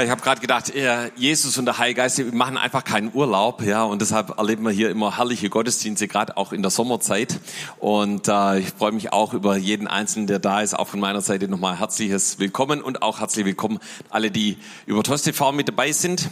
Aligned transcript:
Ja, 0.00 0.04
ich 0.04 0.10
habe 0.10 0.22
gerade 0.22 0.40
gedacht, 0.40 0.72
Jesus 1.16 1.58
und 1.58 1.66
der 1.66 1.76
Heilige 1.76 2.00
Geist, 2.00 2.16
wir 2.16 2.32
machen 2.32 2.56
einfach 2.56 2.84
keinen 2.84 3.12
Urlaub, 3.12 3.60
ja, 3.60 3.82
und 3.82 4.00
deshalb 4.00 4.38
erleben 4.38 4.64
wir 4.64 4.70
hier 4.70 4.88
immer 4.88 5.18
herrliche 5.18 5.50
Gottesdienste, 5.50 6.08
gerade 6.08 6.38
auch 6.38 6.54
in 6.54 6.62
der 6.62 6.70
Sommerzeit. 6.70 7.38
Und 7.80 8.26
äh, 8.26 8.60
ich 8.60 8.70
freue 8.70 8.92
mich 8.92 9.12
auch 9.12 9.34
über 9.34 9.58
jeden 9.58 9.88
Einzelnen, 9.88 10.26
der 10.26 10.38
da 10.38 10.62
ist. 10.62 10.72
Auch 10.72 10.88
von 10.88 11.00
meiner 11.00 11.20
Seite 11.20 11.48
nochmal 11.48 11.78
herzliches 11.78 12.38
Willkommen 12.38 12.80
und 12.80 13.02
auch 13.02 13.20
herzlich 13.20 13.44
willkommen 13.44 13.78
alle, 14.08 14.30
die 14.30 14.56
über 14.86 15.02
TOS 15.02 15.20
TV 15.20 15.52
mit 15.52 15.68
dabei 15.68 15.92
sind. 15.92 16.30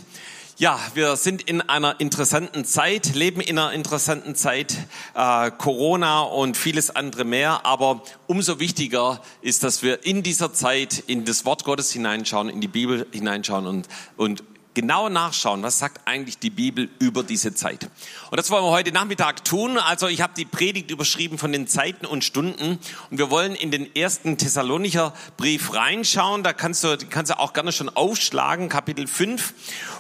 Ja, 0.61 0.81
wir 0.95 1.15
sind 1.15 1.43
in 1.43 1.61
einer 1.61 2.01
interessanten 2.01 2.65
Zeit, 2.65 3.15
leben 3.15 3.41
in 3.41 3.61
einer 3.61 3.73
interessanten 3.73 4.35
Zeit, 4.35 4.77
äh, 5.15 5.53
Corona 5.53 6.23
und 6.23 6.57
vieles 6.57 6.91
andere 6.91 7.23
mehr. 7.23 7.65
Aber 7.65 8.03
umso 8.27 8.59
wichtiger 8.59 9.23
ist, 9.41 9.63
dass 9.63 9.85
wir 9.85 10.05
in 10.05 10.25
dieser 10.25 10.53
Zeit 10.53 10.99
in 11.07 11.25
das 11.25 11.45
Wort 11.45 11.63
Gottes 11.63 11.93
hineinschauen, 11.93 12.49
in 12.49 12.61
die 12.61 12.67
Bibel 12.67 13.07
hineinschauen 13.13 13.69
und, 13.69 13.87
und 14.17 14.43
genau 14.79 15.09
nachschauen, 15.09 15.65
was 15.65 15.81
sagt 15.81 16.03
eigentlich 16.05 16.39
die 16.39 16.51
Bibel 16.51 16.89
über 17.01 17.25
diese 17.25 17.53
Zeit. 17.53 17.91
Und 18.31 18.37
das 18.37 18.49
wollen 18.53 18.63
wir 18.63 18.71
heute 18.71 18.93
Nachmittag 18.93 19.45
tun. 19.45 19.77
Also 19.77 20.07
ich 20.07 20.21
habe 20.21 20.35
die 20.37 20.45
Predigt 20.45 20.93
überschrieben 20.93 21.37
von 21.37 21.51
den 21.51 21.67
Zeiten 21.67 22.07
und 22.07 22.23
Stunden 22.23 22.79
und 23.11 23.19
wir 23.19 23.29
wollen 23.29 23.57
in 23.57 23.73
den 23.73 23.93
ersten 23.97 24.39
Thessalonicher 24.39 25.15
Brief 25.37 25.75
reinschauen. 25.75 26.45
Da 26.45 26.53
kannst 26.53 26.85
du, 26.85 26.97
kannst 27.11 27.33
du 27.33 27.41
auch 27.41 27.55
gerne 27.55 27.73
schon 27.73 27.89
aufschlagen, 27.89 28.69
Kapitel 28.69 29.09
5. 29.09 29.53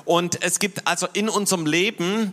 Und 0.05 0.45
es 0.45 0.61
gibt 0.61 0.87
also 0.87 1.09
in 1.13 1.29
unserem 1.29 1.67
Leben 1.67 2.31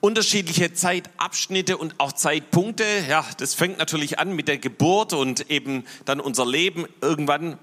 unterschiedliche 0.00 0.72
Zeitabschnitte 0.72 1.76
und 1.76 1.94
auch 1.98 2.10
Zeitpunkte. 2.10 2.84
Ja, 3.08 3.24
das 3.38 3.54
fängt 3.54 3.78
natürlich 3.78 4.18
an 4.18 4.34
mit 4.34 4.48
der 4.48 4.58
Geburt 4.58 5.12
und 5.12 5.52
eben 5.52 5.84
dann 6.04 6.18
unser 6.18 6.46
Leben 6.46 6.86
irgendwann 7.00 7.58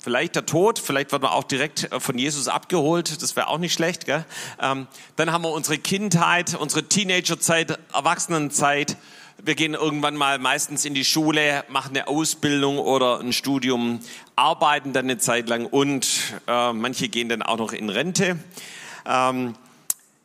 Vielleicht 0.00 0.36
der 0.36 0.46
Tod, 0.46 0.78
vielleicht 0.78 1.10
wird 1.10 1.22
man 1.22 1.32
auch 1.32 1.42
direkt 1.42 1.90
äh, 1.92 1.98
von 1.98 2.16
Jesus 2.16 2.46
abgeholt, 2.46 3.20
das 3.20 3.34
wäre 3.34 3.48
auch 3.48 3.58
nicht 3.58 3.72
schlecht. 3.72 4.06
Gell? 4.06 4.24
Ähm, 4.62 4.86
dann 5.16 5.32
haben 5.32 5.42
wir 5.42 5.50
unsere 5.50 5.76
Kindheit, 5.76 6.54
unsere 6.54 6.84
Teenagerzeit, 6.84 7.78
Erwachsenenzeit. 7.92 8.96
Wir 9.42 9.56
gehen 9.56 9.74
irgendwann 9.74 10.16
mal 10.16 10.38
meistens 10.38 10.84
in 10.84 10.94
die 10.94 11.04
Schule, 11.04 11.64
machen 11.68 11.96
eine 11.96 12.06
Ausbildung 12.06 12.78
oder 12.78 13.18
ein 13.18 13.32
Studium, 13.32 13.98
arbeiten 14.36 14.92
dann 14.92 15.06
eine 15.06 15.18
Zeit 15.18 15.48
lang 15.48 15.66
und 15.66 16.08
äh, 16.46 16.72
manche 16.72 17.08
gehen 17.08 17.28
dann 17.28 17.42
auch 17.42 17.58
noch 17.58 17.72
in 17.72 17.88
Rente. 17.88 18.38
Ähm, 19.04 19.54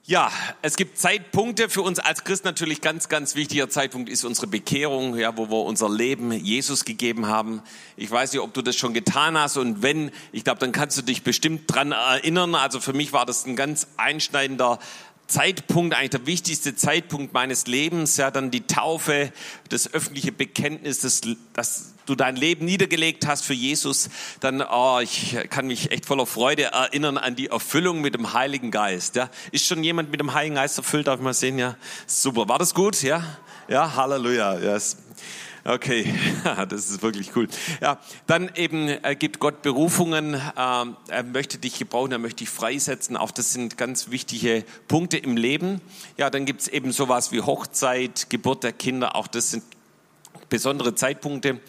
ja, 0.06 0.30
es 0.62 0.76
gibt 0.76 0.98
Zeitpunkte 0.98 1.70
für 1.70 1.82
uns 1.82 1.98
als 1.98 2.26
Christ 2.26 2.44
natürlich 2.44 2.82
ganz, 2.82 3.08
ganz 3.08 3.36
wichtiger 3.36 3.70
Zeitpunkt 3.70 4.10
ist 4.10 4.26
unsere 4.26 4.48
Bekehrung, 4.48 5.16
ja, 5.16 5.38
wo 5.38 5.50
wir 5.50 5.64
unser 5.64 5.90
Leben 5.90 6.34
Jesus 6.34 6.84
gegeben 6.84 7.28
haben. 7.28 7.62
Ich 7.96 8.12
weiß 8.12 8.34
nicht, 8.34 8.42
ob 8.42 8.54
du 8.54 8.62
das 8.62 8.76
schon 8.76 8.94
getan 8.94 9.38
hast 9.38 9.56
und 9.56 9.82
wenn, 9.82 10.12
ich 10.34 10.44
glaube, 10.44 10.60
dann 10.60 10.74
kannst 10.74 10.98
du 10.98 11.04
dich 11.04 11.24
bestimmt 11.24 11.74
dran 11.74 11.94
erinnern. 11.94 12.54
Also 12.54 12.82
für 12.82 12.92
mich 12.92 13.14
war 13.14 13.26
das 13.26 13.46
ein 13.46 13.56
ganz 13.56 13.88
einschneidender 13.96 14.80
Zeitpunkt, 15.28 15.96
eigentlich 15.96 16.10
der 16.10 16.26
wichtigste 16.26 16.76
Zeitpunkt 16.76 17.34
meines 17.34 17.66
Lebens, 17.68 18.18
ja, 18.18 18.30
dann 18.30 18.52
die 18.52 18.68
Taufe, 18.68 19.32
das 19.70 19.94
öffentliche 19.94 20.34
Bekenntnis, 20.34 21.00
das, 21.00 21.22
dass 21.54 21.93
du 22.06 22.16
dein 22.16 22.36
Leben 22.36 22.66
niedergelegt 22.66 23.28
hast 23.28 23.44
für 23.46 23.54
Jesus, 23.54 24.10
dann, 24.40 24.62
oh, 24.62 25.00
ich 25.02 25.38
kann 25.50 25.68
mich 25.68 25.92
echt 25.92 26.06
voller 26.06 26.26
Freude 26.26 26.64
erinnern 26.66 27.18
an 27.18 27.36
die 27.36 27.48
Erfüllung 27.48 28.02
mit 28.02 28.16
dem 28.16 28.34
Heiligen 28.34 28.72
Geist, 28.72 29.16
ja. 29.16 29.30
Ist 29.52 29.66
schon 29.66 29.84
jemand 29.84 30.12
mit 30.12 30.20
dem 30.20 30.34
Heiligen 30.34 30.56
Geist 30.56 30.78
erfüllt? 30.78 31.08
Darf 31.08 31.20
ich 31.20 31.24
mal 31.24 31.34
sehen, 31.34 31.58
ja? 31.58 31.76
Super. 32.08 32.48
War 32.48 32.60
das 32.60 32.74
gut? 32.74 33.02
Ja? 33.02 33.24
Ja, 33.68 33.96
Halleluja. 33.96 34.60
Yes. 34.60 34.98
Okay, 35.66 36.14
das 36.70 36.90
ist 36.90 37.02
wirklich 37.02 37.34
cool. 37.38 37.48
Ja, 37.82 37.98
dann 38.28 38.52
eben 38.56 38.90
äh, 38.90 39.16
gibt 39.18 39.40
Gott 39.40 39.62
Berufungen. 39.62 40.34
Ähm, 40.58 40.98
er 41.08 41.24
möchte 41.24 41.58
dich 41.58 41.80
gebrauchen, 41.80 42.12
er 42.12 42.18
möchte 42.18 42.40
dich 42.40 42.50
freisetzen. 42.50 43.16
Auch 43.16 43.32
das 43.32 43.54
sind 43.54 43.78
ganz 43.78 44.12
wichtige 44.12 44.66
Punkte 44.90 45.18
im 45.18 45.38
Leben. 45.38 45.80
Ja, 46.18 46.30
dann 46.30 46.46
gibt 46.46 46.62
es 46.62 46.68
eben 46.68 46.92
sowas 46.92 47.32
wie 47.32 47.40
Hochzeit, 47.40 48.30
Geburt 48.30 48.66
der 48.66 48.74
Kinder. 48.74 49.16
Auch 49.16 49.28
das 49.28 49.52
sind 49.52 49.64
besondere 50.54 50.94
Zeitpunkte. 50.94 51.62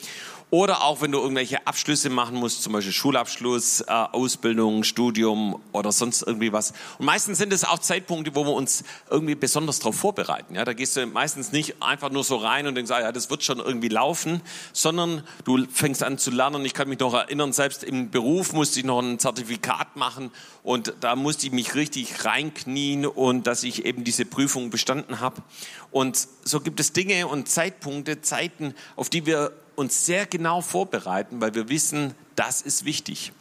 Oder 0.50 0.84
auch 0.84 1.00
wenn 1.00 1.10
du 1.10 1.18
irgendwelche 1.18 1.66
Abschlüsse 1.66 2.10
machen 2.10 2.36
musst, 2.36 2.62
zum 2.62 2.72
Beispiel 2.72 2.92
Schulabschluss, 2.92 3.80
äh, 3.80 3.84
Ausbildung, 3.90 4.84
Studium 4.84 5.60
oder 5.72 5.90
sonst 5.90 6.22
irgendwie 6.22 6.52
was. 6.52 6.72
Und 6.98 7.06
meistens 7.06 7.38
sind 7.38 7.52
es 7.52 7.64
auch 7.64 7.80
Zeitpunkte, 7.80 8.34
wo 8.36 8.44
wir 8.44 8.52
uns 8.52 8.84
irgendwie 9.10 9.34
besonders 9.34 9.80
darauf 9.80 9.96
vorbereiten. 9.96 10.54
Ja, 10.54 10.64
da 10.64 10.72
gehst 10.72 10.96
du 10.96 11.06
meistens 11.06 11.50
nicht 11.50 11.82
einfach 11.82 12.10
nur 12.10 12.22
so 12.22 12.36
rein 12.36 12.68
und 12.68 12.76
denkst, 12.76 12.92
ah, 12.92 13.00
ja, 13.00 13.10
das 13.10 13.30
wird 13.30 13.42
schon 13.42 13.58
irgendwie 13.58 13.88
laufen, 13.88 14.42
sondern 14.72 15.24
du 15.44 15.66
fängst 15.66 16.04
an 16.04 16.18
zu 16.18 16.30
lernen. 16.30 16.64
Ich 16.64 16.74
kann 16.74 16.88
mich 16.88 17.00
noch 17.00 17.14
erinnern, 17.14 17.52
selbst 17.52 17.82
im 17.82 18.10
Beruf 18.10 18.52
musste 18.52 18.78
ich 18.78 18.86
noch 18.86 19.00
ein 19.00 19.18
Zertifikat 19.18 19.96
machen 19.96 20.30
und 20.62 20.94
da 21.00 21.16
musste 21.16 21.46
ich 21.46 21.52
mich 21.52 21.74
richtig 21.74 22.24
reinknien 22.24 23.06
und 23.06 23.46
dass 23.46 23.64
ich 23.64 23.84
eben 23.84 24.04
diese 24.04 24.24
Prüfung 24.24 24.70
bestanden 24.70 25.18
habe. 25.20 25.42
Und 25.90 26.28
so 26.44 26.60
gibt 26.60 26.78
es 26.78 26.92
Dinge 26.92 27.26
und 27.26 27.48
Zeitpunkte, 27.48 28.20
Zeiten, 28.20 28.74
auf 28.96 29.10
die 29.10 29.26
wir 29.26 29.52
uns 29.76 30.06
sehr 30.06 30.26
genau 30.26 30.60
vorbereiten, 30.60 31.40
weil 31.40 31.54
wir 31.54 31.68
wissen, 31.68 32.14
das 32.36 32.62
ist 32.62 32.84
wichtig. 32.84 33.32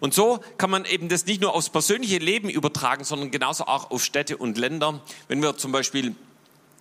Und 0.00 0.14
so 0.14 0.40
kann 0.58 0.70
man 0.70 0.84
eben 0.84 1.08
das 1.08 1.26
nicht 1.26 1.40
nur 1.40 1.54
aufs 1.54 1.70
persönliche 1.70 2.18
Leben 2.18 2.48
übertragen, 2.48 3.04
sondern 3.04 3.30
genauso 3.30 3.64
auch 3.66 3.90
auf 3.90 4.04
Städte 4.04 4.36
und 4.36 4.58
Länder. 4.58 5.00
Wenn 5.28 5.42
wir 5.42 5.56
zum 5.56 5.72
Beispiel 5.72 6.14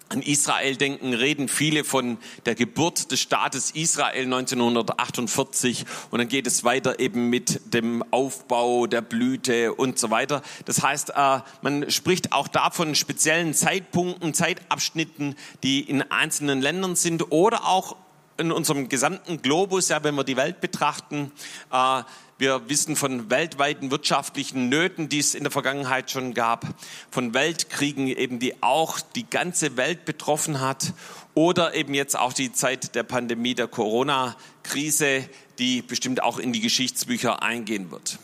an 0.10 0.24
Israel 0.24 0.76
denken, 0.76 1.14
reden 1.14 1.48
viele 1.48 1.84
von 1.84 2.18
der 2.46 2.56
Geburt 2.56 3.12
des 3.12 3.20
Staates 3.20 3.72
Israel 3.72 4.24
1948 4.24 5.86
und 6.10 6.18
dann 6.18 6.28
geht 6.28 6.48
es 6.48 6.64
weiter 6.64 7.00
eben 7.00 7.30
mit 7.30 7.74
dem 7.74 8.04
Aufbau 8.12 8.88
der 8.88 9.02
Blüte 9.02 9.74
und 9.76 10.00
so 10.00 10.10
weiter. 10.10 10.42
Das 10.66 10.82
heißt, 10.82 11.12
äh, 11.16 11.40
man 11.62 11.92
spricht 11.92 12.32
auch 12.34 12.48
davon 12.48 12.96
speziellen 12.96 13.54
Zeitpunkten, 13.54 14.34
Zeitabschnitten, 14.34 15.36
die 15.62 15.82
in 15.82 16.02
einzelnen 16.02 16.60
Ländern 16.60 16.96
sind 16.96 17.32
oder 17.32 17.68
auch 17.68 17.96
in 18.40 18.52
unserem 18.52 18.90
gesamten 18.90 19.42
Globus, 19.42 19.90
ja, 19.90 20.04
wenn 20.04 20.16
wir 20.16 20.24
die 20.24 20.38
Welt 20.38 20.62
betrachten, 20.62 21.32
äh, 21.72 22.04
wir 22.40 22.70
wissen 22.70 22.96
von 22.96 23.30
weltweiten 23.30 23.92
wirtschaftlichen 23.92 24.70
Nöten, 24.70 25.10
die 25.10 25.20
es 25.20 25.36
in 25.36 25.44
der 25.44 25.52
Vergangenheit 25.52 26.10
schon 26.10 26.34
gab, 26.34 26.66
von 27.12 27.34
Weltkriegen 27.34 28.08
eben, 28.08 28.40
die 28.40 28.64
auch 28.64 29.02
die 29.02 29.30
ganze 29.30 29.76
Welt 29.76 30.06
betroffen 30.06 30.62
hat 30.62 30.94
oder 31.34 31.76
eben 31.76 31.94
jetzt 31.94 32.18
auch 32.18 32.32
die 32.32 32.54
Zeit 32.54 32.96
der 32.96 33.04
Pandemie, 33.04 33.56
der 33.56 33.68
Corona-Krise, 33.68 35.30
die 35.60 35.82
bestimmt 35.82 36.24
auch 36.24 36.40
in 36.40 36.54
die 36.54 36.62
Geschichtsbücher 36.62 37.44
eingehen 37.44 37.92
wird. 37.92 38.20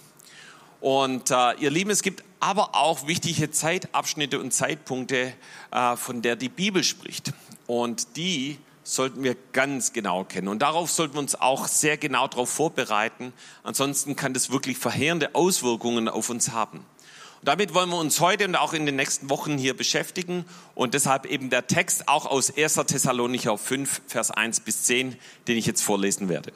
Und 0.79 1.31
äh, 1.31 1.53
ihr 1.59 1.71
Lieben, 1.71 1.89
es 1.89 2.01
gibt 2.01 2.23
aber 2.39 2.75
auch 2.75 3.07
wichtige 3.07 3.51
Zeitabschnitte 3.51 4.39
und 4.39 4.53
Zeitpunkte, 4.53 5.33
äh, 5.71 5.95
von 5.97 6.21
der 6.21 6.37
die 6.37 6.47
Bibel 6.47 6.83
spricht. 6.83 7.33
Und 7.67 8.15
die 8.15 8.59
sollten 8.85 9.23
wir 9.23 9.35
ganz 9.51 9.93
genau 9.93 10.23
kennen. 10.23 10.47
Und 10.47 10.59
darauf 10.59 10.91
sollten 10.91 11.15
wir 11.15 11.19
uns 11.19 11.35
auch 11.35 11.67
sehr 11.67 11.97
genau 11.97 12.27
darauf 12.27 12.49
vorbereiten. 12.49 13.33
Ansonsten 13.63 14.15
kann 14.15 14.33
das 14.33 14.51
wirklich 14.51 14.77
verheerende 14.77 15.33
Auswirkungen 15.33 16.07
auf 16.07 16.29
uns 16.29 16.51
haben. 16.51 16.77
Und 16.77 17.47
damit 17.49 17.73
wollen 17.73 17.89
wir 17.89 17.97
uns 17.97 18.19
heute 18.19 18.45
und 18.45 18.55
auch 18.55 18.73
in 18.73 18.85
den 18.85 18.95
nächsten 18.95 19.29
Wochen 19.29 19.57
hier 19.57 19.75
beschäftigen. 19.75 20.45
Und 20.75 20.93
deshalb 20.93 21.25
eben 21.25 21.49
der 21.49 21.65
Text 21.65 22.07
auch 22.07 22.27
aus 22.27 22.55
1. 22.55 22.75
Thessalonicher 22.75 23.57
5, 23.57 24.03
Vers 24.07 24.29
1 24.29 24.59
bis 24.59 24.83
10, 24.83 25.15
den 25.47 25.57
ich 25.57 25.65
jetzt 25.65 25.81
vorlesen 25.81 26.29
werde. 26.29 26.53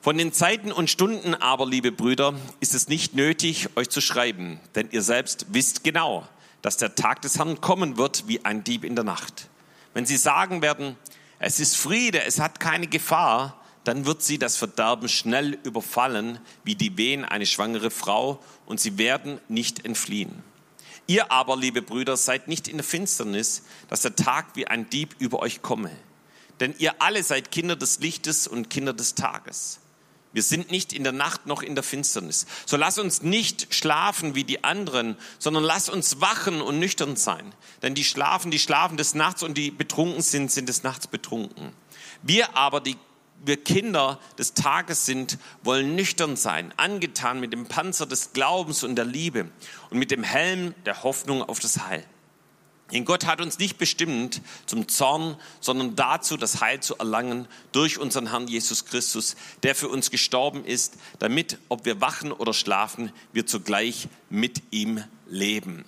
Von 0.00 0.16
den 0.16 0.32
Zeiten 0.32 0.70
und 0.70 0.88
Stunden 0.88 1.34
aber, 1.34 1.66
liebe 1.66 1.90
Brüder, 1.90 2.34
ist 2.60 2.72
es 2.72 2.86
nicht 2.86 3.14
nötig, 3.14 3.68
euch 3.74 3.90
zu 3.90 4.00
schreiben, 4.00 4.60
denn 4.76 4.88
ihr 4.92 5.02
selbst 5.02 5.46
wisst 5.50 5.82
genau, 5.82 6.26
dass 6.62 6.76
der 6.76 6.94
Tag 6.94 7.20
des 7.22 7.36
Herrn 7.36 7.60
kommen 7.60 7.96
wird 7.96 8.28
wie 8.28 8.44
ein 8.44 8.62
Dieb 8.62 8.84
in 8.84 8.94
der 8.94 9.04
Nacht. 9.04 9.48
Wenn 9.94 10.06
sie 10.06 10.16
sagen 10.16 10.62
werden, 10.62 10.96
es 11.38 11.60
ist 11.60 11.76
Friede, 11.76 12.22
es 12.24 12.40
hat 12.40 12.60
keine 12.60 12.86
Gefahr, 12.86 13.60
dann 13.84 14.04
wird 14.06 14.22
sie 14.22 14.38
das 14.38 14.56
Verderben 14.56 15.08
schnell 15.08 15.58
überfallen, 15.64 16.40
wie 16.64 16.74
die 16.74 16.96
Wehen 16.96 17.24
eine 17.24 17.46
schwangere 17.46 17.90
Frau, 17.90 18.42
und 18.66 18.80
sie 18.80 18.98
werden 18.98 19.40
nicht 19.48 19.84
entfliehen. 19.84 20.42
Ihr 21.06 21.32
aber, 21.32 21.56
liebe 21.56 21.80
Brüder, 21.80 22.18
seid 22.18 22.48
nicht 22.48 22.68
in 22.68 22.76
der 22.76 22.84
Finsternis, 22.84 23.62
dass 23.88 24.02
der 24.02 24.14
Tag 24.14 24.56
wie 24.56 24.66
ein 24.66 24.90
Dieb 24.90 25.16
über 25.18 25.40
euch 25.40 25.62
komme. 25.62 25.90
Denn 26.60 26.74
ihr 26.78 27.00
alle 27.00 27.22
seid 27.22 27.50
Kinder 27.50 27.76
des 27.76 28.00
Lichtes 28.00 28.46
und 28.46 28.68
Kinder 28.68 28.92
des 28.92 29.14
Tages. 29.14 29.80
Wir 30.32 30.42
sind 30.42 30.70
nicht 30.70 30.92
in 30.92 31.04
der 31.04 31.12
Nacht 31.12 31.46
noch 31.46 31.62
in 31.62 31.74
der 31.74 31.82
Finsternis. 31.82 32.46
So 32.66 32.76
lass 32.76 32.98
uns 32.98 33.22
nicht 33.22 33.74
schlafen 33.74 34.34
wie 34.34 34.44
die 34.44 34.62
anderen, 34.62 35.16
sondern 35.38 35.64
lass 35.64 35.88
uns 35.88 36.20
wachen 36.20 36.60
und 36.60 36.78
nüchtern 36.78 37.16
sein. 37.16 37.54
Denn 37.82 37.94
die 37.94 38.04
schlafen, 38.04 38.50
die 38.50 38.58
schlafen 38.58 38.96
des 38.96 39.14
Nachts 39.14 39.42
und 39.42 39.56
die 39.56 39.70
betrunken 39.70 40.22
sind, 40.22 40.52
sind 40.52 40.68
des 40.68 40.82
Nachts 40.82 41.06
betrunken. 41.06 41.72
Wir 42.22 42.56
aber, 42.56 42.80
die 42.80 42.96
wir 43.44 43.62
Kinder 43.62 44.18
des 44.36 44.54
Tages 44.54 45.06
sind, 45.06 45.38
wollen 45.62 45.94
nüchtern 45.94 46.36
sein, 46.36 46.74
angetan 46.76 47.40
mit 47.40 47.52
dem 47.52 47.66
Panzer 47.66 48.06
des 48.06 48.32
Glaubens 48.32 48.82
und 48.82 48.96
der 48.96 49.04
Liebe 49.04 49.48
und 49.90 49.98
mit 49.98 50.10
dem 50.10 50.24
Helm 50.24 50.74
der 50.84 51.02
Hoffnung 51.04 51.42
auf 51.42 51.60
das 51.60 51.86
Heil. 51.86 52.04
Denn 52.92 53.04
Gott 53.04 53.26
hat 53.26 53.40
uns 53.40 53.58
nicht 53.58 53.76
bestimmt 53.76 54.40
zum 54.64 54.88
Zorn, 54.88 55.36
sondern 55.60 55.94
dazu, 55.94 56.36
das 56.36 56.60
Heil 56.60 56.80
zu 56.80 56.96
erlangen 56.96 57.46
durch 57.72 57.98
unseren 57.98 58.30
Herrn 58.30 58.48
Jesus 58.48 58.86
Christus, 58.86 59.36
der 59.62 59.74
für 59.74 59.88
uns 59.88 60.10
gestorben 60.10 60.64
ist, 60.64 60.94
damit, 61.18 61.58
ob 61.68 61.84
wir 61.84 62.00
wachen 62.00 62.32
oder 62.32 62.54
schlafen, 62.54 63.12
wir 63.32 63.46
zugleich 63.46 64.08
mit 64.30 64.62
ihm 64.70 65.04
leben. 65.26 65.84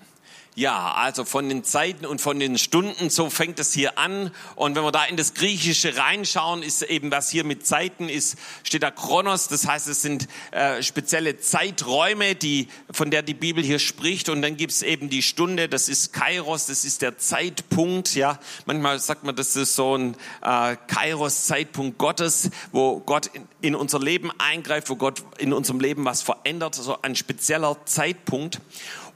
Ja, 0.57 0.95
also 0.95 1.25
von 1.25 1.49
den 1.49 1.63
Zeiten 1.63 2.05
und 2.05 2.21
von 2.21 2.41
den 2.41 2.59
Stunden, 2.59 3.09
so 3.09 3.31
fängt 3.31 3.61
es 3.61 3.73
hier 3.73 3.99
an. 3.99 4.33
Und 4.57 4.75
wenn 4.75 4.83
wir 4.83 4.91
da 4.91 5.05
in 5.05 5.17
das 5.17 5.35
Griechische 5.35 5.97
reinschauen, 5.97 6.65
ist 6.65 6.83
eben, 6.83 7.13
was 7.13 7.31
hier 7.31 7.45
mit 7.45 7.65
Zeiten 7.65 8.09
ist, 8.09 8.37
steht 8.65 8.83
da 8.83 8.91
Chronos. 8.91 9.47
Das 9.47 9.69
heißt, 9.69 9.87
es 9.87 10.03
sind 10.03 10.27
äh, 10.51 10.83
spezielle 10.83 11.39
Zeiträume, 11.39 12.35
die, 12.35 12.67
von 12.91 13.13
der 13.13 13.23
die 13.23 13.35
Bibel 13.35 13.63
hier 13.63 13.79
spricht. 13.79 14.29
Und 14.29 14.43
dann 14.43 14.57
gibt's 14.57 14.83
eben 14.83 15.09
die 15.09 15.23
Stunde, 15.23 15.69
das 15.69 15.89
ist 15.89 16.13
Kairos, 16.13 16.67
das 16.67 16.85
ist 16.85 17.03
der 17.03 17.17
Zeitpunkt. 17.17 18.17
Ja, 18.17 18.41
manchmal 18.67 18.99
sagt 18.99 19.23
man, 19.23 19.37
das 19.37 19.55
ist 19.55 19.77
so 19.77 19.97
ein 19.97 20.17
äh, 20.43 20.77
Kairos-Zeitpunkt 20.89 21.97
Gottes, 21.97 22.51
wo 22.73 22.99
Gott 22.99 23.31
in, 23.33 23.47
in 23.61 23.75
unser 23.77 24.01
Leben 24.01 24.33
eingreift, 24.39 24.91
wo 24.91 24.97
Gott 24.97 25.23
in 25.39 25.53
unserem 25.53 25.79
Leben 25.79 26.05
was 26.05 26.23
verändert, 26.23 26.75
so 26.75 26.81
also 26.81 27.03
ein 27.03 27.15
spezieller 27.15 27.77
Zeitpunkt. 27.87 28.61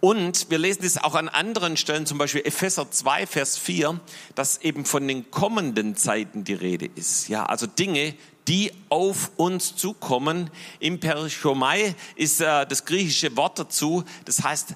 Und 0.04 0.50
wir 0.50 0.58
lesen 0.58 0.84
es 0.84 1.02
auch 1.02 1.14
an 1.14 1.30
anderen 1.30 1.78
Stellen, 1.78 2.04
zum 2.04 2.18
Beispiel 2.18 2.42
Epheser 2.44 2.90
2, 2.90 3.26
Vers 3.26 3.56
4, 3.56 3.98
dass 4.34 4.58
eben 4.58 4.84
von 4.84 5.08
den 5.08 5.30
kommenden 5.30 5.96
Zeiten 5.96 6.44
die 6.44 6.52
Rede 6.52 6.90
ist. 6.94 7.28
Ja, 7.28 7.46
also 7.46 7.66
Dinge, 7.66 8.14
die 8.46 8.70
auf 8.90 9.30
uns 9.38 9.76
zukommen. 9.76 10.50
Imperichomai 10.78 11.94
ist 12.16 12.42
äh, 12.42 12.66
das 12.66 12.84
griechische 12.84 13.34
Wort 13.38 13.58
dazu. 13.58 14.04
Das 14.26 14.42
heißt 14.42 14.74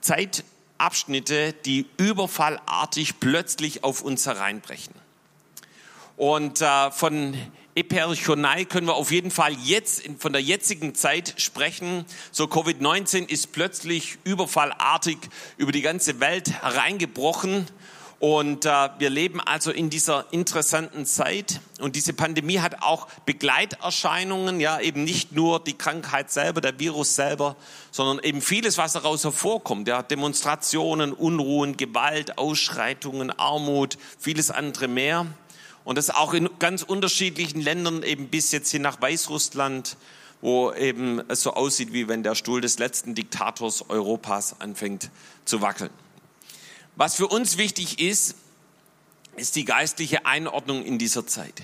Zeitabschnitte, 0.00 1.54
die 1.54 1.86
überfallartig 1.96 3.18
plötzlich 3.18 3.82
auf 3.82 4.00
uns 4.02 4.26
hereinbrechen. 4.26 4.94
Und 6.16 6.60
äh, 6.60 6.92
von 6.92 7.34
Eperchonei 7.74 8.66
können 8.66 8.86
wir 8.86 8.94
auf 8.94 9.10
jeden 9.10 9.30
Fall 9.30 9.54
jetzt 9.64 10.02
von 10.18 10.34
der 10.34 10.42
jetzigen 10.42 10.94
Zeit 10.94 11.34
sprechen. 11.38 12.04
So 12.30 12.44
Covid-19 12.44 13.26
ist 13.28 13.52
plötzlich 13.52 14.18
überfallartig 14.24 15.16
über 15.56 15.72
die 15.72 15.80
ganze 15.80 16.20
Welt 16.20 16.50
hereingebrochen. 16.62 17.66
Und 18.22 18.66
äh, 18.66 18.88
wir 18.98 19.10
leben 19.10 19.40
also 19.40 19.72
in 19.72 19.90
dieser 19.90 20.26
interessanten 20.32 21.06
Zeit. 21.06 21.60
Und 21.80 21.96
diese 21.96 22.12
Pandemie 22.12 22.60
hat 22.60 22.82
auch 22.82 23.08
Begleiterscheinungen, 23.26 24.60
ja, 24.60 24.78
eben 24.78 25.02
nicht 25.02 25.32
nur 25.32 25.58
die 25.58 25.76
Krankheit 25.76 26.30
selber, 26.30 26.60
der 26.60 26.78
Virus 26.78 27.16
selber, 27.16 27.56
sondern 27.90 28.24
eben 28.24 28.40
vieles, 28.40 28.78
was 28.78 28.92
daraus 28.92 29.24
hervorkommt, 29.24 29.88
ja, 29.88 30.02
Demonstrationen, 30.04 31.12
Unruhen, 31.12 31.76
Gewalt, 31.76 32.38
Ausschreitungen, 32.38 33.30
Armut, 33.30 33.98
vieles 34.20 34.52
andere 34.52 34.86
mehr. 34.86 35.26
Und 35.84 35.98
das 35.98 36.10
auch 36.10 36.32
in 36.32 36.48
ganz 36.58 36.82
unterschiedlichen 36.82 37.60
Ländern, 37.60 38.02
eben 38.02 38.28
bis 38.28 38.52
jetzt 38.52 38.70
hin 38.70 38.82
nach 38.82 39.00
Weißrussland, 39.00 39.96
wo 40.40 40.72
eben 40.72 41.22
es 41.28 41.42
so 41.42 41.54
aussieht, 41.54 41.92
wie 41.92 42.08
wenn 42.08 42.22
der 42.22 42.34
Stuhl 42.34 42.60
des 42.60 42.78
letzten 42.78 43.14
Diktators 43.14 43.88
Europas 43.88 44.60
anfängt 44.60 45.10
zu 45.44 45.60
wackeln. 45.60 45.90
Was 46.96 47.14
für 47.14 47.28
uns 47.28 47.56
wichtig 47.56 48.00
ist, 48.00 48.36
ist 49.36 49.56
die 49.56 49.64
geistliche 49.64 50.26
Einordnung 50.26 50.84
in 50.84 50.98
dieser 50.98 51.26
Zeit. 51.26 51.62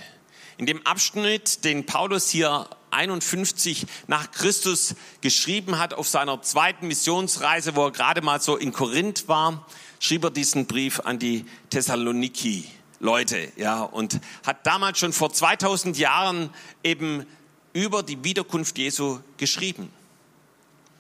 In 0.57 0.67
dem 0.67 0.85
Abschnitt, 0.87 1.65
den 1.65 1.87
Paulus 1.87 2.31
hier 2.31 2.69
51 2.91 3.87
nach 4.07 4.31
Christus 4.31 4.95
geschrieben 5.21 5.79
hat 5.79 5.95
auf 5.95 6.09
seiner 6.09 6.41
zweiten 6.43 6.89
Missionsreise, 6.89 7.77
wo 7.77 7.87
er 7.87 7.93
gerade 7.93 8.23
mal 8.23 8.41
so 8.41 8.57
in 8.57 8.73
Korinth 8.73 9.29
war, 9.29 9.67
schrieb 10.01 10.25
er 10.25 10.31
diesen 10.31 10.67
Brief 10.67 11.01
an 11.01 11.19
die 11.19 11.45
Thessaloniki. 11.71 12.65
Leute, 13.01 13.53
ja, 13.57 13.83
und 13.83 14.21
hat 14.45 14.67
damals 14.67 14.99
schon 14.99 15.13
vor 15.13 15.33
2000 15.33 15.99
Jahren 15.99 16.51
eben 16.83 17.27
über 17.73 18.03
die 18.03 18.25
Wiederkunft 18.25 18.79
Jesu 18.79 19.21
geschrieben. 19.37 19.91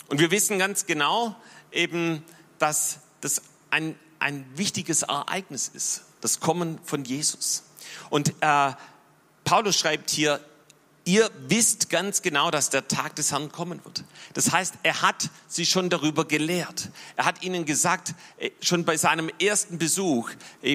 Und 0.09 0.21
wir 0.21 0.31
wissen 0.31 0.59
ganz 0.59 0.87
genau 0.87 1.35
eben, 1.73 2.25
dass 2.59 3.01
das 3.21 3.43
ein, 3.71 3.99
ein 4.21 4.47
wichtiges 4.55 5.03
Ereignis 5.03 5.69
ist, 5.69 6.05
das 6.21 6.41
Kommen 6.41 6.79
von 6.85 7.05
Jesus. 7.05 7.65
Und 8.11 8.33
äh, 8.41 8.73
Paulus 9.45 9.79
schreibt 9.79 10.11
hier, 10.11 10.41
ihr 11.09 11.31
wisst 11.49 11.89
ganz 11.89 12.21
genau, 12.21 12.51
dass 12.51 12.69
der 12.69 12.87
Tag 12.87 13.17
des 13.17 13.33
Herrn 13.33 13.51
kommen 13.51 13.83
wird. 13.83 14.05
Das 14.35 14.53
heißt, 14.53 14.75
er 14.83 15.01
hat 15.01 15.31
sie 15.49 15.65
schon 15.65 15.89
darüber 15.89 16.27
gelehrt. 16.27 16.91
Er 17.17 17.25
hat 17.25 17.43
ihnen 17.43 17.65
gesagt, 17.65 18.15
äh, 18.37 18.51
schon 18.61 18.85
bei 18.85 18.99
seinem 18.99 19.31
ersten 19.41 19.79
Besuch, 19.79 20.31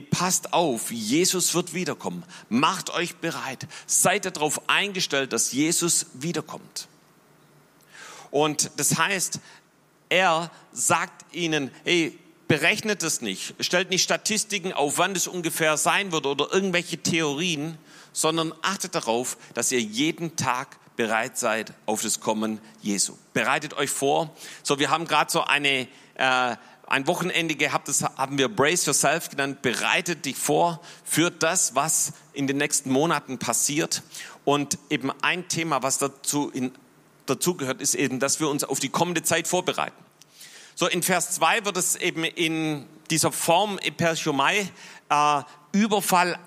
passt 0.10 0.52
auf, 0.52 0.92
Jesus 0.92 1.54
wird 1.54 1.76
wiederkommen. 1.76 2.24
Macht 2.50 2.90
euch 2.90 3.16
bereit. 3.18 3.68
Seid 3.86 4.26
darauf 4.26 4.68
eingestellt, 4.68 5.34
dass 5.34 5.52
Jesus 5.52 6.08
wiederkommt. 6.14 6.88
Und 8.32 8.72
das 8.78 8.98
heißt, 8.98 9.40
er 10.10 10.50
sagt 10.72 11.32
ihnen, 11.36 11.70
hey, 11.84 12.18
berechnet 12.48 13.04
es 13.04 13.22
nicht, 13.22 13.54
stellt 13.60 13.92
nicht 13.92 14.02
Statistiken 14.02 14.74
auf, 14.74 14.98
wann 14.98 15.16
es 15.16 15.28
ungefähr 15.28 15.78
sein 15.78 16.12
wird 16.12 16.26
oder 16.26 16.52
irgendwelche 16.52 16.98
Theorien, 16.98 17.78
sondern 18.14 18.54
achtet 18.62 18.96
darauf, 18.96 19.38
dass 19.54 19.72
ihr 19.72 19.82
jeden 19.82 20.36
Tag 20.36 20.78
bereit 20.96 21.38
seid 21.38 21.74
auf 21.86 22.02
das 22.02 22.20
Kommen 22.20 22.60
Jesu. 22.82 23.18
Bereitet 23.34 23.74
euch 23.74 23.90
vor. 23.90 24.36
So, 24.62 24.80
wir 24.80 24.90
haben 24.90 25.08
gerade 25.08 25.32
so 25.32 25.44
eine, 25.44 25.88
äh, 26.16 26.56
ein 26.88 27.08
Wochenende 27.08 27.56
gehabt, 27.56 27.88
das 27.88 28.04
haben 28.04 28.38
wir 28.38 28.48
Brace 28.48 28.86
Yourself 28.86 29.30
genannt. 29.30 29.62
Bereitet 29.62 30.26
dich 30.26 30.38
vor 30.38 30.82
für 31.04 31.32
das, 31.32 31.76
was 31.76 32.14
in 32.34 32.48
den 32.48 32.58
nächsten 32.58 32.92
Monaten 32.92 33.40
passiert. 33.40 34.04
Und 34.46 34.78
eben 34.90 35.12
ein 35.22 35.48
Thema, 35.48 35.82
was 35.82 35.98
dazu, 35.98 36.50
in, 36.50 36.72
dazu 37.26 37.56
gehört, 37.56 37.82
ist 37.82 37.96
eben, 37.96 38.20
dass 38.20 38.40
wir 38.40 38.50
uns 38.50 38.64
auf 38.64 38.80
die 38.80 38.90
kommende 38.90 39.24
Zeit 39.24 39.48
vorbereiten. 39.48 39.96
So, 40.76 40.88
in 40.88 41.04
Vers 41.04 41.32
2 41.32 41.66
wird 41.66 41.78
es 41.78 41.96
eben 41.96 42.24
in 42.24 42.88
dieser 43.10 43.32
Form 43.32 43.80
Eperchomai 43.80 44.70
äh, 45.10 45.42
Überfall, 45.74 46.38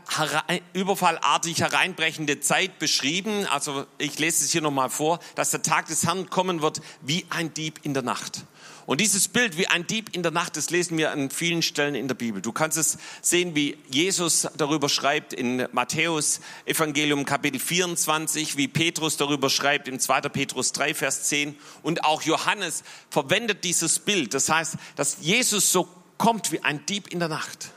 überfallartig 0.72 1.60
hereinbrechende 1.60 2.38
Zeit 2.38 2.78
beschrieben. 2.78 3.44
Also 3.46 3.84
ich 3.98 4.20
lese 4.20 4.44
es 4.44 4.52
hier 4.52 4.62
nochmal 4.62 4.88
vor, 4.88 5.18
dass 5.34 5.50
der 5.50 5.62
Tag 5.62 5.88
des 5.88 6.06
Herrn 6.06 6.30
kommen 6.30 6.62
wird 6.62 6.80
wie 7.02 7.26
ein 7.28 7.52
Dieb 7.52 7.80
in 7.82 7.92
der 7.92 8.04
Nacht. 8.04 8.44
Und 8.86 9.00
dieses 9.00 9.26
Bild 9.26 9.58
wie 9.58 9.66
ein 9.66 9.84
Dieb 9.88 10.14
in 10.14 10.22
der 10.22 10.30
Nacht, 10.30 10.56
das 10.56 10.70
lesen 10.70 10.96
wir 10.96 11.10
an 11.10 11.30
vielen 11.30 11.62
Stellen 11.62 11.96
in 11.96 12.06
der 12.06 12.14
Bibel. 12.14 12.40
Du 12.40 12.52
kannst 12.52 12.78
es 12.78 12.98
sehen, 13.20 13.56
wie 13.56 13.76
Jesus 13.90 14.46
darüber 14.56 14.88
schreibt 14.88 15.32
in 15.32 15.66
Matthäus 15.72 16.40
Evangelium 16.66 17.24
Kapitel 17.24 17.58
24, 17.58 18.56
wie 18.56 18.68
Petrus 18.68 19.16
darüber 19.16 19.50
schreibt 19.50 19.88
in 19.88 19.98
2. 19.98 20.20
Petrus 20.28 20.70
3, 20.70 20.94
Vers 20.94 21.24
10 21.24 21.56
und 21.82 22.04
auch 22.04 22.22
Johannes 22.22 22.84
verwendet 23.10 23.64
dieses 23.64 23.98
Bild. 23.98 24.34
Das 24.34 24.48
heißt, 24.48 24.76
dass 24.94 25.16
Jesus 25.20 25.72
so 25.72 25.88
kommt 26.16 26.52
wie 26.52 26.60
ein 26.60 26.86
Dieb 26.86 27.08
in 27.08 27.18
der 27.18 27.28
Nacht. 27.28 27.72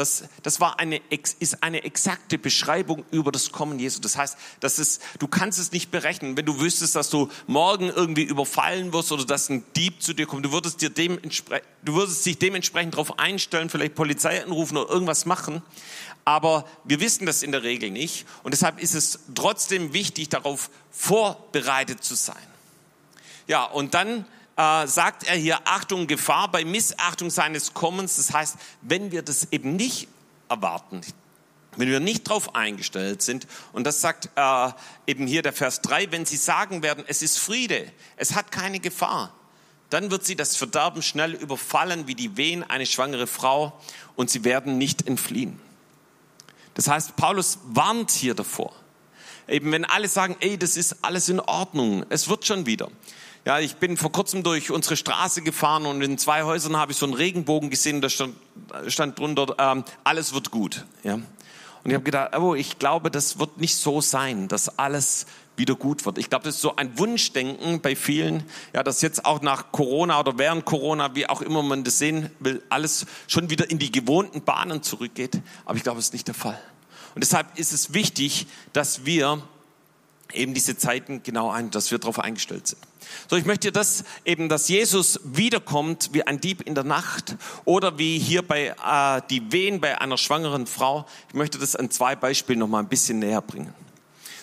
Das, 0.00 0.24
das 0.42 0.60
war 0.60 0.78
eine, 0.80 0.98
ist 1.10 1.62
eine 1.62 1.84
exakte 1.84 2.38
Beschreibung 2.38 3.04
über 3.10 3.30
das 3.30 3.52
Kommen 3.52 3.78
Jesu. 3.78 4.00
Das 4.00 4.16
heißt, 4.16 4.34
das 4.60 4.78
ist, 4.78 5.02
du 5.18 5.28
kannst 5.28 5.58
es 5.58 5.72
nicht 5.72 5.90
berechnen. 5.90 6.38
Wenn 6.38 6.46
du 6.46 6.58
wüsstest, 6.58 6.96
dass 6.96 7.10
du 7.10 7.28
morgen 7.46 7.90
irgendwie 7.90 8.22
überfallen 8.22 8.94
wirst 8.94 9.12
oder 9.12 9.26
dass 9.26 9.50
ein 9.50 9.62
Dieb 9.76 10.02
zu 10.02 10.14
dir 10.14 10.24
kommt, 10.24 10.46
du 10.46 10.52
würdest, 10.52 10.80
dir 10.80 10.88
du 10.88 11.94
würdest 11.94 12.24
dich 12.24 12.38
dementsprechend 12.38 12.94
darauf 12.94 13.18
einstellen, 13.18 13.68
vielleicht 13.68 13.94
Polizei 13.94 14.42
anrufen 14.42 14.78
oder 14.78 14.90
irgendwas 14.90 15.26
machen. 15.26 15.60
Aber 16.24 16.64
wir 16.84 17.00
wissen 17.00 17.26
das 17.26 17.42
in 17.42 17.52
der 17.52 17.62
Regel 17.62 17.90
nicht. 17.90 18.24
Und 18.42 18.52
deshalb 18.52 18.80
ist 18.80 18.94
es 18.94 19.18
trotzdem 19.34 19.92
wichtig, 19.92 20.30
darauf 20.30 20.70
vorbereitet 20.90 22.02
zu 22.02 22.14
sein. 22.14 22.36
Ja, 23.48 23.64
und 23.64 23.92
dann 23.92 24.24
äh, 24.60 24.86
sagt 24.86 25.26
er 25.26 25.36
hier, 25.36 25.58
Achtung, 25.64 26.06
Gefahr 26.06 26.50
bei 26.50 26.66
Missachtung 26.66 27.30
seines 27.30 27.72
Kommens. 27.72 28.16
Das 28.16 28.32
heißt, 28.32 28.56
wenn 28.82 29.10
wir 29.10 29.22
das 29.22 29.48
eben 29.52 29.76
nicht 29.76 30.08
erwarten, 30.50 31.00
wenn 31.76 31.88
wir 31.88 32.00
nicht 32.00 32.28
darauf 32.28 32.54
eingestellt 32.54 33.22
sind, 33.22 33.46
und 33.72 33.84
das 33.84 34.02
sagt 34.02 34.28
äh, 34.36 34.70
eben 35.06 35.26
hier 35.26 35.40
der 35.40 35.54
Vers 35.54 35.80
3, 35.80 36.12
wenn 36.12 36.26
sie 36.26 36.36
sagen 36.36 36.82
werden, 36.82 37.04
es 37.06 37.22
ist 37.22 37.38
Friede, 37.38 37.90
es 38.16 38.34
hat 38.34 38.52
keine 38.52 38.80
Gefahr, 38.80 39.32
dann 39.88 40.10
wird 40.10 40.24
sie 40.24 40.36
das 40.36 40.56
Verderben 40.56 41.00
schnell 41.00 41.32
überfallen 41.32 42.06
wie 42.06 42.14
die 42.14 42.36
Wehen 42.36 42.62
eine 42.62 42.84
schwangere 42.84 43.26
Frau 43.26 43.80
und 44.14 44.28
sie 44.28 44.44
werden 44.44 44.76
nicht 44.76 45.06
entfliehen. 45.06 45.58
Das 46.74 46.86
heißt, 46.86 47.16
Paulus 47.16 47.58
warnt 47.64 48.10
hier 48.10 48.34
davor. 48.34 48.72
Eben 49.48 49.72
wenn 49.72 49.84
alle 49.84 50.06
sagen, 50.06 50.36
ey, 50.40 50.58
das 50.58 50.76
ist 50.76 51.02
alles 51.02 51.28
in 51.28 51.40
Ordnung, 51.40 52.04
es 52.10 52.28
wird 52.28 52.46
schon 52.46 52.66
wieder. 52.66 52.88
Ja, 53.46 53.58
ich 53.58 53.76
bin 53.76 53.96
vor 53.96 54.12
kurzem 54.12 54.42
durch 54.42 54.70
unsere 54.70 54.96
Straße 54.96 55.40
gefahren 55.40 55.86
und 55.86 56.02
in 56.02 56.18
zwei 56.18 56.42
Häusern 56.42 56.76
habe 56.76 56.92
ich 56.92 56.98
so 56.98 57.06
einen 57.06 57.14
Regenbogen 57.14 57.70
gesehen, 57.70 58.02
da 58.02 58.10
stand, 58.10 58.34
stand 58.88 59.18
drunter, 59.18 59.54
ähm, 59.58 59.84
alles 60.04 60.34
wird 60.34 60.50
gut. 60.50 60.84
Ja. 61.04 61.14
Und 61.14 61.24
ich 61.86 61.94
habe 61.94 62.04
gedacht, 62.04 62.36
oh, 62.36 62.54
ich 62.54 62.78
glaube, 62.78 63.10
das 63.10 63.38
wird 63.38 63.58
nicht 63.58 63.76
so 63.76 64.02
sein, 64.02 64.48
dass 64.48 64.78
alles 64.78 65.24
wieder 65.56 65.74
gut 65.74 66.04
wird. 66.04 66.18
Ich 66.18 66.28
glaube, 66.28 66.44
das 66.44 66.56
ist 66.56 66.60
so 66.60 66.76
ein 66.76 66.98
Wunschdenken 66.98 67.80
bei 67.80 67.96
vielen, 67.96 68.44
ja, 68.74 68.82
dass 68.82 69.00
jetzt 69.00 69.24
auch 69.24 69.40
nach 69.40 69.72
Corona 69.72 70.20
oder 70.20 70.36
während 70.36 70.66
Corona, 70.66 71.14
wie 71.14 71.26
auch 71.26 71.40
immer 71.40 71.62
man 71.62 71.82
das 71.82 71.98
sehen 71.98 72.30
will, 72.40 72.62
alles 72.68 73.06
schon 73.26 73.48
wieder 73.48 73.70
in 73.70 73.78
die 73.78 73.90
gewohnten 73.90 74.42
Bahnen 74.42 74.82
zurückgeht. 74.82 75.40
Aber 75.64 75.76
ich 75.76 75.82
glaube, 75.82 75.96
das 75.96 76.06
ist 76.06 76.12
nicht 76.12 76.28
der 76.28 76.34
Fall. 76.34 76.60
Und 77.14 77.24
deshalb 77.24 77.58
ist 77.58 77.72
es 77.72 77.94
wichtig, 77.94 78.46
dass 78.74 79.06
wir 79.06 79.42
eben 80.32 80.54
diese 80.54 80.76
Zeiten 80.76 81.22
genau 81.22 81.50
ein, 81.50 81.70
dass 81.70 81.90
wir 81.90 81.98
darauf 81.98 82.18
eingestellt 82.18 82.66
sind. 82.66 82.80
So, 83.28 83.36
ich 83.36 83.44
möchte 83.44 83.72
das 83.72 84.04
eben, 84.24 84.48
dass 84.48 84.68
Jesus 84.68 85.20
wiederkommt 85.24 86.10
wie 86.12 86.26
ein 86.26 86.40
Dieb 86.40 86.62
in 86.62 86.74
der 86.74 86.84
Nacht 86.84 87.36
oder 87.64 87.98
wie 87.98 88.18
hier 88.18 88.46
bei 88.46 88.68
äh, 88.68 89.22
die 89.30 89.52
Wehen 89.52 89.80
bei 89.80 90.00
einer 90.00 90.18
schwangeren 90.18 90.66
Frau. 90.66 91.06
Ich 91.28 91.34
möchte 91.34 91.58
das 91.58 91.76
an 91.76 91.90
zwei 91.90 92.16
Beispielen 92.16 92.58
noch 92.58 92.68
mal 92.68 92.80
ein 92.80 92.88
bisschen 92.88 93.18
näher 93.18 93.42
bringen. 93.42 93.72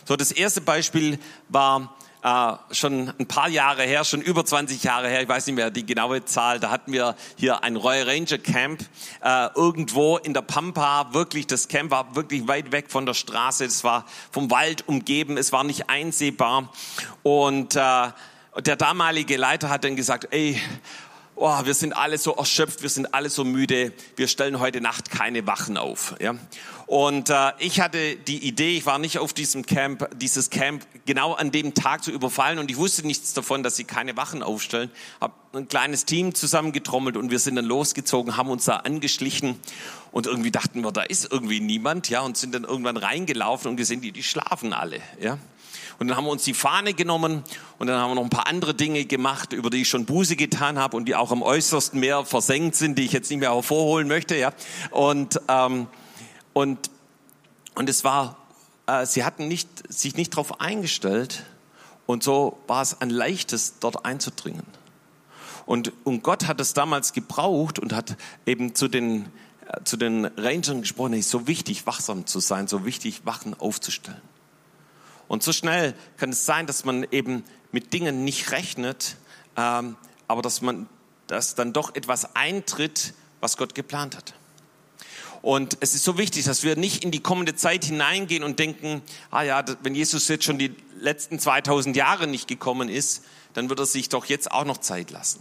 So, 0.06 0.15
das 0.15 0.32
erste 0.32 0.62
Beispiel 0.62 1.20
war 1.50 1.96
äh, 2.24 2.53
schon 2.71 3.13
ein 3.19 3.27
paar 3.27 3.50
Jahre 3.50 3.83
her, 3.83 4.03
schon 4.03 4.21
über 4.21 4.45
20 4.45 4.83
Jahre 4.83 5.07
her, 5.07 5.21
ich 5.21 5.29
weiß 5.29 5.47
nicht 5.47 5.55
mehr 5.55 5.69
die 5.69 5.86
genaue 5.86 6.25
Zahl, 6.25 6.59
da 6.59 6.69
hatten 6.69 6.91
wir 6.91 7.15
hier 7.36 7.63
ein 7.63 7.75
Royal 7.75 8.09
Ranger 8.09 8.38
Camp 8.38 8.83
äh, 9.24 9.50
irgendwo 9.55 10.17
in 10.17 10.33
der 10.33 10.41
Pampa, 10.41 11.13
wirklich, 11.13 11.47
das 11.47 11.67
Camp 11.67 11.91
war 11.91 12.15
wirklich 12.15 12.47
weit 12.47 12.71
weg 12.71 12.89
von 12.89 13.05
der 13.05 13.13
Straße, 13.13 13.65
es 13.65 13.83
war 13.83 14.05
vom 14.31 14.50
Wald 14.51 14.88
umgeben, 14.88 15.38
es 15.38 15.51
war 15.51 15.63
nicht 15.63 15.89
einsehbar 15.89 16.71
und 17.24 17.75
äh, 17.75 17.79
der 18.59 18.75
damalige 18.75 19.38
Leiter 19.38 19.69
hat 19.69 19.83
dann 19.83 19.95
gesagt, 19.95 20.29
ey, 20.31 20.59
oh, 21.38 21.65
wir 21.65 21.74
sind 21.74 21.94
alle 21.96 22.17
so 22.17 22.34
erschöpft, 22.34 22.82
wir 22.82 22.89
sind 22.89 23.13
alle 23.13 23.29
so 23.29 23.44
müde, 23.44 23.94
wir 24.15 24.27
stellen 24.27 24.60
heute 24.60 24.82
Nacht 24.82 25.12
keine 25.12 25.46
Wachen 25.48 25.77
auf. 25.77 26.15
Ja? 26.20 26.36
Und 26.88 27.29
äh, 27.29 27.51
ich 27.60 27.79
hatte 27.79 28.15
die 28.15 28.48
Idee, 28.48 28.77
ich 28.77 28.86
war 28.86 28.98
nicht 28.98 29.20
auf 29.20 29.34
diesem 29.34 29.65
Camp, 29.65 30.10
dieses 30.20 30.50
Camp 30.50 30.86
genau 31.06 31.34
an 31.34 31.51
dem 31.51 31.74
Tag 31.74 32.03
zu 32.03 32.12
überfallen 32.12 32.60
und 32.60 32.72
ich 32.72 32.77
wusste 32.77 33.06
nichts 33.06 33.34
davon, 33.34 33.62
dass 33.62 33.75
sie 33.75 33.84
keine 33.84 34.17
Wachen 34.17 34.41
aufstellen. 34.41 34.89
Hab 35.22 35.34
ein 35.53 35.67
kleines 35.67 36.06
Team 36.06 36.34
zusammengetrommelt 36.34 37.17
und 37.17 37.29
wir 37.29 37.39
sind 37.39 37.56
dann 37.56 37.65
losgezogen, 37.65 38.38
haben 38.38 38.50
uns 38.50 38.65
da 38.65 38.77
angeschlichen 38.77 39.60
und 40.12 40.27
irgendwie 40.27 40.51
dachten 40.51 40.82
wir, 40.84 40.91
da 40.91 41.03
ist 41.03 41.32
irgendwie 41.32 41.60
niemand, 41.60 42.10
ja, 42.10 42.22
und 42.22 42.38
sind 42.38 42.56
dann 42.56 42.63
irgendwann 42.63 42.98
reingelaufen 42.98 43.70
und 43.70 43.77
gesehen, 43.77 44.01
die, 44.01 44.12
die 44.12 44.24
schlafen 44.24 44.74
alle, 44.74 45.00
ja. 45.20 45.38
Und 46.00 46.08
dann 46.08 46.18
haben 46.18 46.25
wir 46.25 46.32
uns 46.32 46.44
die 46.44 46.54
Fahne 46.54 46.94
genommen 46.94 47.44
und 47.80 47.88
dann 47.88 48.00
haben 48.00 48.12
wir 48.12 48.16
noch 48.16 48.24
ein 48.24 48.30
paar 48.30 48.48
andere 48.48 48.75
Dinge 48.75 49.06
gemacht, 49.06 49.51
über 49.51 49.70
die 49.70 49.82
ich 49.82 49.89
schon 49.89 50.06
Buße 50.06 50.36
getan 50.36 50.77
habe 50.77 50.96
und 50.96 51.06
die 51.06 51.16
auch 51.16 51.32
am 51.32 51.42
äußersten 51.42 52.00
Meer 52.00 52.24
versenkt 52.24 52.75
sind, 52.75 52.98
die 52.98 53.06
ich 53.06 53.13
jetzt 53.13 53.32
nicht 53.32 53.39
mehr 53.39 53.54
hervorholen 53.54 54.08
möchte. 54.08 54.38
Ja. 54.38 54.54
Und, 54.92 55.42
ähm, 55.48 55.88
und, 56.54 56.92
und 57.74 57.89
es 57.89 58.04
war, 58.04 58.38
äh, 58.86 59.08
sie 59.08 59.24
hatten 59.24 59.48
nicht, 59.48 59.70
sich 59.92 60.16
nicht 60.16 60.34
darauf 60.34 60.62
eingestellt 60.62 61.44
und 62.06 62.24
so 62.24 62.60
war 62.68 62.84
es 62.84 63.01
ein 63.01 63.10
leichtes, 63.10 63.80
dort 63.80 64.06
einzudringen. 64.06 64.66
Und, 65.66 65.92
und 66.06 66.24
Gott 66.24 66.48
hat 66.48 66.62
es 66.62 66.74
damals 66.74 67.12
gebraucht 67.12 67.80
und 67.80 67.92
hat 67.92 68.18
eben 68.46 68.75
zu 68.75 68.88
den, 68.88 69.25
äh, 69.68 69.84
zu 69.84 69.98
den 69.98 70.25
Rangern 70.25 70.82
gesprochen, 70.82 71.13
es 71.13 71.22
ist 71.22 71.32
so 71.32 71.48
wichtig, 71.48 71.88
wachsam 71.88 72.27
zu 72.27 72.39
sein, 72.39 72.68
so 72.68 72.86
wichtig, 72.86 73.25
Wachen 73.25 73.60
aufzustellen. 73.60 74.22
Und 75.27 75.43
so 75.43 75.53
schnell 75.53 75.93
kann 76.17 76.29
es 76.29 76.46
sein, 76.46 76.67
dass 76.67 76.86
man 76.86 77.05
eben 77.12 77.43
mit 77.72 77.93
Dingen 77.93 78.24
nicht 78.24 78.51
rechnet, 78.51 79.17
ähm, 79.55 79.96
aber 80.27 80.41
dass 80.41 80.62
man, 80.62 80.88
dass 81.27 81.55
dann 81.55 81.74
doch 81.74 81.96
etwas 81.96 82.36
eintritt, 82.36 83.13
was 83.41 83.57
Gott 83.57 83.75
geplant 83.75 84.15
hat. 84.15 84.34
Und 85.41 85.77
es 85.81 85.93
ist 85.93 86.03
so 86.03 86.17
wichtig, 86.17 86.46
dass 86.46 86.63
wir 86.63 86.75
nicht 86.75 87.03
in 87.03 87.12
die 87.12 87.19
kommende 87.19 87.55
Zeit 87.55 87.86
hineingehen 87.86 88.43
und 88.43 88.60
denken, 88.60 89.01
ah 89.29 89.43
ja, 89.43 89.63
wenn 89.84 89.96
Jesus 89.96 90.27
jetzt 90.27 90.43
schon 90.43 90.57
die 90.57 90.75
letzten 91.00 91.39
2000 91.39 91.96
Jahre 91.96 92.27
nicht 92.27 92.48
gekommen 92.48 92.89
ist, 92.89 93.24
dann 93.53 93.69
wird 93.69 93.79
er 93.79 93.86
sich 93.86 94.10
doch 94.10 94.25
jetzt 94.25 94.51
auch 94.51 94.65
noch 94.65 94.79
Zeit 94.79 95.12
lassen. 95.12 95.39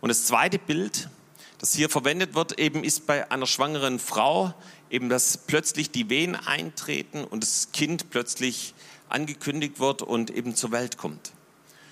Und 0.00 0.08
das 0.08 0.24
zweite 0.24 0.58
Bild, 0.58 1.08
das 1.58 1.74
hier 1.74 1.88
verwendet 1.88 2.34
wird, 2.34 2.58
eben 2.58 2.84
ist 2.84 3.06
bei 3.06 3.30
einer 3.30 3.46
schwangeren 3.46 3.98
Frau, 3.98 4.54
eben 4.92 5.08
dass 5.08 5.38
plötzlich 5.38 5.90
die 5.90 6.08
Wehen 6.10 6.36
eintreten 6.36 7.24
und 7.24 7.42
das 7.42 7.72
Kind 7.72 8.10
plötzlich 8.10 8.74
angekündigt 9.08 9.80
wird 9.80 10.02
und 10.02 10.30
eben 10.30 10.54
zur 10.54 10.70
Welt 10.70 10.98
kommt. 10.98 11.32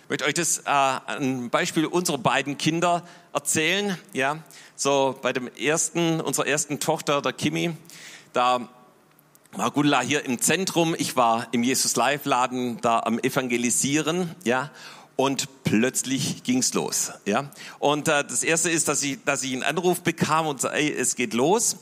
Ich 0.04 0.10
möchte 0.10 0.24
euch 0.26 0.34
das 0.34 0.58
äh, 0.58 0.62
ein 0.66 1.50
Beispiel 1.50 1.86
unserer 1.86 2.18
beiden 2.18 2.58
Kinder 2.58 3.02
erzählen. 3.32 3.96
Ja, 4.12 4.42
so 4.76 5.18
bei 5.22 5.32
dem 5.32 5.48
ersten, 5.56 6.20
unserer 6.20 6.46
ersten 6.46 6.78
Tochter, 6.78 7.22
der 7.22 7.32
Kimi, 7.32 7.72
da 8.32 8.68
war 9.52 9.70
Gundula 9.70 10.00
hier 10.00 10.24
im 10.24 10.40
Zentrum. 10.40 10.94
Ich 10.98 11.16
war 11.16 11.48
im 11.52 11.62
Jesus 11.62 11.96
Live 11.96 12.24
Laden 12.26 12.80
da 12.80 13.00
am 13.00 13.18
Evangelisieren. 13.18 14.34
Ja, 14.44 14.70
und 15.16 15.48
plötzlich 15.64 16.42
ging's 16.42 16.74
los. 16.74 17.12
Ja, 17.24 17.50
und 17.78 18.08
äh, 18.08 18.24
das 18.24 18.42
erste 18.42 18.70
ist, 18.70 18.88
dass 18.88 19.02
ich, 19.02 19.22
dass 19.24 19.42
ich 19.42 19.52
einen 19.52 19.62
Anruf 19.62 20.02
bekam 20.02 20.46
und 20.46 20.60
so, 20.60 20.68
es 20.68 21.14
geht 21.14 21.34
los. 21.34 21.76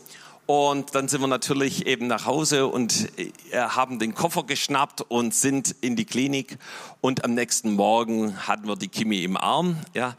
Und 0.50 0.94
dann 0.94 1.08
sind 1.08 1.20
wir 1.20 1.26
natürlich 1.26 1.86
eben 1.86 2.06
nach 2.06 2.24
Hause 2.24 2.68
und 2.68 3.10
äh, 3.18 3.30
haben 3.52 3.98
den 3.98 4.14
Koffer 4.14 4.44
geschnappt 4.44 5.02
und 5.02 5.34
sind 5.34 5.76
in 5.82 5.94
die 5.94 6.06
Klinik. 6.06 6.56
Und 7.02 7.22
am 7.22 7.34
nächsten 7.34 7.74
Morgen 7.74 8.34
hatten 8.48 8.66
wir 8.66 8.76
die 8.76 8.88
Kimi 8.88 9.22
im 9.24 9.36
Arm. 9.36 9.76
Ja, 9.92 10.16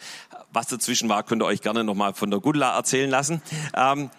was 0.52 0.68
dazwischen 0.68 1.10
war, 1.10 1.24
könnt 1.24 1.42
ihr 1.42 1.48
euch 1.48 1.62
gerne 1.62 1.84
nochmal 1.84 2.14
von 2.14 2.30
der 2.30 2.42
Gudla 2.42 2.76
erzählen 2.76 3.10
lassen. 3.10 3.42
Ähm, 3.76 4.12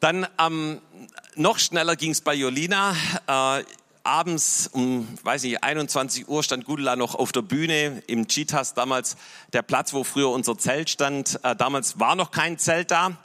dann 0.00 0.26
ähm, 0.38 0.82
noch 1.36 1.58
schneller 1.58 1.96
ging 1.96 2.10
es 2.10 2.20
bei 2.20 2.34
Jolina. 2.34 2.94
Äh, 3.26 3.64
abends 4.04 4.68
um, 4.74 5.08
weiß 5.22 5.44
nicht, 5.44 5.64
21 5.64 6.28
Uhr 6.28 6.42
stand 6.42 6.66
Gudela 6.66 6.96
noch 6.96 7.14
auf 7.14 7.32
der 7.32 7.40
Bühne 7.40 8.02
im 8.08 8.28
Cheetahs, 8.28 8.74
damals 8.74 9.16
der 9.54 9.62
Platz, 9.62 9.94
wo 9.94 10.04
früher 10.04 10.28
unser 10.28 10.58
Zelt 10.58 10.90
stand. 10.90 11.40
Äh, 11.44 11.56
damals 11.56 11.98
war 11.98 12.14
noch 12.14 12.30
kein 12.30 12.58
Zelt 12.58 12.90
da. 12.90 13.16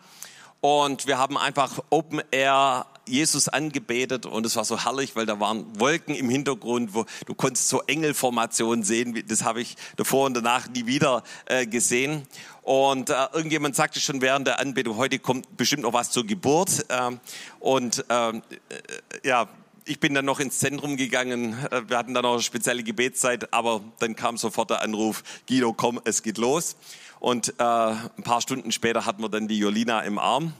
Und 0.62 1.06
wir 1.06 1.18
haben 1.18 1.38
einfach 1.38 1.80
Open 1.90 2.22
Air 2.32 2.86
Jesus 3.08 3.48
angebetet 3.48 4.26
und 4.26 4.46
es 4.46 4.56
war 4.56 4.66
so 4.66 4.84
herrlich, 4.84 5.16
weil 5.16 5.26
da 5.26 5.40
waren 5.40 5.80
Wolken 5.80 6.14
im 6.14 6.30
Hintergrund, 6.30 6.94
wo 6.94 7.06
du 7.26 7.36
konntest 7.36 7.70
so 7.70 7.82
Engelformationen 7.84 8.84
sehen. 8.84 9.24
Das 9.28 9.44
habe 9.44 9.62
ich 9.62 9.76
davor 9.96 10.26
und 10.26 10.34
danach 10.34 10.68
nie 10.68 10.86
wieder 10.86 11.24
äh, 11.46 11.66
gesehen. 11.66 12.24
Und 12.64 13.10
äh, 13.10 13.14
irgendjemand 13.34 13.76
sagte 13.76 14.02
schon 14.02 14.22
während 14.22 14.48
der 14.48 14.60
Anbetung, 14.60 14.98
heute 14.98 15.20
kommt 15.20 15.56
bestimmt 15.56 15.84
noch 15.84 15.94
was 15.94 16.12
zur 16.12 16.26
Geburt. 16.26 16.86
Ähm, 16.90 17.20
und 17.60 18.04
ähm, 18.10 18.42
äh, 18.70 19.28
ja, 19.28 19.48
ich 19.86 20.02
bin 20.02 20.14
dann 20.14 20.26
noch 20.26 20.42
ins 20.42 20.60
Zentrum 20.60 20.98
gegangen. 20.98 21.54
Äh, 21.72 21.84
wir 21.88 21.98
hatten 21.98 22.14
dann 22.14 22.24
noch 22.24 22.34
eine 22.34 22.42
spezielle 22.42 22.84
Gebetszeit, 22.84 23.54
aber 23.54 23.82
dann 24.00 24.16
kam 24.16 24.38
sofort 24.38 24.70
der 24.70 24.82
Anruf, 24.82 25.24
Guido, 25.48 25.72
komm, 25.72 26.02
es 26.04 26.24
geht 26.24 26.38
los. 26.38 26.76
Und 27.20 27.50
äh, 27.60 27.64
ein 27.64 28.24
paar 28.24 28.42
Stunden 28.42 28.72
später 28.72 29.06
hatten 29.06 29.22
wir 29.22 29.30
dann 29.30 29.48
die 29.48 29.58
Jolina 29.58 30.02
im 30.02 30.20
Arm. 30.20 30.54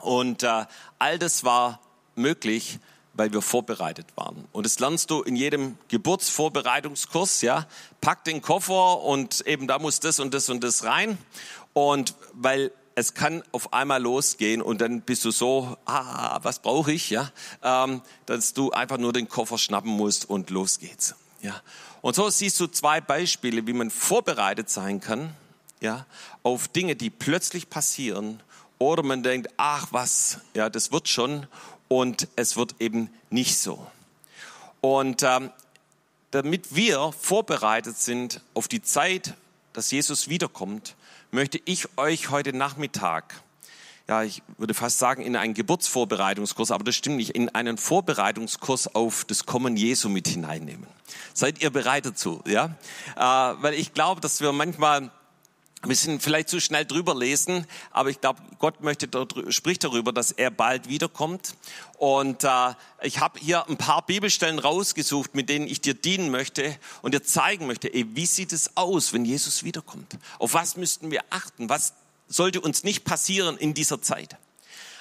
Und 0.00 0.42
äh, 0.42 0.66
all 0.98 1.18
das 1.18 1.44
war 1.44 1.80
möglich, 2.14 2.78
weil 3.14 3.32
wir 3.32 3.42
vorbereitet 3.42 4.06
waren. 4.14 4.46
Und 4.52 4.64
das 4.64 4.78
lernst 4.78 5.10
du 5.10 5.22
in 5.22 5.34
jedem 5.34 5.76
Geburtsvorbereitungskurs, 5.88 7.42
ja. 7.42 7.66
Pack 8.00 8.24
den 8.24 8.42
Koffer 8.42 9.02
und 9.02 9.40
eben 9.46 9.66
da 9.66 9.78
muss 9.78 9.98
das 10.00 10.20
und 10.20 10.32
das 10.34 10.48
und 10.48 10.62
das 10.62 10.84
rein. 10.84 11.18
Und 11.72 12.14
weil 12.32 12.70
es 12.94 13.14
kann 13.14 13.42
auf 13.52 13.72
einmal 13.72 14.02
losgehen 14.02 14.62
und 14.62 14.80
dann 14.80 15.02
bist 15.02 15.24
du 15.24 15.30
so, 15.30 15.76
ah, 15.84 16.38
was 16.42 16.60
brauche 16.60 16.92
ich, 16.92 17.10
ja, 17.10 17.30
ähm, 17.62 18.02
dass 18.26 18.54
du 18.54 18.72
einfach 18.72 18.98
nur 18.98 19.12
den 19.12 19.28
Koffer 19.28 19.58
schnappen 19.58 19.90
musst 19.90 20.28
und 20.28 20.50
los 20.50 20.80
geht's, 20.80 21.14
ja. 21.40 21.60
Und 22.00 22.16
so 22.16 22.28
siehst 22.30 22.58
du 22.60 22.66
zwei 22.66 23.00
Beispiele, 23.00 23.66
wie 23.66 23.72
man 23.72 23.90
vorbereitet 23.90 24.70
sein 24.70 25.00
kann 25.00 25.34
ja, 25.80 26.06
auf 26.42 26.68
Dinge, 26.68 26.96
die 26.96 27.10
plötzlich 27.10 27.70
passieren, 27.70 28.40
oder 28.78 29.02
man 29.02 29.22
denkt, 29.22 29.48
ach 29.56 29.88
was, 29.90 30.38
ja, 30.54 30.70
das 30.70 30.92
wird 30.92 31.08
schon, 31.08 31.46
und 31.88 32.28
es 32.36 32.56
wird 32.56 32.76
eben 32.80 33.10
nicht 33.30 33.58
so. 33.58 33.86
Und 34.80 35.22
ähm, 35.22 35.50
damit 36.30 36.74
wir 36.74 37.12
vorbereitet 37.12 37.96
sind 37.96 38.40
auf 38.54 38.68
die 38.68 38.82
Zeit, 38.82 39.34
dass 39.72 39.90
Jesus 39.90 40.28
wiederkommt, 40.28 40.94
möchte 41.30 41.60
ich 41.64 41.88
euch 41.98 42.30
heute 42.30 42.52
Nachmittag, 42.52 43.42
ja, 44.08 44.22
ich 44.22 44.42
würde 44.56 44.74
fast 44.74 44.98
sagen, 44.98 45.22
in 45.22 45.36
einen 45.36 45.54
Geburtsvorbereitungskurs, 45.54 46.70
aber 46.70 46.84
das 46.84 46.94
stimmt 46.94 47.16
nicht, 47.16 47.30
in 47.30 47.48
einen 47.50 47.76
Vorbereitungskurs 47.76 48.94
auf 48.94 49.24
das 49.24 49.44
Kommen 49.44 49.76
Jesu 49.76 50.08
mit 50.08 50.28
hineinnehmen. 50.28 50.86
Seid 51.34 51.60
ihr 51.62 51.70
bereit 51.70 52.06
dazu? 52.06 52.42
Ja, 52.46 52.76
äh, 53.16 53.20
weil 53.20 53.74
ich 53.74 53.92
glaube, 53.92 54.20
dass 54.20 54.40
wir 54.40 54.52
manchmal 54.52 55.10
wir 55.84 55.94
sind 55.94 56.22
vielleicht 56.22 56.48
zu 56.48 56.60
schnell 56.60 56.84
drüber 56.84 57.14
lesen, 57.14 57.66
aber 57.92 58.10
ich 58.10 58.20
glaube, 58.20 58.40
Gott 58.58 58.82
möchte 58.82 59.08
spricht 59.50 59.84
darüber, 59.84 60.12
dass 60.12 60.32
er 60.32 60.50
bald 60.50 60.88
wiederkommt. 60.88 61.54
Und 61.98 62.42
äh, 62.42 62.74
ich 63.02 63.20
habe 63.20 63.38
hier 63.38 63.68
ein 63.68 63.76
paar 63.76 64.04
Bibelstellen 64.04 64.58
rausgesucht, 64.58 65.34
mit 65.34 65.48
denen 65.48 65.68
ich 65.68 65.80
dir 65.80 65.94
dienen 65.94 66.30
möchte 66.30 66.76
und 67.02 67.14
dir 67.14 67.22
zeigen 67.22 67.66
möchte, 67.66 67.92
ey, 67.94 68.06
wie 68.14 68.26
sieht 68.26 68.52
es 68.52 68.76
aus, 68.76 69.12
wenn 69.12 69.24
Jesus 69.24 69.62
wiederkommt? 69.62 70.18
Auf 70.38 70.54
was 70.54 70.76
müssten 70.76 71.10
wir 71.12 71.22
achten? 71.30 71.68
Was 71.68 71.92
sollte 72.26 72.60
uns 72.60 72.82
nicht 72.82 73.04
passieren 73.04 73.56
in 73.56 73.72
dieser 73.72 74.02
Zeit? 74.02 74.36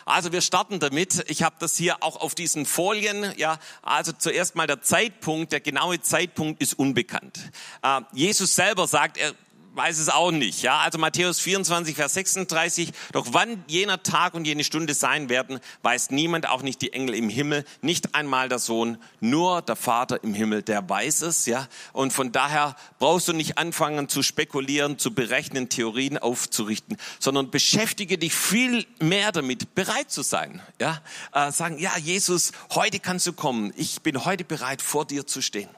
Also 0.06 0.32
wir 0.32 0.40
starten 0.40 0.80
damit. 0.80 1.26
Ich 1.28 1.44
habe 1.44 1.58
das 1.60 1.76
hier 1.76 2.02
auch 2.02 2.16
auf 2.16 2.34
diesen 2.34 2.66
Folien. 2.66 3.34
Ja, 3.36 3.60
also 3.82 4.14
zuerst 4.14 4.56
mal 4.56 4.66
der 4.66 4.82
Zeitpunkt. 4.82 5.52
Der 5.52 5.60
genaue 5.60 6.02
Zeitpunkt 6.02 6.62
ist 6.62 6.80
unbekannt. 6.80 7.40
Äh, 7.82 8.02
Jesus 8.14 8.56
selber 8.56 8.88
sagt, 8.88 9.18
er 9.18 9.34
weiß 9.78 10.00
es 10.00 10.10
auch 10.10 10.32
nicht. 10.32 10.64
Ja, 10.64 10.80
also 10.80 10.98
Matthäus 10.98 11.40
24, 11.40 11.96
Vers 11.96 12.16
36. 12.16 12.92
Doch 13.12 13.28
wann 13.32 13.64
jener 13.68 14.02
Tag 14.02 14.34
und 14.34 14.46
jene 14.46 14.64
Stunde 14.64 14.94
sein 14.94 15.30
werden, 15.30 15.60
weiß 15.84 16.10
niemand, 16.10 16.50
auch 16.50 16.64
nicht 16.64 16.82
die 16.82 16.94
Engel 16.94 17.16
im 17.16 17.30
Himmel, 17.30 17.64
nicht 17.82 18.16
einmal 18.16 18.50
der 18.50 18.60
Sohn, 18.60 18.98
nur 19.20 19.62
der 19.62 19.76
Vater 19.76 20.24
im 20.24 20.34
Himmel, 20.34 20.64
der 20.64 20.90
weiß 20.90 21.22
es. 21.22 21.46
Ja, 21.46 21.68
und 21.94 22.12
von 22.12 22.32
daher 22.32 22.76
brauchst 23.00 23.28
du 23.28 23.34
nicht 23.34 23.58
anfangen 23.58 24.10
zu 24.10 24.24
spekulieren, 24.24 24.98
zu 24.98 25.14
berechnen, 25.14 25.70
Theorien 25.70 26.18
aufzurichten, 26.18 26.98
sondern 27.20 27.52
beschäftige 27.52 28.18
dich 28.18 28.34
viel 28.34 28.86
mehr 29.00 29.32
damit, 29.32 29.76
bereit 29.76 30.12
zu 30.12 30.24
sein. 30.24 30.62
Ja, 30.82 31.02
äh, 31.34 31.52
sagen, 31.52 31.78
ja, 31.78 31.98
Jesus, 31.98 32.52
heute 32.74 33.00
kannst 33.00 33.28
du 33.28 33.34
kommen. 33.34 33.72
Ich 33.78 34.02
bin 34.02 34.26
heute 34.26 34.44
bereit, 34.44 34.82
vor 34.82 35.06
dir 35.06 35.28
zu 35.28 35.42
stehen. 35.42 35.70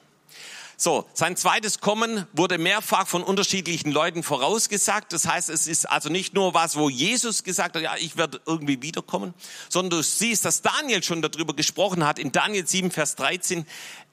So, 0.82 1.04
sein 1.12 1.36
zweites 1.36 1.80
Kommen 1.80 2.26
wurde 2.32 2.56
mehrfach 2.56 3.06
von 3.06 3.22
unterschiedlichen 3.22 3.92
Leuten 3.92 4.22
vorausgesagt. 4.22 5.12
Das 5.12 5.28
heißt, 5.28 5.50
es 5.50 5.66
ist 5.66 5.84
also 5.84 6.08
nicht 6.08 6.32
nur 6.32 6.54
was, 6.54 6.74
wo 6.74 6.88
Jesus 6.88 7.44
gesagt 7.44 7.76
hat, 7.76 7.82
ja, 7.82 7.96
ich 7.98 8.16
werde 8.16 8.40
irgendwie 8.46 8.80
wiederkommen, 8.80 9.34
sondern 9.68 9.98
du 9.98 10.02
siehst, 10.02 10.46
dass 10.46 10.62
Daniel 10.62 11.02
schon 11.02 11.20
darüber 11.20 11.52
gesprochen 11.52 12.06
hat 12.06 12.18
in 12.18 12.32
Daniel 12.32 12.66
7, 12.66 12.90
Vers 12.90 13.14
13. 13.16 13.66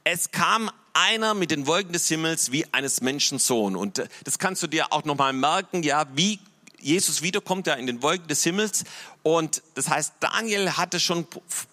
Es 0.03 0.31
kam 0.31 0.69
einer 0.91 1.35
mit 1.35 1.51
den 1.51 1.67
Wolken 1.67 1.93
des 1.93 2.09
Himmels 2.09 2.51
wie 2.51 2.65
eines 2.73 2.99
Menschen 2.99 3.39
Sohn. 3.39 3.77
Und 3.77 3.99
äh, 3.99 4.09
das 4.25 4.37
kannst 4.37 4.61
du 4.61 4.67
dir 4.67 4.91
auch 4.91 5.05
nochmal 5.05 5.31
merken, 5.31 5.83
ja, 5.83 6.05
wie 6.15 6.37
Jesus 6.79 7.21
wiederkommt, 7.21 7.67
ja 7.67 7.73
in 7.73 7.87
den 7.87 8.01
Wolken 8.01 8.27
des 8.27 8.43
Himmels. 8.43 8.83
Und 9.23 9.61
das 9.73 9.89
heißt, 9.89 10.13
Daniel 10.19 10.77
hatte 10.77 10.99
schon 10.99 11.27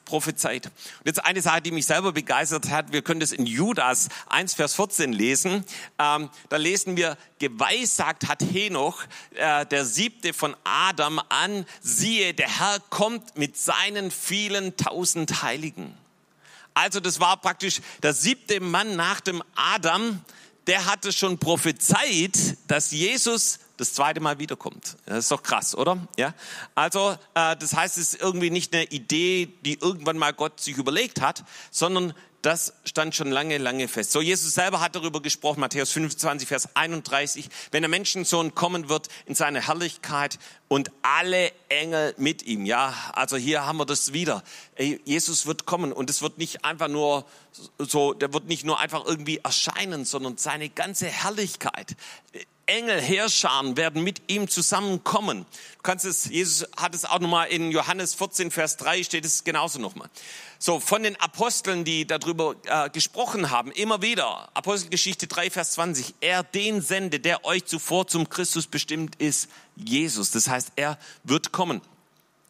prophezeit. 0.04 0.66
Und 0.66 1.06
jetzt 1.06 1.24
eine 1.24 1.42
Sache, 1.42 1.62
die 1.62 1.70
mich 1.70 1.86
selber 1.86 2.12
begeistert 2.12 2.70
hat. 2.70 2.92
Wir 2.92 3.02
können 3.02 3.20
das 3.20 3.32
in 3.32 3.46
Judas 3.46 4.08
1, 4.28 4.54
Vers 4.54 4.74
14 4.74 5.12
lesen. 5.12 5.64
Ähm, 5.98 6.30
da 6.48 6.56
lesen 6.56 6.96
wir, 6.96 7.18
geweissagt 7.38 8.28
hat 8.28 8.42
Henoch, 8.42 9.04
äh, 9.34 9.66
der 9.66 9.84
siebte 9.84 10.32
von 10.32 10.56
Adam 10.64 11.20
an, 11.28 11.66
siehe, 11.80 12.32
der 12.34 12.58
Herr 12.58 12.80
kommt 12.90 13.36
mit 13.36 13.56
seinen 13.56 14.10
vielen 14.10 14.76
tausend 14.76 15.42
Heiligen. 15.42 15.94
Also 16.72 16.98
das 16.98 17.20
war 17.20 17.36
praktisch 17.36 17.80
der 18.02 18.14
siebte 18.14 18.60
Mann 18.60 18.96
nach 18.96 19.20
dem 19.20 19.42
Adam, 19.54 20.20
der 20.66 20.86
hatte 20.86 21.12
schon 21.12 21.38
prophezeit, 21.38 22.56
dass 22.66 22.90
Jesus 22.90 23.60
das 23.76 23.94
zweite 23.94 24.20
Mal 24.20 24.38
wiederkommt. 24.38 24.96
Das 25.06 25.18
ist 25.18 25.30
doch 25.30 25.42
krass, 25.42 25.74
oder? 25.74 25.98
Ja. 26.16 26.34
Also 26.74 27.16
äh, 27.34 27.56
das 27.56 27.74
heißt, 27.74 27.98
es 27.98 28.14
ist 28.14 28.22
irgendwie 28.22 28.50
nicht 28.50 28.74
eine 28.74 28.84
Idee, 28.84 29.48
die 29.62 29.78
irgendwann 29.80 30.18
mal 30.18 30.32
Gott 30.32 30.60
sich 30.60 30.76
überlegt 30.76 31.20
hat, 31.20 31.44
sondern 31.70 32.14
das 32.44 32.74
stand 32.84 33.14
schon 33.14 33.30
lange, 33.30 33.56
lange 33.56 33.88
fest. 33.88 34.12
So, 34.12 34.20
Jesus 34.20 34.52
selber 34.52 34.80
hat 34.80 34.94
darüber 34.94 35.22
gesprochen, 35.22 35.60
Matthäus 35.60 35.92
25, 35.92 36.46
Vers 36.46 36.68
31, 36.74 37.48
wenn 37.70 37.80
der 37.80 37.88
Menschensohn 37.88 38.54
kommen 38.54 38.90
wird 38.90 39.08
in 39.24 39.34
seine 39.34 39.66
Herrlichkeit 39.66 40.38
und 40.68 40.90
alle 41.00 41.52
Engel 41.70 42.14
mit 42.18 42.42
ihm. 42.42 42.66
Ja, 42.66 42.92
also 43.14 43.38
hier 43.38 43.64
haben 43.64 43.78
wir 43.78 43.86
das 43.86 44.12
wieder. 44.12 44.42
Jesus 44.76 45.46
wird 45.46 45.64
kommen 45.64 45.90
und 45.90 46.10
es 46.10 46.20
wird 46.20 46.36
nicht 46.36 46.66
einfach 46.66 46.88
nur 46.88 47.24
so, 47.78 48.12
der 48.12 48.34
wird 48.34 48.46
nicht 48.46 48.64
nur 48.64 48.78
einfach 48.78 49.06
irgendwie 49.06 49.38
erscheinen, 49.38 50.04
sondern 50.04 50.36
seine 50.36 50.68
ganze 50.68 51.06
Herrlichkeit 51.06 51.96
Engel, 52.66 53.00
Heerscharen 53.00 53.76
werden 53.76 54.02
mit 54.02 54.22
ihm 54.28 54.48
zusammenkommen. 54.48 55.46
Du 55.76 55.82
kannst 55.82 56.04
es, 56.04 56.26
Jesus 56.26 56.68
hat 56.76 56.94
es 56.94 57.04
auch 57.04 57.20
nochmal 57.20 57.48
in 57.48 57.70
Johannes 57.70 58.14
14, 58.14 58.50
Vers 58.50 58.76
3 58.78 59.02
steht 59.04 59.24
es 59.24 59.44
genauso 59.44 59.78
nochmal. 59.78 60.08
So, 60.58 60.80
von 60.80 61.02
den 61.02 61.16
Aposteln, 61.20 61.84
die 61.84 62.06
darüber 62.06 62.56
äh, 62.64 62.88
gesprochen 62.90 63.50
haben, 63.50 63.70
immer 63.70 64.00
wieder, 64.00 64.48
Apostelgeschichte 64.54 65.26
3, 65.26 65.50
Vers 65.50 65.72
20, 65.72 66.14
er 66.20 66.42
den 66.42 66.80
sende, 66.80 67.20
der 67.20 67.44
euch 67.44 67.66
zuvor 67.66 68.06
zum 68.06 68.28
Christus 68.28 68.66
bestimmt 68.66 69.16
ist, 69.16 69.48
Jesus. 69.76 70.30
Das 70.30 70.48
heißt, 70.48 70.72
er 70.76 70.98
wird 71.22 71.52
kommen. 71.52 71.82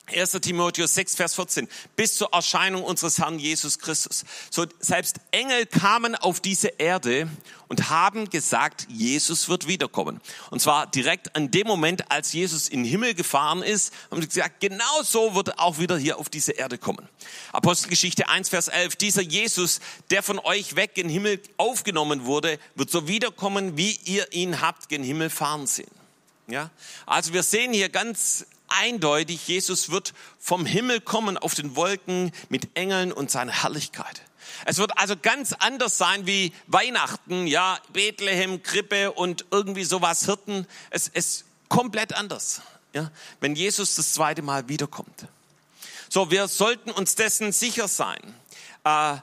1. 0.07 0.33
Timotheus 0.33 0.95
6, 0.95 1.15
Vers 1.15 1.35
14, 1.35 1.67
bis 1.97 2.17
zur 2.17 2.29
Erscheinung 2.33 2.83
unseres 2.83 3.19
Herrn 3.19 3.39
Jesus 3.39 3.79
Christus. 3.79 4.25
So, 4.51 4.67
selbst 4.79 5.17
Engel 5.31 5.65
kamen 5.65 6.15
auf 6.15 6.41
diese 6.41 6.69
Erde 6.69 7.27
und 7.69 7.89
haben 7.89 8.29
gesagt, 8.29 8.87
Jesus 8.91 9.49
wird 9.49 9.67
wiederkommen. 9.67 10.21
Und 10.51 10.61
zwar 10.61 10.87
direkt 10.87 11.35
an 11.35 11.51
dem 11.51 11.67
Moment, 11.67 12.11
als 12.11 12.35
Jesus 12.35 12.69
in 12.69 12.83
den 12.83 12.91
Himmel 12.91 13.15
gefahren 13.15 13.63
ist, 13.63 13.95
haben 14.11 14.21
sie 14.21 14.29
gesagt, 14.29 14.61
genau 14.61 15.03
so 15.03 15.35
wird 15.35 15.49
er 15.49 15.61
auch 15.61 15.79
wieder 15.79 15.97
hier 15.97 16.19
auf 16.19 16.29
diese 16.29 16.53
Erde 16.53 16.77
kommen. 16.77 17.09
Apostelgeschichte 17.53 18.29
1, 18.29 18.51
Vers 18.51 18.69
11, 18.69 18.97
dieser 18.97 19.23
Jesus, 19.23 19.81
der 20.11 20.23
von 20.23 20.39
euch 20.39 20.77
weg 20.77 20.93
in 20.97 21.09
den 21.09 21.15
Himmel 21.15 21.41
aufgenommen 21.57 22.27
wurde, 22.27 22.59
wird 22.75 22.91
so 22.91 23.09
wiederkommen, 23.09 23.79
wie 23.79 23.99
ihr 24.05 24.31
ihn 24.35 24.61
habt 24.61 24.91
gen 24.91 25.03
Himmel 25.03 25.31
fahren 25.31 25.67
sehen. 25.67 25.91
Ja, 26.47 26.71
also 27.07 27.33
wir 27.33 27.43
sehen 27.43 27.73
hier 27.73 27.89
ganz 27.89 28.45
eindeutig, 28.69 29.47
Jesus 29.47 29.91
wird 29.91 30.15
vom 30.39 30.67
Himmel 30.67 31.01
kommen 31.01 31.39
auf 31.39 31.55
den 31.55 31.77
Wolken 31.77 32.33
mit 32.49 32.77
Engeln 32.77 33.13
und 33.13 33.31
seiner 33.31 33.53
Herrlichkeit. 33.53 34.23
Es 34.65 34.79
wird 34.79 34.97
also 34.99 35.15
ganz 35.21 35.53
anders 35.53 35.99
sein 35.99 36.27
wie 36.27 36.53
Weihnachten, 36.67 37.47
ja, 37.47 37.79
Bethlehem, 37.93 38.63
Krippe 38.63 39.13
und 39.13 39.47
irgendwie 39.51 39.85
sowas 39.85 40.25
Hirten. 40.27 40.67
Es 40.91 41.09
ist 41.09 41.45
komplett 41.69 42.15
anders, 42.15 42.63
ja, 42.93 43.11
wenn 43.41 43.55
Jesus 43.55 43.95
das 43.95 44.13
zweite 44.13 44.43
Mal 44.43 44.69
wiederkommt. 44.69 45.27
So, 46.09 46.31
wir 46.31 46.49
sollten 46.49 46.91
uns 46.91 47.15
dessen 47.17 47.53
sicher 47.53 47.89
sein. 47.89 48.21
Äh, 48.85 49.17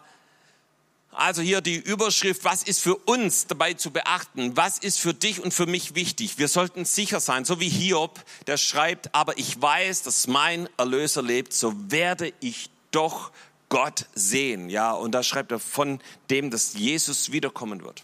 also 1.11 1.41
hier 1.41 1.61
die 1.61 1.75
Überschrift, 1.75 2.43
was 2.45 2.63
ist 2.63 2.79
für 2.79 2.95
uns 2.95 3.47
dabei 3.47 3.73
zu 3.73 3.91
beachten? 3.91 4.55
Was 4.55 4.77
ist 4.77 4.99
für 4.99 5.13
dich 5.13 5.41
und 5.41 5.53
für 5.53 5.65
mich 5.65 5.93
wichtig? 5.93 6.37
Wir 6.37 6.47
sollten 6.47 6.85
sicher 6.85 7.19
sein, 7.19 7.43
so 7.43 7.59
wie 7.59 7.69
Hiob, 7.69 8.23
der 8.47 8.57
schreibt, 8.57 9.13
aber 9.13 9.37
ich 9.37 9.61
weiß, 9.61 10.03
dass 10.03 10.27
mein 10.27 10.69
Erlöser 10.77 11.21
lebt, 11.21 11.53
so 11.53 11.73
werde 11.91 12.33
ich 12.39 12.69
doch 12.91 13.31
Gott 13.67 14.05
sehen. 14.15 14.69
Ja, 14.69 14.93
und 14.93 15.11
da 15.11 15.21
schreibt 15.23 15.51
er 15.51 15.59
von 15.59 15.99
dem, 16.29 16.49
dass 16.49 16.73
Jesus 16.73 17.31
wiederkommen 17.31 17.83
wird. 17.83 18.03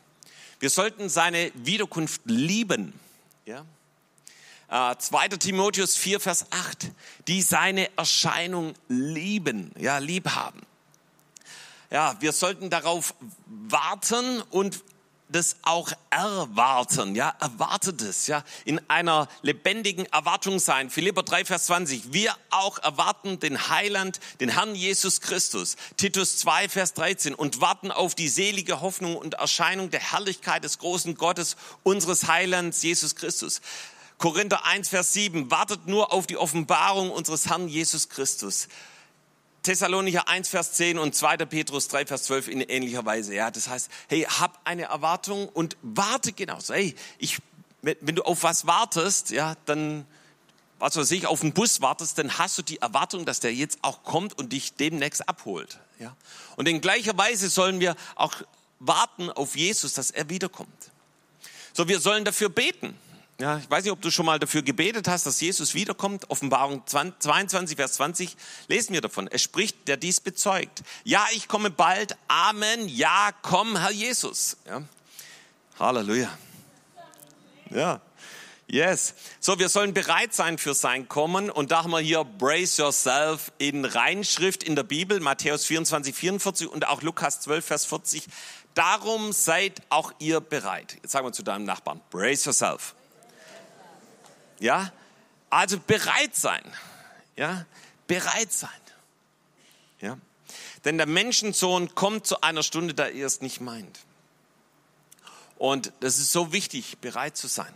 Wir 0.59 0.69
sollten 0.69 1.07
seine 1.07 1.51
Wiederkunft 1.55 2.21
lieben. 2.25 2.93
Ja. 3.45 3.65
Äh, 4.69 4.97
2. 4.97 5.29
Timotheus 5.29 5.95
4, 5.95 6.19
Vers 6.19 6.47
8, 6.51 6.91
die 7.27 7.41
seine 7.41 7.89
Erscheinung 7.97 8.73
lieben, 8.89 9.71
ja, 9.77 9.97
lieb 9.99 10.29
haben. 10.29 10.61
Ja, 11.89 12.15
wir 12.19 12.33
sollten 12.33 12.69
darauf 12.69 13.13
warten 13.45 14.41
und 14.49 14.83
das 15.29 15.57
auch 15.63 15.91
erwarten, 16.09 17.15
ja, 17.15 17.33
erwartet 17.41 18.01
es, 18.01 18.27
ja, 18.27 18.43
in 18.63 18.79
einer 18.89 19.27
lebendigen 19.41 20.05
Erwartung 20.05 20.59
sein. 20.59 20.89
Philipper 20.89 21.23
3, 21.23 21.45
Vers 21.45 21.65
20. 21.65 22.13
Wir 22.13 22.33
auch 22.49 22.79
erwarten 22.79 23.39
den 23.39 23.69
Heiland, 23.69 24.19
den 24.39 24.49
Herrn 24.49 24.73
Jesus 24.73 25.19
Christus. 25.19 25.75
Titus 25.97 26.37
2, 26.37 26.69
Vers 26.69 26.93
13. 26.93 27.33
Und 27.35 27.59
warten 27.59 27.91
auf 27.91 28.15
die 28.15 28.29
selige 28.29 28.79
Hoffnung 28.79 29.17
und 29.17 29.35
Erscheinung 29.35 29.89
der 29.89 29.99
Herrlichkeit 29.99 30.63
des 30.63 30.79
großen 30.79 31.15
Gottes, 31.15 31.57
unseres 31.83 32.27
Heilands 32.27 32.81
Jesus 32.81 33.15
Christus. 33.15 33.61
Korinther 34.17 34.65
1, 34.65 34.89
Vers 34.89 35.13
7. 35.13 35.51
Wartet 35.51 35.87
nur 35.87 36.13
auf 36.13 36.25
die 36.25 36.37
Offenbarung 36.37 37.11
unseres 37.11 37.47
Herrn 37.47 37.67
Jesus 37.67 38.07
Christus. 38.07 38.69
Thessalonicher 39.63 40.27
1, 40.27 40.49
Vers 40.49 40.73
10 40.73 40.97
und 40.97 41.15
2. 41.15 41.37
Petrus 41.37 41.87
3, 41.89 42.05
Vers 42.05 42.23
12 42.23 42.47
in 42.47 42.61
ähnlicher 42.61 43.05
Weise. 43.05 43.33
Ja, 43.33 43.51
das 43.51 43.67
heißt, 43.67 43.89
hey, 44.07 44.21
hab 44.23 44.59
eine 44.63 44.83
Erwartung 44.83 45.49
und 45.49 45.77
warte 45.81 46.31
genauso. 46.31 46.73
Hey, 46.73 46.95
ich, 47.17 47.39
wenn 47.81 48.15
du 48.15 48.23
auf 48.23 48.43
was 48.43 48.65
wartest, 48.65 49.31
ja, 49.31 49.55
dann, 49.65 50.05
was 50.79 50.95
weiß 50.95 51.11
ich, 51.11 51.27
auf 51.27 51.41
einen 51.41 51.53
Bus 51.53 51.81
wartest, 51.81 52.17
dann 52.17 52.37
hast 52.37 52.57
du 52.57 52.61
die 52.61 52.81
Erwartung, 52.81 53.25
dass 53.25 53.39
der 53.39 53.53
jetzt 53.53 53.79
auch 53.81 54.03
kommt 54.03 54.37
und 54.37 54.53
dich 54.53 54.75
demnächst 54.75 55.27
abholt. 55.27 55.79
Ja. 55.99 56.15
Und 56.55 56.67
in 56.67 56.79
gleicher 56.79 57.17
Weise 57.17 57.49
sollen 57.49 57.79
wir 57.79 57.95
auch 58.15 58.35
warten 58.79 59.29
auf 59.29 59.55
Jesus, 59.55 59.93
dass 59.93 60.11
er 60.11 60.29
wiederkommt. 60.29 60.91
So, 61.73 61.87
wir 61.87 61.99
sollen 61.99 62.25
dafür 62.25 62.49
beten. 62.49 62.97
Ja, 63.39 63.59
ich 63.59 63.69
weiß 63.69 63.83
nicht, 63.83 63.93
ob 63.93 64.01
du 64.01 64.09
schon 64.09 64.25
mal 64.25 64.39
dafür 64.39 64.63
gebetet 64.63 65.07
hast, 65.07 65.27
dass 65.27 65.39
Jesus 65.39 65.75
wiederkommt. 65.75 66.27
Offenbarung 66.31 66.81
22, 66.87 67.75
Vers 67.75 67.93
20. 67.93 68.35
Lesen 68.67 68.93
wir 68.93 69.01
davon. 69.01 69.27
Es 69.27 69.43
spricht, 69.43 69.87
der 69.87 69.95
dies 69.95 70.19
bezeugt. 70.19 70.81
Ja, 71.03 71.23
ich 71.33 71.47
komme 71.47 71.69
bald. 71.69 72.17
Amen. 72.27 72.89
Ja, 72.89 73.29
komm, 73.43 73.77
Herr 73.77 73.91
Jesus. 73.91 74.57
Ja. 74.65 74.81
Halleluja. 75.77 76.35
Ja. 77.69 78.01
Yes. 78.65 79.13
So, 79.39 79.59
wir 79.59 79.69
sollen 79.69 79.93
bereit 79.93 80.33
sein 80.33 80.57
für 80.57 80.73
sein 80.73 81.07
Kommen. 81.07 81.51
Und 81.51 81.69
da 81.69 81.83
haben 81.83 81.91
wir 81.91 81.99
hier 81.99 82.23
Brace 82.23 82.77
Yourself 82.77 83.51
in 83.59 83.85
Reinschrift 83.85 84.63
in 84.63 84.75
der 84.75 84.83
Bibel, 84.83 85.19
Matthäus 85.19 85.63
24, 85.65 86.15
44 86.15 86.67
und 86.67 86.87
auch 86.87 87.03
Lukas 87.03 87.39
12, 87.41 87.63
Vers 87.63 87.85
40. 87.85 88.27
Darum 88.73 89.31
seid 89.31 89.83
auch 89.89 90.11
ihr 90.17 90.41
bereit. 90.41 90.97
Jetzt 91.03 91.11
sagen 91.11 91.27
wir 91.27 91.33
zu 91.33 91.43
deinem 91.43 91.65
Nachbarn, 91.65 92.01
brace 92.09 92.45
yourself. 92.45 92.95
Ja, 94.59 94.91
also 95.49 95.79
bereit 95.79 96.35
sein. 96.35 96.63
Ja, 97.35 97.65
bereit 98.07 98.51
sein. 98.51 98.69
Ja? 100.01 100.17
Denn 100.85 100.97
der 100.97 101.07
Menschensohn 101.07 101.93
kommt 101.95 102.27
zu 102.27 102.41
einer 102.41 102.63
Stunde, 102.63 102.93
da 102.93 103.07
ihr 103.07 103.25
es 103.25 103.41
nicht 103.41 103.61
meint. 103.61 103.99
Und 105.57 105.91
das 105.99 106.19
ist 106.19 106.31
so 106.31 106.53
wichtig, 106.53 106.99
bereit 106.99 107.35
zu 107.35 107.47
sein, 107.47 107.73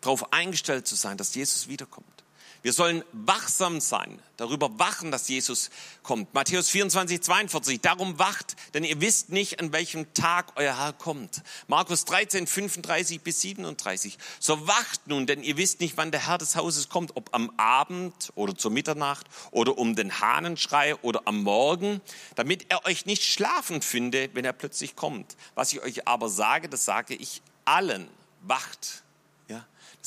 darauf 0.00 0.32
eingestellt 0.32 0.86
zu 0.86 0.94
sein, 0.94 1.16
dass 1.16 1.34
Jesus 1.34 1.68
wiederkommt. 1.68 2.15
Wir 2.62 2.72
sollen 2.72 3.04
wachsam 3.12 3.80
sein, 3.80 4.20
darüber 4.36 4.78
wachen, 4.78 5.10
dass 5.10 5.28
Jesus 5.28 5.70
kommt. 6.02 6.34
Matthäus 6.34 6.68
24, 6.70 7.20
42. 7.20 7.80
Darum 7.80 8.18
wacht, 8.18 8.56
denn 8.74 8.84
ihr 8.84 9.00
wisst 9.00 9.30
nicht, 9.30 9.60
an 9.60 9.72
welchem 9.72 10.12
Tag 10.14 10.52
euer 10.56 10.76
Herr 10.76 10.92
kommt. 10.92 11.42
Markus 11.68 12.04
13, 12.04 12.46
35 12.46 13.20
bis 13.20 13.40
37. 13.40 14.18
So 14.40 14.66
wacht 14.66 15.06
nun, 15.06 15.26
denn 15.26 15.42
ihr 15.42 15.56
wisst 15.56 15.80
nicht, 15.80 15.96
wann 15.96 16.10
der 16.10 16.26
Herr 16.26 16.38
des 16.38 16.56
Hauses 16.56 16.88
kommt, 16.88 17.16
ob 17.16 17.34
am 17.34 17.50
Abend 17.56 18.32
oder 18.34 18.54
zur 18.54 18.70
Mitternacht 18.70 19.26
oder 19.50 19.78
um 19.78 19.94
den 19.94 20.20
Hahnenschrei 20.20 20.96
oder 20.96 21.22
am 21.26 21.42
Morgen, 21.42 22.00
damit 22.34 22.66
er 22.68 22.84
euch 22.86 23.06
nicht 23.06 23.24
schlafen 23.24 23.82
finde, 23.82 24.30
wenn 24.32 24.44
er 24.44 24.52
plötzlich 24.52 24.96
kommt. 24.96 25.36
Was 25.54 25.72
ich 25.72 25.82
euch 25.82 26.08
aber 26.08 26.28
sage, 26.28 26.68
das 26.68 26.84
sage 26.84 27.14
ich 27.14 27.42
allen. 27.64 28.08
Wacht 28.42 29.02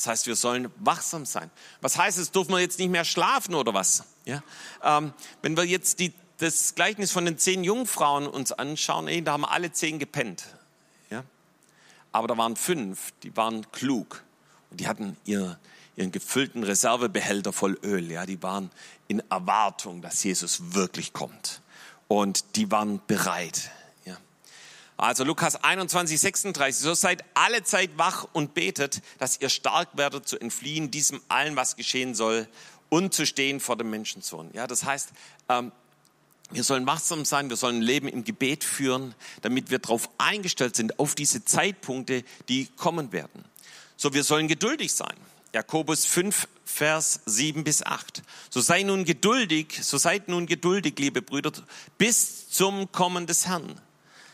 das 0.00 0.06
heißt, 0.06 0.26
wir 0.28 0.34
sollen 0.34 0.70
wachsam 0.78 1.26
sein. 1.26 1.50
Was 1.82 1.98
heißt 1.98 2.16
es? 2.16 2.30
Dürfen 2.30 2.52
wir 2.52 2.60
jetzt 2.60 2.78
nicht 2.78 2.88
mehr 2.88 3.04
schlafen 3.04 3.54
oder 3.54 3.74
was? 3.74 4.04
Ja? 4.24 4.42
Ähm, 4.82 5.12
wenn 5.42 5.58
wir 5.58 5.64
jetzt 5.64 5.98
die, 5.98 6.14
das 6.38 6.74
Gleichnis 6.74 7.12
von 7.12 7.26
den 7.26 7.36
zehn 7.36 7.64
Jungfrauen 7.64 8.26
uns 8.26 8.50
anschauen, 8.50 9.08
ey, 9.08 9.22
da 9.22 9.32
haben 9.32 9.44
alle 9.44 9.72
zehn 9.72 9.98
gepennt. 9.98 10.46
Ja? 11.10 11.22
Aber 12.12 12.28
da 12.28 12.38
waren 12.38 12.56
fünf, 12.56 13.12
die 13.24 13.36
waren 13.36 13.70
klug. 13.72 14.24
Und 14.70 14.80
die 14.80 14.88
hatten 14.88 15.18
ihr, 15.26 15.58
ihren 15.96 16.12
gefüllten 16.12 16.64
Reservebehälter 16.64 17.52
voll 17.52 17.78
Öl. 17.82 18.10
Ja? 18.10 18.24
Die 18.24 18.42
waren 18.42 18.70
in 19.06 19.22
Erwartung, 19.28 20.00
dass 20.00 20.24
Jesus 20.24 20.72
wirklich 20.72 21.12
kommt. 21.12 21.60
Und 22.08 22.56
die 22.56 22.70
waren 22.70 23.02
bereit. 23.06 23.70
Also 25.00 25.24
Lukas 25.24 25.56
21, 25.56 26.20
36. 26.20 26.82
So 26.82 26.94
seid 26.94 27.24
alle 27.34 27.62
Zeit 27.62 27.90
wach 27.96 28.26
und 28.32 28.52
betet, 28.52 29.00
dass 29.18 29.40
ihr 29.40 29.48
stark 29.48 29.88
werdet 29.94 30.28
zu 30.28 30.38
entfliehen 30.38 30.90
diesem 30.90 31.20
allen, 31.28 31.56
was 31.56 31.76
geschehen 31.76 32.14
soll 32.14 32.46
und 32.90 33.14
zu 33.14 33.24
stehen 33.24 33.60
vor 33.60 33.76
dem 33.76 33.88
Menschensohn. 33.88 34.50
Ja, 34.52 34.66
das 34.66 34.84
heißt, 34.84 35.10
ähm, 35.48 35.72
wir 36.50 36.64
sollen 36.64 36.86
wachsam 36.86 37.24
sein, 37.24 37.48
wir 37.48 37.56
sollen 37.56 37.78
ein 37.78 37.82
Leben 37.82 38.08
im 38.08 38.24
Gebet 38.24 38.62
führen, 38.62 39.14
damit 39.40 39.70
wir 39.70 39.78
darauf 39.78 40.10
eingestellt 40.18 40.76
sind, 40.76 40.98
auf 40.98 41.14
diese 41.14 41.44
Zeitpunkte, 41.44 42.24
die 42.48 42.66
kommen 42.66 43.12
werden. 43.12 43.44
So, 43.96 44.12
wir 44.12 44.24
sollen 44.24 44.48
geduldig 44.48 44.92
sein. 44.92 45.16
Jakobus 45.54 46.04
5, 46.04 46.46
Vers 46.64 47.20
7 47.26 47.64
bis 47.64 47.82
8. 47.82 48.22
So 48.50 48.60
sei 48.60 48.82
nun 48.82 49.04
geduldig, 49.04 49.80
so 49.82 49.98
seid 49.98 50.28
nun 50.28 50.46
geduldig, 50.46 50.98
liebe 50.98 51.22
Brüder, 51.22 51.52
bis 51.98 52.48
zum 52.50 52.92
Kommen 52.92 53.26
des 53.26 53.46
Herrn. 53.46 53.80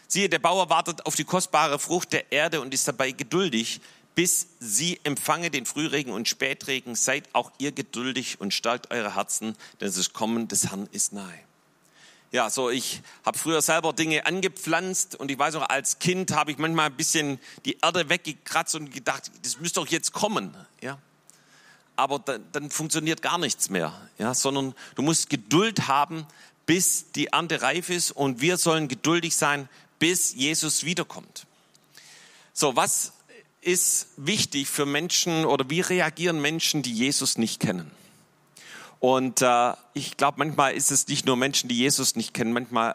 Siehe, 0.09 0.29
der 0.29 0.39
Bauer 0.39 0.71
wartet 0.71 1.05
auf 1.07 1.17
die 1.17 1.25
kostbare 1.25 1.79
Frucht 1.79 2.13
der 2.13 2.31
Erde 2.33 2.61
und 2.61 2.73
ist 2.73 2.87
dabei 2.87 3.11
geduldig, 3.11 3.81
bis 4.15 4.49
sie 4.61 4.99
empfange 5.05 5.51
den 5.51 5.67
Frühregen 5.67 6.13
und 6.13 6.29
Spätregen. 6.29 6.95
Seid 6.95 7.29
auch 7.35 7.53
ihr 7.59 7.73
geduldig 7.73 8.41
und 8.41 8.55
stärkt 8.55 8.91
eure 8.91 9.15
Herzen, 9.15 9.57
denn 9.81 9.93
das 9.93 10.13
Kommen 10.13 10.49
des 10.49 10.71
Herrn 10.71 10.89
ist 10.93 11.13
nahe. 11.13 11.39
Ja, 12.33 12.51
so 12.51 12.71
ich 12.71 13.03
habe 13.25 13.39
früher 13.39 13.63
selber 13.63 13.93
Dinge 13.93 14.27
angepflanzt 14.27 15.15
und 15.17 15.31
ich 15.31 15.39
weiß 15.39 15.55
auch, 15.57 15.69
als 15.69 15.99
Kind 15.99 16.33
habe 16.33 16.51
ich 16.51 16.59
manchmal 16.59 16.87
ein 16.87 16.97
bisschen 16.97 17.39
die 17.65 17.79
Erde 17.83 18.09
weggekratzt 18.09 18.75
und 18.75 18.93
gedacht, 18.93 19.31
das 19.43 19.61
müsste 19.61 19.81
doch 19.81 19.87
jetzt 19.87 20.13
kommen. 20.13 20.57
Ja, 20.81 20.99
aber 21.95 22.19
dann, 22.19 22.45
dann 22.53 22.71
funktioniert 22.71 23.23
gar 23.23 23.39
nichts 23.39 23.71
mehr. 23.71 23.93
Ja, 24.19 24.35
sondern 24.35 24.75
du 24.95 25.03
musst 25.03 25.31
Geduld 25.31 25.89
haben, 25.89 26.27
bis 26.67 27.13
die 27.13 27.29
Ernte 27.29 27.63
reif 27.63 27.91
ist 27.91 28.11
und 28.13 28.41
wir 28.41 28.57
sollen 28.57 28.89
geduldig 28.89 29.37
sein, 29.37 29.69
bis 29.99 30.35
Jesus 30.35 30.85
wiederkommt. 30.85 31.47
So, 32.53 32.77
was 32.77 33.13
ist 33.61 34.09
wichtig 34.17 34.69
für 34.69 34.87
Menschen 34.87 35.45
oder 35.45 35.69
wie 35.69 35.81
reagieren 35.81 36.41
Menschen, 36.41 36.83
die 36.83 36.93
Jesus 36.93 37.37
nicht 37.39 37.61
kennen? 37.61 37.91
Und 39.01 39.43
äh, 39.43 39.73
ich 39.93 40.17
glaube, 40.17 40.39
manchmal 40.39 40.75
ist 40.75 40.91
es 40.91 41.07
nicht 41.09 41.27
nur 41.27 41.37
Menschen, 41.37 41.69
die 41.69 41.77
Jesus 41.77 42.17
nicht 42.17 42.33
kennen, 42.33 42.53
manchmal 42.53 42.95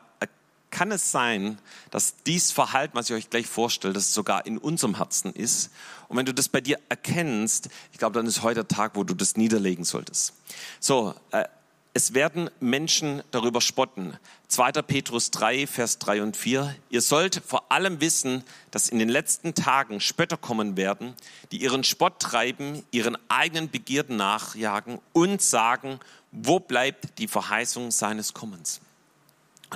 kann 0.71 0.91
es 0.91 1.11
sein, 1.11 1.59
dass 1.91 2.15
dies 2.25 2.51
Verhalten, 2.51 2.95
was 2.95 3.09
ich 3.09 3.15
euch 3.15 3.29
gleich 3.29 3.45
vorstelle, 3.45 3.93
dass 3.93 4.07
es 4.07 4.13
sogar 4.13 4.45
in 4.45 4.57
unserem 4.57 4.95
Herzen 4.95 5.33
ist. 5.33 5.69
Und 6.07 6.17
wenn 6.17 6.25
du 6.25 6.33
das 6.33 6.49
bei 6.49 6.61
dir 6.61 6.79
erkennst, 6.89 7.69
ich 7.91 7.99
glaube, 7.99 8.13
dann 8.17 8.25
ist 8.25 8.41
heute 8.41 8.63
der 8.63 8.67
Tag, 8.69 8.95
wo 8.95 9.03
du 9.03 9.13
das 9.13 9.35
niederlegen 9.35 9.83
solltest. 9.83 10.33
So, 10.79 11.13
äh, 11.31 11.43
es 11.93 12.13
werden 12.13 12.49
Menschen 12.59 13.21
darüber 13.31 13.59
spotten. 13.59 14.17
2. 14.47 14.71
Petrus 14.81 15.31
3, 15.31 15.67
Vers 15.67 15.99
3 15.99 16.23
und 16.23 16.37
4. 16.37 16.75
Ihr 16.89 17.01
sollt 17.01 17.41
vor 17.45 17.71
allem 17.71 17.99
wissen, 17.99 18.43
dass 18.71 18.89
in 18.89 18.99
den 18.99 19.09
letzten 19.09 19.53
Tagen 19.53 19.99
Spötter 19.99 20.37
kommen 20.37 20.77
werden, 20.77 21.15
die 21.51 21.61
ihren 21.61 21.83
Spott 21.83 22.19
treiben, 22.19 22.83
ihren 22.91 23.17
eigenen 23.29 23.69
Begierden 23.69 24.15
nachjagen 24.15 24.99
und 25.11 25.41
sagen, 25.41 25.99
wo 26.31 26.59
bleibt 26.59 27.17
die 27.17 27.27
Verheißung 27.27 27.91
seines 27.91 28.33
Kommens? 28.33 28.79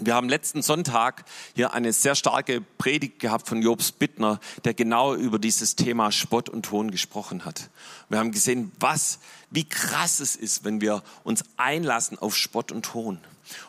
Wir 0.02 0.14
haben 0.14 0.28
letzten 0.28 0.62
Sonntag 0.62 1.24
hier 1.56 1.74
eine 1.74 1.94
sehr 1.94 2.16
starke 2.16 2.60
Predigt 2.60 3.20
gehabt 3.20 3.48
von 3.48 3.62
Jobs 3.62 3.94
Bittner, 3.94 4.42
der 4.66 4.74
genau 4.74 5.16
über 5.16 5.40
dieses 5.40 5.78
Thema 5.78 6.12
Spott 6.12 6.50
und 6.50 6.64
Ton 6.64 6.92
gesprochen 6.92 7.46
hat. 7.46 7.70
Wir 8.10 8.20
haben 8.20 8.32
gesehen, 8.32 8.74
was, 8.78 9.20
wie 9.52 9.64
krass 9.64 10.20
es 10.20 10.36
ist, 10.36 10.66
wenn 10.66 10.82
wir 10.82 11.02
uns 11.24 11.44
einlassen 11.56 12.20
auf 12.20 12.36
Spott 12.36 12.74
und 12.74 12.84
Ton. 12.84 13.20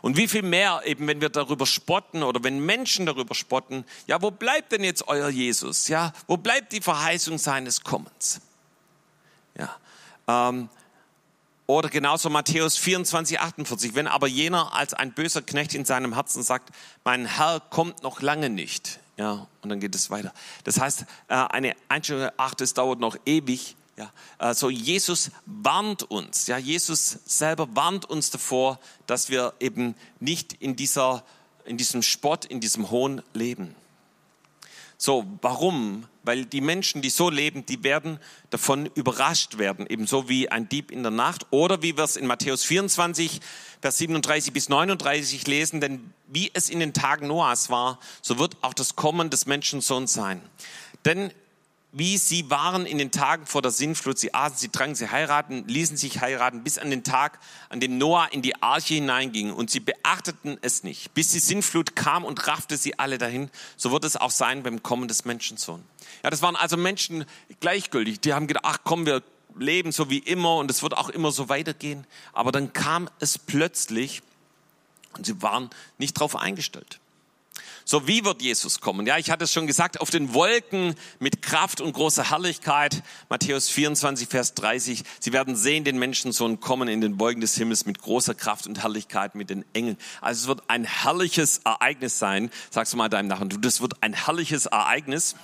Und 0.02 0.16
wie 0.16 0.26
viel 0.26 0.42
mehr 0.42 0.82
eben, 0.84 1.06
wenn 1.06 1.20
wir 1.20 1.28
darüber 1.28 1.64
spotten 1.64 2.24
oder 2.24 2.42
wenn 2.42 2.58
Menschen 2.58 3.06
darüber 3.06 3.36
spotten, 3.36 3.84
ja, 4.08 4.20
wo 4.20 4.32
bleibt 4.32 4.72
denn 4.72 4.82
jetzt 4.82 5.06
euer 5.06 5.28
Jesus? 5.28 5.86
Ja, 5.86 6.12
wo 6.26 6.36
bleibt 6.36 6.72
die 6.72 6.80
Verheißung 6.80 7.38
seines 7.38 7.82
Kommens? 7.82 8.40
Ja, 9.56 9.76
ähm, 10.26 10.68
oder 11.66 11.88
genauso 11.88 12.30
Matthäus 12.30 12.76
24, 12.76 13.40
48. 13.40 13.94
Wenn 13.94 14.06
aber 14.06 14.26
jener 14.26 14.72
als 14.74 14.94
ein 14.94 15.12
böser 15.12 15.42
Knecht 15.42 15.74
in 15.74 15.84
seinem 15.84 16.14
Herzen 16.14 16.42
sagt, 16.42 16.70
mein 17.04 17.26
Herr 17.26 17.60
kommt 17.60 18.02
noch 18.02 18.22
lange 18.22 18.50
nicht. 18.50 19.00
Ja, 19.16 19.46
und 19.62 19.70
dann 19.70 19.80
geht 19.80 19.94
es 19.94 20.10
weiter. 20.10 20.32
Das 20.64 20.78
heißt, 20.78 21.06
äh, 21.28 21.34
eine 21.34 21.74
Einstellung, 21.88 22.30
ach, 22.36 22.54
das 22.54 22.74
dauert 22.74 23.00
noch 23.00 23.16
ewig. 23.24 23.74
Ja, 23.96 24.12
also 24.36 24.68
Jesus 24.68 25.30
warnt 25.46 26.02
uns. 26.02 26.46
Ja, 26.46 26.58
Jesus 26.58 27.18
selber 27.24 27.66
warnt 27.74 28.04
uns 28.04 28.30
davor, 28.30 28.78
dass 29.06 29.30
wir 29.30 29.54
eben 29.58 29.94
nicht 30.20 30.52
in 30.52 30.76
dieser, 30.76 31.24
in 31.64 31.78
diesem 31.78 32.02
Spott, 32.02 32.44
in 32.44 32.60
diesem 32.60 32.90
Hohn 32.90 33.22
leben. 33.32 33.74
So, 34.98 35.24
warum? 35.40 36.06
Weil 36.26 36.44
die 36.44 36.60
Menschen, 36.60 37.02
die 37.02 37.08
so 37.08 37.30
leben, 37.30 37.64
die 37.64 37.82
werden 37.84 38.18
davon 38.50 38.86
überrascht 38.94 39.58
werden, 39.58 39.86
ebenso 39.88 40.28
wie 40.28 40.50
ein 40.50 40.68
Dieb 40.68 40.90
in 40.90 41.02
der 41.02 41.12
Nacht. 41.12 41.46
Oder 41.50 41.82
wie 41.82 41.96
wir 41.96 42.04
es 42.04 42.16
in 42.16 42.26
Matthäus 42.26 42.64
24, 42.64 43.40
Vers 43.80 43.98
37 43.98 44.52
bis 44.52 44.68
39 44.68 45.46
lesen, 45.46 45.80
denn 45.80 46.12
wie 46.26 46.50
es 46.52 46.68
in 46.68 46.80
den 46.80 46.92
Tagen 46.92 47.28
Noahs 47.28 47.70
war, 47.70 48.00
so 48.20 48.38
wird 48.38 48.56
auch 48.62 48.74
das 48.74 48.96
Kommen 48.96 49.30
des 49.30 49.46
Menschensohns 49.46 50.12
sein. 50.12 50.42
Denn 51.04 51.30
wie 51.98 52.18
sie 52.18 52.50
waren 52.50 52.84
in 52.84 52.98
den 52.98 53.10
Tagen 53.10 53.46
vor 53.46 53.62
der 53.62 53.70
Sinnflut. 53.70 54.18
Sie 54.18 54.34
aßen, 54.34 54.58
sie 54.58 54.68
tranken, 54.68 54.94
sie 54.94 55.08
heiraten, 55.08 55.66
ließen 55.66 55.96
sich 55.96 56.20
heiraten, 56.20 56.62
bis 56.62 56.76
an 56.76 56.90
den 56.90 57.04
Tag, 57.04 57.38
an 57.70 57.80
dem 57.80 57.96
Noah 57.96 58.28
in 58.32 58.42
die 58.42 58.60
Arche 58.62 58.96
hineinging. 58.96 59.50
Und 59.50 59.70
sie 59.70 59.80
beachteten 59.80 60.58
es 60.60 60.84
nicht. 60.84 61.14
Bis 61.14 61.32
die 61.32 61.38
Sinnflut 61.38 61.96
kam 61.96 62.26
und 62.26 62.46
raffte 62.48 62.76
sie 62.76 62.98
alle 62.98 63.16
dahin, 63.16 63.50
so 63.78 63.92
wird 63.92 64.04
es 64.04 64.18
auch 64.18 64.30
sein 64.30 64.62
beim 64.62 64.82
Kommen 64.82 65.08
des 65.08 65.24
Menschensohn. 65.24 65.82
Ja, 66.22 66.28
das 66.28 66.42
waren 66.42 66.54
also 66.54 66.76
Menschen 66.76 67.24
gleichgültig. 67.60 68.20
Die 68.20 68.34
haben 68.34 68.46
gedacht, 68.46 68.66
ach 68.66 68.78
komm, 68.84 69.06
wir 69.06 69.22
leben 69.58 69.90
so 69.90 70.10
wie 70.10 70.18
immer 70.18 70.56
und 70.56 70.70
es 70.70 70.82
wird 70.82 70.94
auch 70.94 71.08
immer 71.08 71.32
so 71.32 71.48
weitergehen. 71.48 72.06
Aber 72.34 72.52
dann 72.52 72.74
kam 72.74 73.08
es 73.20 73.38
plötzlich 73.38 74.20
und 75.16 75.24
sie 75.24 75.40
waren 75.40 75.70
nicht 75.96 76.18
darauf 76.18 76.36
eingestellt. 76.36 77.00
So 77.88 78.08
wie 78.08 78.24
wird 78.24 78.42
Jesus 78.42 78.80
kommen? 78.80 79.06
Ja, 79.06 79.16
ich 79.16 79.30
hatte 79.30 79.44
es 79.44 79.52
schon 79.52 79.68
gesagt, 79.68 80.00
auf 80.00 80.10
den 80.10 80.34
Wolken 80.34 80.96
mit 81.20 81.40
Kraft 81.40 81.80
und 81.80 81.92
großer 81.92 82.30
Herrlichkeit. 82.30 83.04
Matthäus 83.28 83.68
24, 83.68 84.28
Vers 84.28 84.54
30. 84.54 85.04
Sie 85.20 85.32
werden 85.32 85.54
sehen 85.54 85.84
den 85.84 85.96
Menschensohn 85.96 86.58
kommen 86.58 86.88
in 86.88 87.00
den 87.00 87.20
Wolken 87.20 87.40
des 87.40 87.54
Himmels 87.54 87.86
mit 87.86 88.00
großer 88.02 88.34
Kraft 88.34 88.66
und 88.66 88.82
Herrlichkeit 88.82 89.36
mit 89.36 89.50
den 89.50 89.64
Engeln. 89.72 89.98
Also 90.20 90.42
es 90.42 90.48
wird 90.48 90.68
ein 90.68 90.82
herrliches 90.82 91.58
Ereignis 91.58 92.18
sein. 92.18 92.50
Sagst 92.70 92.92
du 92.92 92.96
mal 92.96 93.08
deinem 93.08 93.28
Nachbarn, 93.28 93.50
du, 93.50 93.56
das 93.56 93.80
wird 93.80 94.02
ein 94.02 94.14
herrliches 94.14 94.66
Ereignis. 94.66 95.36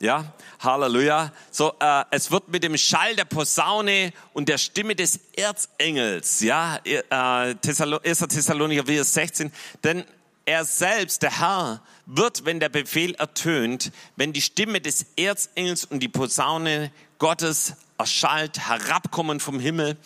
Ja, 0.00 0.32
Halleluja. 0.60 1.32
So, 1.50 1.74
äh, 1.80 2.04
es 2.12 2.30
wird 2.30 2.48
mit 2.48 2.62
dem 2.62 2.78
Schall 2.78 3.14
der 3.14 3.26
Posaune 3.26 4.14
und 4.32 4.48
der 4.48 4.56
Stimme 4.56 4.94
des 4.94 5.20
Erzengels, 5.36 6.40
ja, 6.40 6.78
äh, 6.84 7.02
1. 7.10 7.58
Thessalonicher 7.60 9.04
16, 9.04 9.52
denn 9.84 10.06
er 10.48 10.64
selbst, 10.64 11.22
der 11.22 11.40
Herr, 11.40 11.82
wird, 12.06 12.46
wenn 12.46 12.58
der 12.58 12.70
Befehl 12.70 13.14
ertönt, 13.16 13.92
wenn 14.16 14.32
die 14.32 14.40
Stimme 14.40 14.80
des 14.80 15.04
Erzengels 15.16 15.84
und 15.84 16.00
die 16.00 16.08
Posaune 16.08 16.90
Gottes 17.18 17.74
erschallt, 17.98 18.58
herabkommen 18.66 19.40
vom 19.40 19.60
Himmel 19.60 19.98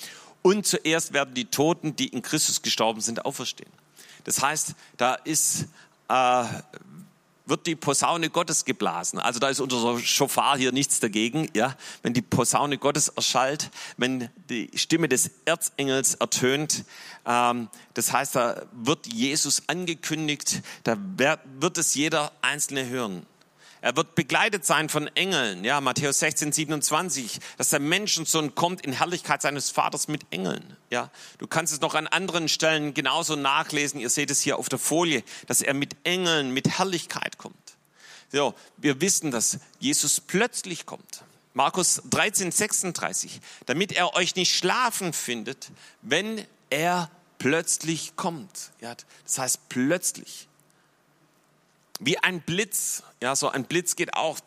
und 0.43 0.67
zuerst 0.67 1.13
werden 1.13 1.35
die 1.35 1.45
Toten, 1.45 1.95
die 1.95 2.09
in 2.09 2.23
Christus 2.23 2.61
gestorben 2.61 3.01
sind, 3.01 3.25
auferstehen. 3.25 3.71
Das 4.25 4.43
heißt, 4.43 4.75
da 4.97 5.15
ist, 5.15 5.67
äh, 6.09 6.45
wird 7.47 7.67
die 7.67 7.77
Posaune 7.77 8.31
Gottes 8.31 8.65
geblasen. 8.65 9.19
Also 9.19 9.41
da 9.41 9.49
ist 9.49 9.61
unser 9.61 9.99
Schofar 9.99 10.57
hier 10.57 10.73
nichts 10.73 11.01
dagegen. 11.01 11.49
Ja? 11.55 11.77
Wenn 12.03 12.15
die 12.15 12.23
Posaune 12.23 12.79
Gottes 12.79 13.09
erschallt, 13.09 13.71
wenn 13.97 14.29
die 14.49 14.71
Stimme 14.75 15.09
des 15.09 15.31
Erzengels 15.45 16.15
ertönt, 16.15 16.85
ähm, 17.27 17.69
das 17.95 18.13
heißt, 18.13 18.37
da 18.37 18.63
wird 18.73 19.13
Jesus 19.13 19.63
angekündigt, 19.67 20.63
da 20.85 20.97
wird 21.17 21.79
es 21.79 21.95
jeder 21.95 22.33
Einzelne 22.43 22.87
hören. 22.87 23.27
Er 23.83 23.97
wird 23.97 24.15
begleitet 24.15 24.65
sein 24.65 24.89
von 24.89 25.09
Engeln. 25.09 25.65
Ja, 25.65 25.81
Matthäus 25.81 26.21
16, 26.21 26.53
27, 26.53 27.41
dass 27.59 27.71
der 27.71 27.81
Menschensohn 27.81 28.55
kommt 28.55 28.87
in 28.87 28.93
Herrlichkeit 28.93 29.43
seines 29.43 29.71
Vaters 29.71 30.07
mit 30.07 30.25
Engeln. 30.31 30.77
Ja, 30.89 31.11
du 31.39 31.49
kannst 31.49 31.73
es 31.73 31.81
noch 31.81 31.97
an 31.97 32.07
anderen 32.07 32.49
Stellen 32.49 32.95
genauso 32.95 33.35
nachlesen. 33.35 33.99
Ihr 33.99 34.09
seht 34.09 34.31
es 34.31 34.41
hier 34.41 34.57
auf 34.57 34.69
der 34.69 34.79
Folie, 34.79 35.25
dass 35.49 35.63
er 35.63 35.75
mit 35.75 35.97
Engeln, 36.05 36.55
mit 36.55 36.79
Herrlichkeit 36.79 37.39
kommt. 37.39 37.57
So, 38.31 38.55
wir 38.77 39.01
wissen, 39.01 39.33
dass 39.33 39.59
Jesus 39.81 40.21
plötzlich 40.21 40.87
kommt. 40.87 41.25
Markus 41.53 42.03
13, 42.09 42.53
36, 42.53 43.41
damit 43.67 43.91
er 43.91 44.15
euch 44.15 44.37
nicht 44.37 44.57
schlafen 44.57 45.13
findet, 45.13 45.73
wenn 46.03 46.47
er 46.71 47.11
plötzlich 47.39 48.15
kommt. 48.15 48.71
Ja, 48.81 48.95
das 49.25 49.39
heißt 49.39 49.69
plötzlich 49.69 50.47
wie 52.05 52.19
ein 52.19 52.41
Blitz. 52.41 53.03
Ja, 53.21 53.35
so 53.37 53.49
ein 53.49 53.65
Blitz 53.65 53.97
geht 53.97 54.15
auch. 54.15 54.39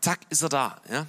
Zack, 0.00 0.20
ist 0.30 0.42
er 0.42 0.48
da. 0.48 0.80
Ja. 0.90 1.06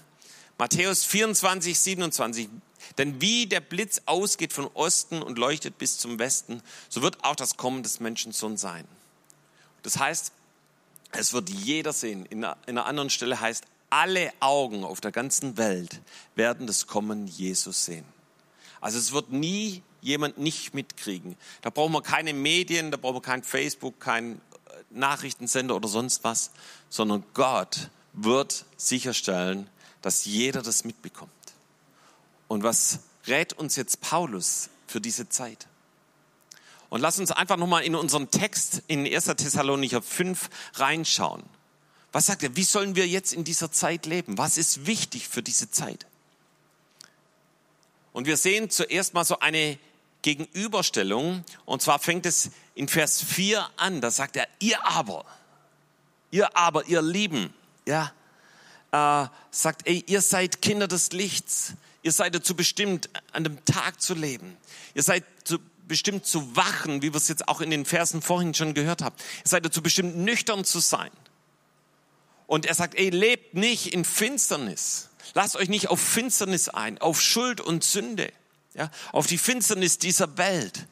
Matthäus 0.58 1.04
24, 1.04 1.78
27. 1.78 2.50
Denn 2.98 3.20
wie 3.20 3.48
der 3.48 3.62
Blitz 3.62 4.02
ausgeht 4.06 4.54
von 4.54 4.68
Osten 4.74 5.22
und 5.22 5.38
leuchtet 5.38 5.78
bis 5.78 5.98
zum 5.98 6.20
Westen, 6.20 6.62
so 6.88 7.02
wird 7.02 7.24
auch 7.24 7.36
das 7.36 7.58
Kommen 7.58 7.84
des 7.84 8.00
Menschensohn 8.00 8.58
sein. 8.58 8.88
Das 9.82 9.98
heißt, 9.98 10.32
es 11.12 11.34
wird 11.34 11.50
jeder 11.50 11.94
sehen. 11.94 12.26
In 12.28 12.44
einer 12.44 12.86
anderen 12.86 13.10
Stelle 13.10 13.40
heißt, 13.40 13.66
alle 13.90 14.32
Augen 14.40 14.84
auf 14.84 15.02
der 15.02 15.12
ganzen 15.12 15.58
Welt 15.58 16.02
werden 16.36 16.68
das 16.68 16.88
Kommen 16.88 17.28
Jesus 17.28 17.86
sehen. 17.86 18.06
Also 18.82 19.00
es 19.00 19.14
wird 19.14 19.32
nie 19.32 19.82
jemand 20.02 20.38
nicht 20.38 20.74
mitkriegen. 20.74 21.36
Da 21.62 21.70
brauchen 21.70 21.94
wir 21.94 22.02
keine 22.02 22.34
Medien, 22.34 22.92
da 22.92 22.98
brauchen 22.98 23.16
wir 23.16 23.22
kein 23.22 23.44
Facebook, 23.44 24.00
kein 24.00 24.40
Nachrichtensender 24.96 25.76
oder 25.76 25.88
sonst 25.88 26.24
was, 26.24 26.52
sondern 26.90 27.24
Gott 27.34 27.90
wird 28.14 28.66
sicherstellen, 28.78 29.70
dass 30.02 30.26
jeder 30.26 30.62
das 30.62 30.84
mitbekommt. 30.84 31.32
Und 32.48 32.64
was 32.64 33.00
rät 33.28 33.54
uns 33.54 33.76
jetzt 33.76 34.02
Paulus 34.02 34.70
für 34.88 35.02
diese 35.02 35.30
Zeit? 35.30 35.68
Und 36.90 37.02
lass 37.02 37.20
uns 37.20 37.32
einfach 37.32 37.58
nochmal 37.58 37.84
in 37.84 37.96
unseren 37.96 38.30
Text 38.30 38.84
in 38.88 39.06
1. 39.06 39.26
Thessalonicher 39.26 40.02
5 40.02 40.50
reinschauen. 40.76 41.44
Was 42.12 42.28
sagt 42.28 42.44
er? 42.44 42.56
Wie 42.56 42.64
sollen 42.64 42.96
wir 42.96 43.08
jetzt 43.08 43.34
in 43.34 43.44
dieser 43.44 43.72
Zeit 43.72 44.06
leben? 44.06 44.38
Was 44.38 44.58
ist 44.58 44.86
wichtig 44.86 45.28
für 45.28 45.44
diese 45.44 45.70
Zeit? 45.70 46.06
Und 48.14 48.28
wir 48.28 48.38
sehen 48.38 48.70
zuerst 48.70 49.14
mal 49.14 49.26
so 49.26 49.40
eine 49.40 49.78
Gegenüberstellung. 50.22 51.44
Und 51.66 51.82
zwar 51.82 52.00
fängt 52.00 52.26
es 52.26 52.52
in 52.76 52.88
Vers 52.88 53.24
4 53.24 53.68
an. 53.78 54.02
Da 54.02 54.12
sagt 54.12 54.36
er, 54.36 54.48
ihr 54.60 54.86
aber, 54.86 55.26
ihr 56.30 56.56
aber, 56.56 56.86
ihr 56.86 57.02
Lieben, 57.02 57.54
ja, 57.88 58.12
äh, 58.92 59.28
sagt, 59.52 59.88
ey, 59.88 60.04
ihr 60.08 60.22
seid 60.22 60.62
Kinder 60.62 60.88
des 60.88 61.12
Lichts. 61.12 61.74
Ihr 62.04 62.12
seid 62.12 62.36
dazu 62.36 62.56
bestimmt, 62.56 63.10
an 63.32 63.44
dem 63.44 63.66
Tag 63.66 64.00
zu 64.00 64.14
leben. 64.14 64.58
Ihr 64.94 65.02
seid 65.02 65.24
zu, 65.44 65.58
bestimmt 65.88 66.26
zu 66.26 66.56
wachen, 66.56 67.02
wie 67.02 67.12
wir 67.12 67.18
es 67.18 67.28
jetzt 67.28 67.48
auch 67.48 67.62
in 67.62 67.72
den 67.72 67.86
Versen 67.86 68.22
vorhin 68.22 68.54
schon 68.54 68.76
gehört 68.76 69.02
haben. 69.02 69.16
Ihr 69.44 69.50
seid 69.50 69.66
dazu 69.66 69.82
bestimmt, 69.82 70.18
nüchtern 70.18 70.66
zu 70.66 70.80
sein. 70.80 71.10
Und 72.46 72.68
er 72.68 72.76
sagt, 72.76 72.94
ey, 72.94 73.10
lebt 73.10 73.56
nicht 73.56 73.92
in 73.92 74.06
Finsternis. 74.06 75.10
Lasst 75.34 75.56
euch 75.56 75.68
nicht 75.68 75.90
auf 75.90 76.00
Finsternis 76.00 76.70
ein, 76.70 77.00
auf 77.00 77.20
Schuld 77.20 77.60
und 77.60 77.84
Sünde 77.84 78.32
ja, 78.76 78.92
auf 79.12 79.26
die 79.26 79.38
Finsternis 79.38 79.98
dieser 79.98 80.38
Welt. 80.38 80.86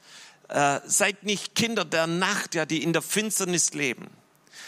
Äh, 0.50 0.82
seid 0.86 1.24
nicht 1.24 1.56
Kinder 1.56 1.86
der 1.86 2.08
Nacht, 2.08 2.56
ja, 2.56 2.66
die 2.66 2.84
in 2.84 2.94
der 2.94 3.02
Finsternis 3.02 3.74
leben. 3.74 4.08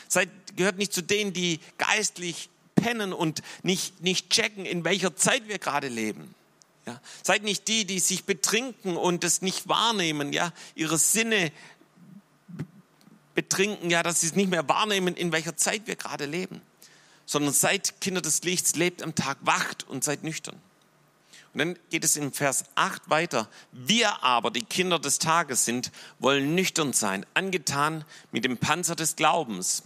Seid, 0.07 0.29
gehört 0.55 0.77
nicht 0.77 0.93
zu 0.93 1.01
denen, 1.01 1.33
die 1.33 1.59
geistlich 1.77 2.49
pennen 2.75 3.13
und 3.13 3.41
nicht, 3.63 4.01
nicht 4.01 4.29
checken, 4.29 4.65
in 4.65 4.83
welcher 4.83 5.15
Zeit 5.15 5.47
wir 5.47 5.59
gerade 5.59 5.87
leben. 5.87 6.33
Ja, 6.85 7.01
seid 7.23 7.43
nicht 7.43 7.67
die, 7.67 7.85
die 7.85 7.99
sich 7.99 8.25
betrinken 8.25 8.95
und 8.95 9.23
es 9.23 9.41
nicht 9.41 9.67
wahrnehmen, 9.67 10.33
ja, 10.33 10.53
ihre 10.75 10.99
Sinne 10.99 11.51
betrinken, 13.33 13.89
ja, 13.89 14.03
dass 14.03 14.21
sie 14.21 14.27
es 14.27 14.35
nicht 14.35 14.49
mehr 14.49 14.67
wahrnehmen, 14.69 15.15
in 15.15 15.31
welcher 15.31 15.57
Zeit 15.57 15.87
wir 15.87 15.95
gerade 15.95 16.25
leben. 16.25 16.61
Sondern 17.25 17.53
seid 17.53 17.99
Kinder 18.01 18.21
des 18.21 18.43
Lichts, 18.43 18.75
lebt 18.75 19.01
am 19.01 19.15
Tag, 19.15 19.37
wacht 19.41 19.87
und 19.87 20.03
seid 20.03 20.23
nüchtern. 20.23 20.61
Und 21.55 21.59
dann 21.59 21.79
geht 21.89 22.03
es 22.03 22.17
im 22.17 22.33
Vers 22.33 22.65
8 22.75 23.09
weiter. 23.09 23.47
Wir 23.71 24.21
aber, 24.25 24.51
die 24.51 24.65
Kinder 24.65 24.99
des 24.99 25.19
Tages 25.19 25.63
sind, 25.63 25.89
wollen 26.19 26.53
nüchtern 26.53 26.91
sein, 26.91 27.25
angetan 27.33 28.03
mit 28.33 28.43
dem 28.43 28.57
Panzer 28.57 28.93
des 28.93 29.15
Glaubens 29.15 29.83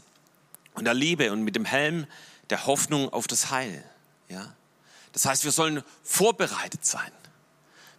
und 0.74 0.86
der 0.86 0.96
Liebe 0.96 1.32
und 1.32 1.44
mit 1.44 1.56
dem 1.56 1.66
Helm 1.66 2.08
der 2.50 2.66
Hoffnung 2.66 3.14
auf 3.14 3.28
das 3.28 3.52
Heil. 3.52 3.84
Ja? 4.30 4.52
Das 5.14 5.26
heißt, 5.26 5.44
wir 5.44 5.52
sollen 5.52 5.84
vorbereitet 6.02 6.88
sein. 6.88 7.12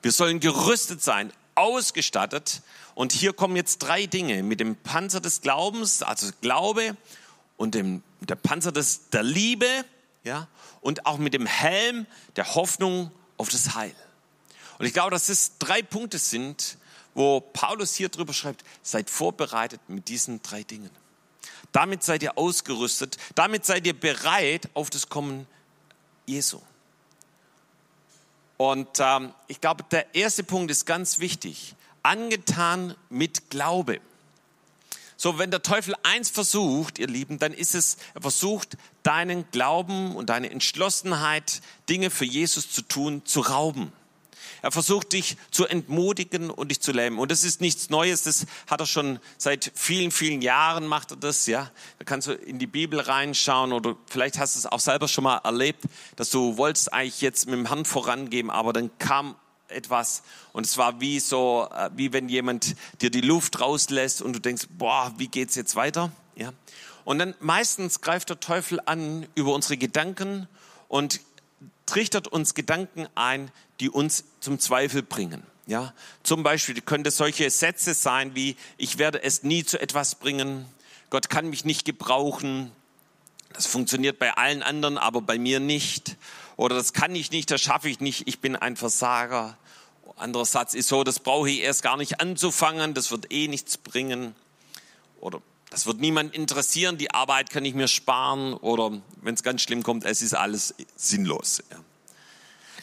Wir 0.02 0.11
sollen 0.11 0.40
gerüstet 0.40 1.00
sein, 1.00 1.33
ausgestattet. 1.54 2.62
Und 2.96 3.12
hier 3.12 3.33
kommen 3.33 3.54
jetzt 3.54 3.78
drei 3.78 4.06
Dinge. 4.06 4.42
Mit 4.42 4.59
dem 4.59 4.74
Panzer 4.74 5.20
des 5.20 5.42
Glaubens, 5.42 6.02
also 6.02 6.33
Glaube 6.40 6.96
und 7.56 7.76
dem, 7.76 8.02
der 8.18 8.35
Panzer 8.35 8.72
des, 8.72 9.11
der 9.11 9.22
Liebe, 9.22 9.85
ja, 10.24 10.48
und 10.80 11.06
auch 11.06 11.18
mit 11.18 11.35
dem 11.35 11.46
Helm 11.46 12.09
der 12.35 12.56
Hoffnung 12.56 13.12
auf 13.40 13.48
das 13.48 13.74
Heil. 13.74 13.94
Und 14.79 14.85
ich 14.85 14.92
glaube, 14.92 15.11
dass 15.11 15.31
es 15.31 15.57
drei 15.59 15.81
Punkte 15.81 16.18
sind, 16.18 16.76
wo 17.14 17.40
Paulus 17.40 17.94
hier 17.94 18.11
drüber 18.11 18.35
schreibt, 18.35 18.64
seid 18.83 19.09
vorbereitet 19.09 19.81
mit 19.88 20.09
diesen 20.09 20.42
drei 20.42 20.62
Dingen. 20.62 20.90
Damit 21.72 22.03
seid 22.03 22.22
ihr 22.22 22.37
ausgerüstet, 22.37 23.16
damit 23.35 23.64
seid 23.64 23.87
ihr 23.87 23.98
bereit 23.98 24.68
auf 24.74 24.90
das 24.90 25.09
Kommen 25.09 25.46
Jesu. 26.26 26.61
Und 28.59 28.88
ähm, 28.98 29.33
ich 29.48 29.61
glaube, 29.61 29.85
der 29.90 30.14
erste 30.14 30.44
Punkt 30.44 30.70
ist 30.70 30.85
ganz 30.85 31.18
wichtig. 31.18 31.74
Angetan 32.03 32.94
mit 33.09 33.48
Glaube. 33.48 34.00
So, 35.22 35.38
wenn 35.38 35.50
der 35.50 35.61
Teufel 35.61 35.94
eins 36.02 36.30
versucht, 36.30 36.98
ihr 36.98 37.06
Lieben, 37.06 37.38
dann 37.38 37.52
ist 37.52 37.74
es, 37.74 37.98
er 38.14 38.22
versucht, 38.22 38.78
deinen 39.02 39.44
Glauben 39.50 40.16
und 40.16 40.30
deine 40.30 40.48
Entschlossenheit, 40.48 41.61
Dinge 41.90 42.09
für 42.09 42.24
Jesus 42.24 42.70
zu 42.70 42.80
tun, 42.80 43.20
zu 43.26 43.40
rauben. 43.40 43.92
Er 44.62 44.72
versucht 44.72 45.12
dich 45.12 45.37
zu 45.50 45.66
entmutigen 45.66 46.48
und 46.48 46.70
dich 46.70 46.80
zu 46.80 46.92
lähmen. 46.92 47.18
Und 47.18 47.30
das 47.30 47.44
ist 47.44 47.61
nichts 47.61 47.90
Neues, 47.90 48.22
das 48.22 48.46
hat 48.66 48.80
er 48.80 48.87
schon 48.87 49.18
seit 49.37 49.70
vielen, 49.74 50.11
vielen 50.11 50.40
Jahren 50.40 50.87
macht 50.87 51.11
er 51.11 51.18
das, 51.18 51.44
ja. 51.44 51.70
Da 51.98 52.06
kannst 52.06 52.26
du 52.26 52.33
in 52.33 52.59
die 52.59 52.66
Bibel 52.66 52.98
reinschauen 52.98 53.74
oder 53.74 53.96
vielleicht 54.06 54.38
hast 54.38 54.54
du 54.54 54.61
es 54.61 54.64
auch 54.64 54.80
selber 54.80 55.06
schon 55.06 55.24
mal 55.24 55.37
erlebt, 55.44 55.85
dass 56.16 56.30
du 56.30 56.56
wolltest 56.56 56.94
eigentlich 56.94 57.20
jetzt 57.20 57.44
mit 57.44 57.56
dem 57.56 57.66
Herrn 57.66 57.85
vorangeben, 57.85 58.50
aber 58.50 58.72
dann 58.72 58.90
kam 58.96 59.37
etwas 59.70 60.22
und 60.52 60.66
es 60.66 60.76
war 60.76 61.00
wie 61.00 61.20
so, 61.20 61.68
äh, 61.74 61.90
wie 61.94 62.12
wenn 62.12 62.28
jemand 62.28 62.76
dir 63.00 63.11
die 63.11 63.20
Luft 63.20 63.61
rauslässt 63.61 64.22
und 64.22 64.33
du 64.33 64.40
denkst, 64.40 64.66
boah, 64.70 65.12
wie 65.16 65.28
geht's 65.28 65.54
jetzt 65.54 65.76
weiter? 65.76 66.12
Ja. 66.37 66.52
Und 67.04 67.18
dann 67.18 67.35
meistens 67.40 68.00
greift 68.00 68.28
der 68.28 68.40
Teufel 68.40 68.80
an 68.85 69.26
über 69.35 69.54
unsere 69.54 69.76
Gedanken 69.76 70.48
und 70.88 71.20
trichtert 71.87 72.28
uns 72.28 72.54
Gedanken 72.54 73.09
ein, 73.14 73.50
die 73.80 73.90
uns 73.90 74.24
zum 74.40 74.59
Zweifel 74.59 75.02
bringen. 75.02 75.42
Ja, 75.66 75.94
zum 76.22 76.42
Beispiel 76.42 76.80
könnte 76.80 77.11
solche 77.11 77.48
Sätze 77.50 77.94
sein 77.94 78.35
wie, 78.35 78.56
ich 78.76 78.98
werde 78.98 79.22
es 79.22 79.42
nie 79.42 79.64
zu 79.64 79.80
etwas 79.80 80.16
bringen, 80.16 80.66
Gott 81.11 81.28
kann 81.28 81.50
mich 81.50 81.64
nicht 81.64 81.85
gebrauchen, 81.85 82.72
das 83.52 83.66
funktioniert 83.66 84.18
bei 84.18 84.33
allen 84.37 84.62
anderen, 84.62 84.96
aber 84.96 85.20
bei 85.20 85.38
mir 85.38 85.61
nicht. 85.61 86.16
Oder 86.61 86.77
das 86.77 86.92
kann 86.92 87.14
ich 87.14 87.31
nicht, 87.31 87.51
das 87.51 87.62
schaffe 87.62 87.88
ich 87.88 88.01
nicht, 88.01 88.29
ich 88.29 88.40
bin 88.40 88.55
ein 88.55 88.77
Versager. 88.77 89.57
Anderer 90.16 90.44
Satz 90.44 90.75
ist 90.75 90.88
so, 90.88 91.05
das 91.05 91.18
brauche 91.18 91.49
ich 91.49 91.61
erst 91.61 91.83
gar 91.83 91.96
nicht 91.96 92.20
anzufangen, 92.20 92.92
das 92.92 93.11
wird 93.11 93.33
eh 93.33 93.49
nichts 93.49 93.79
bringen. 93.79 94.35
Oder 95.20 95.40
das 95.70 95.87
wird 95.87 96.01
niemand 96.01 96.35
interessieren, 96.35 96.99
die 96.99 97.12
Arbeit 97.12 97.49
kann 97.49 97.64
ich 97.64 97.73
mir 97.73 97.88
sparen. 97.88 98.53
Oder 98.53 99.01
wenn 99.23 99.33
es 99.33 99.42
ganz 99.42 99.62
schlimm 99.62 99.83
kommt, 99.83 100.05
es 100.05 100.20
ist 100.20 100.35
alles 100.35 100.75
sinnlos. 100.96 101.62
Ja. 101.70 101.79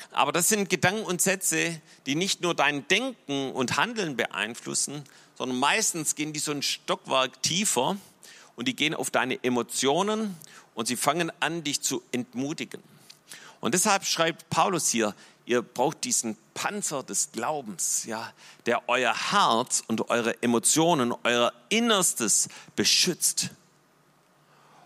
Aber 0.10 0.32
das 0.32 0.50
sind 0.50 0.72
Gedanken 0.72 1.04
und 1.04 1.22
Sätze, 1.22 1.80
die 2.08 2.16
nicht 2.16 2.42
nur 2.42 2.56
dein 2.56 2.88
Denken 2.88 3.52
und 3.52 3.78
Handeln 3.78 4.18
beeinflussen, 4.18 5.04
sondern 5.36 5.60
meistens 5.60 6.16
gehen 6.16 6.34
die 6.34 6.40
so 6.40 6.52
ein 6.52 6.64
Stockwerk 6.64 7.44
tiefer 7.44 7.96
und 8.56 8.68
die 8.68 8.76
gehen 8.76 8.96
auf 8.96 9.12
deine 9.12 9.44
Emotionen 9.44 10.36
und 10.74 10.88
sie 10.88 10.96
fangen 10.96 11.32
an, 11.40 11.64
dich 11.64 11.82
zu 11.82 12.02
entmutigen. 12.12 12.82
Und 13.60 13.74
deshalb 13.74 14.06
schreibt 14.06 14.50
Paulus 14.50 14.90
hier, 14.90 15.16
ihr 15.46 15.62
braucht 15.62 16.04
diesen 16.04 16.38
Panzer 16.54 17.04
des 17.04 17.32
Glaubens, 17.32 18.06
ja, 18.06 18.32
der 18.66 18.88
euer 18.90 19.32
Herz 19.32 19.84
und 19.88 20.10
eure 20.10 20.42
Emotionen, 20.44 21.14
euer 21.24 21.54
Innerstes 21.70 22.50
beschützt. 22.76 23.52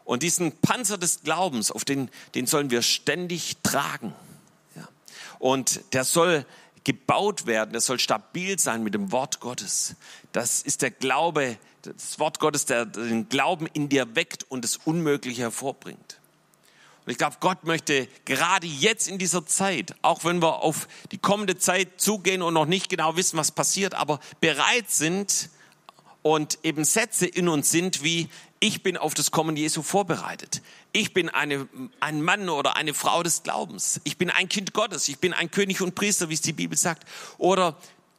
Und 0.06 0.24
diesen 0.24 0.52
Panzer 0.60 0.98
des 0.98 1.24
Glaubens, 1.24 1.72
auf 1.72 1.86
den, 1.86 2.10
den 2.36 2.46
sollen 2.46 2.70
wir 2.70 2.82
ständig 2.82 3.58
tragen. 3.64 4.14
Ja. 4.76 4.88
Und 5.40 5.82
der 5.94 6.04
soll 6.04 6.46
gebaut 6.84 7.46
werden, 7.46 7.72
der 7.72 7.82
soll 7.82 8.00
stabil 8.00 8.60
sein 8.60 8.84
mit 8.84 8.94
dem 8.94 9.12
Wort 9.12 9.40
Gottes. 9.40 9.96
Das 10.32 10.62
ist 10.62 10.82
der 10.82 10.92
Glaube, 10.92 11.58
das 11.84 12.20
Wort 12.20 12.40
Gottes, 12.40 12.66
der 12.66 12.86
den 12.86 13.30
Glauben 13.30 13.68
in 13.68 13.90
dir 13.90 14.16
weckt 14.16 14.44
und 14.50 14.64
das 14.64 14.78
Unmögliche 14.78 15.44
hervorbringt. 15.44 16.21
Und 17.06 17.12
ich 17.12 17.18
glaube, 17.18 17.38
Gott 17.40 17.64
möchte 17.64 18.08
gerade 18.26 18.68
jetzt 18.68 19.08
in 19.08 19.18
dieser 19.18 19.46
Zeit, 19.46 19.96
auch 20.04 20.24
wenn 20.24 20.42
wir 20.42 20.62
auf 20.62 20.88
die 21.12 21.18
kommende 21.18 21.58
Zeit 21.58 22.00
zugehen 22.00 22.42
und 22.42 22.54
noch 22.54 22.66
nicht 22.66 22.90
genau 22.90 23.16
wissen, 23.16 23.38
was 23.38 23.52
passiert, 23.52 23.96
aber 23.96 24.20
bereit 24.40 24.90
sind 24.90 25.50
und 26.22 26.60
eben 26.64 26.86
Sätze 26.86 27.26
in 27.26 27.48
uns 27.48 27.72
sind 27.72 28.04
wie, 28.04 28.30
ich 28.60 28.84
bin 28.84 28.96
auf 28.98 29.16
das 29.16 29.32
Kommen 29.32 29.58
Jesu 29.58 29.82
vorbereitet. 29.82 30.62
Ich 30.92 31.14
bin 31.14 31.30
eine, 31.30 31.68
ein 32.00 32.22
Mann 32.22 32.48
oder 32.50 32.76
eine 32.76 32.94
Frau 32.94 33.24
des 33.24 33.42
Glaubens. 33.42 34.00
Ich 34.04 34.20
bin 34.20 34.30
ein 34.30 34.48
Kind 34.48 34.74
Gottes. 34.74 35.08
Ich 35.08 35.18
bin 35.18 35.34
ein 35.34 35.50
König 35.50 35.82
und 35.82 35.96
Priester, 35.96 36.30
wie 36.30 36.36
es 36.36 36.42
die 36.42 36.54
Bibel 36.54 36.78
sagt. 36.78 37.08
Oder 37.40 37.76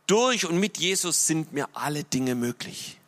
durch 0.08 0.44
und 0.46 0.58
mit 0.58 0.78
Jesus 0.78 1.28
sind 1.28 1.52
mir 1.52 1.68
alle 1.74 2.02
Dinge 2.02 2.34
möglich. 2.34 2.98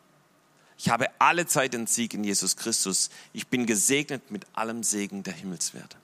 Ich 0.84 0.90
habe 0.90 1.06
alle 1.18 1.46
Zeit 1.46 1.72
den 1.72 1.86
Sieg 1.86 2.12
in 2.12 2.24
Jesus 2.24 2.56
Christus. 2.56 3.08
Ich 3.32 3.46
bin 3.46 3.64
gesegnet 3.64 4.30
mit 4.30 4.44
allem 4.52 4.82
Segen 4.82 5.22
der 5.22 5.32
Himmelswerte. 5.32 5.96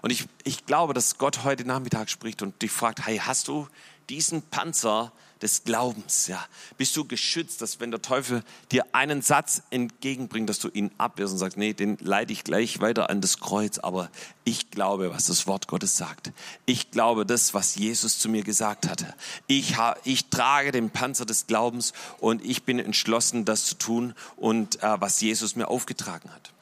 Und 0.00 0.08
ich, 0.08 0.26
ich 0.42 0.64
glaube, 0.64 0.94
dass 0.94 1.18
Gott 1.18 1.44
heute 1.44 1.66
Nachmittag 1.66 2.08
spricht 2.08 2.40
und 2.40 2.62
dich 2.62 2.70
fragt, 2.70 3.04
hey, 3.04 3.18
hast 3.18 3.48
du 3.48 3.68
diesen 4.08 4.40
Panzer 4.40 5.12
des 5.42 5.64
Glaubens. 5.64 6.28
Ja, 6.28 6.44
bist 6.78 6.96
du 6.96 7.04
geschützt, 7.04 7.60
dass 7.60 7.80
wenn 7.80 7.90
der 7.90 8.00
Teufel 8.00 8.42
dir 8.70 8.86
einen 8.92 9.20
Satz 9.20 9.62
entgegenbringt, 9.70 10.48
dass 10.48 10.60
du 10.60 10.68
ihn 10.68 10.90
abwehrst 10.98 11.32
und 11.32 11.38
sagst, 11.38 11.58
nee, 11.58 11.72
den 11.72 11.98
leite 12.00 12.32
ich 12.32 12.44
gleich 12.44 12.80
weiter 12.80 13.10
an 13.10 13.20
das 13.20 13.40
Kreuz. 13.40 13.78
Aber 13.78 14.08
ich 14.44 14.70
glaube, 14.70 15.10
was 15.12 15.26
das 15.26 15.46
Wort 15.46 15.66
Gottes 15.66 15.96
sagt. 15.96 16.32
Ich 16.64 16.90
glaube 16.90 17.26
das, 17.26 17.52
was 17.54 17.74
Jesus 17.74 18.18
zu 18.18 18.28
mir 18.28 18.44
gesagt 18.44 18.88
hatte. 18.88 19.14
Ich, 19.48 19.74
ich 20.04 20.30
trage 20.30 20.72
den 20.72 20.90
Panzer 20.90 21.26
des 21.26 21.46
Glaubens 21.46 21.92
und 22.18 22.44
ich 22.44 22.62
bin 22.62 22.78
entschlossen, 22.78 23.44
das 23.44 23.66
zu 23.66 23.74
tun 23.74 24.14
und 24.36 24.82
äh, 24.82 25.00
was 25.00 25.20
Jesus 25.20 25.56
mir 25.56 25.68
aufgetragen 25.68 26.30
hat. 26.32 26.52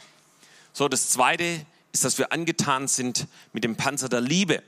So, 0.72 0.88
das 0.88 1.10
Zweite 1.10 1.66
ist, 1.92 2.04
dass 2.04 2.18
wir 2.18 2.32
angetan 2.32 2.88
sind 2.88 3.26
mit 3.52 3.64
dem 3.64 3.76
Panzer 3.76 4.08
der 4.08 4.20
Liebe. 4.20 4.62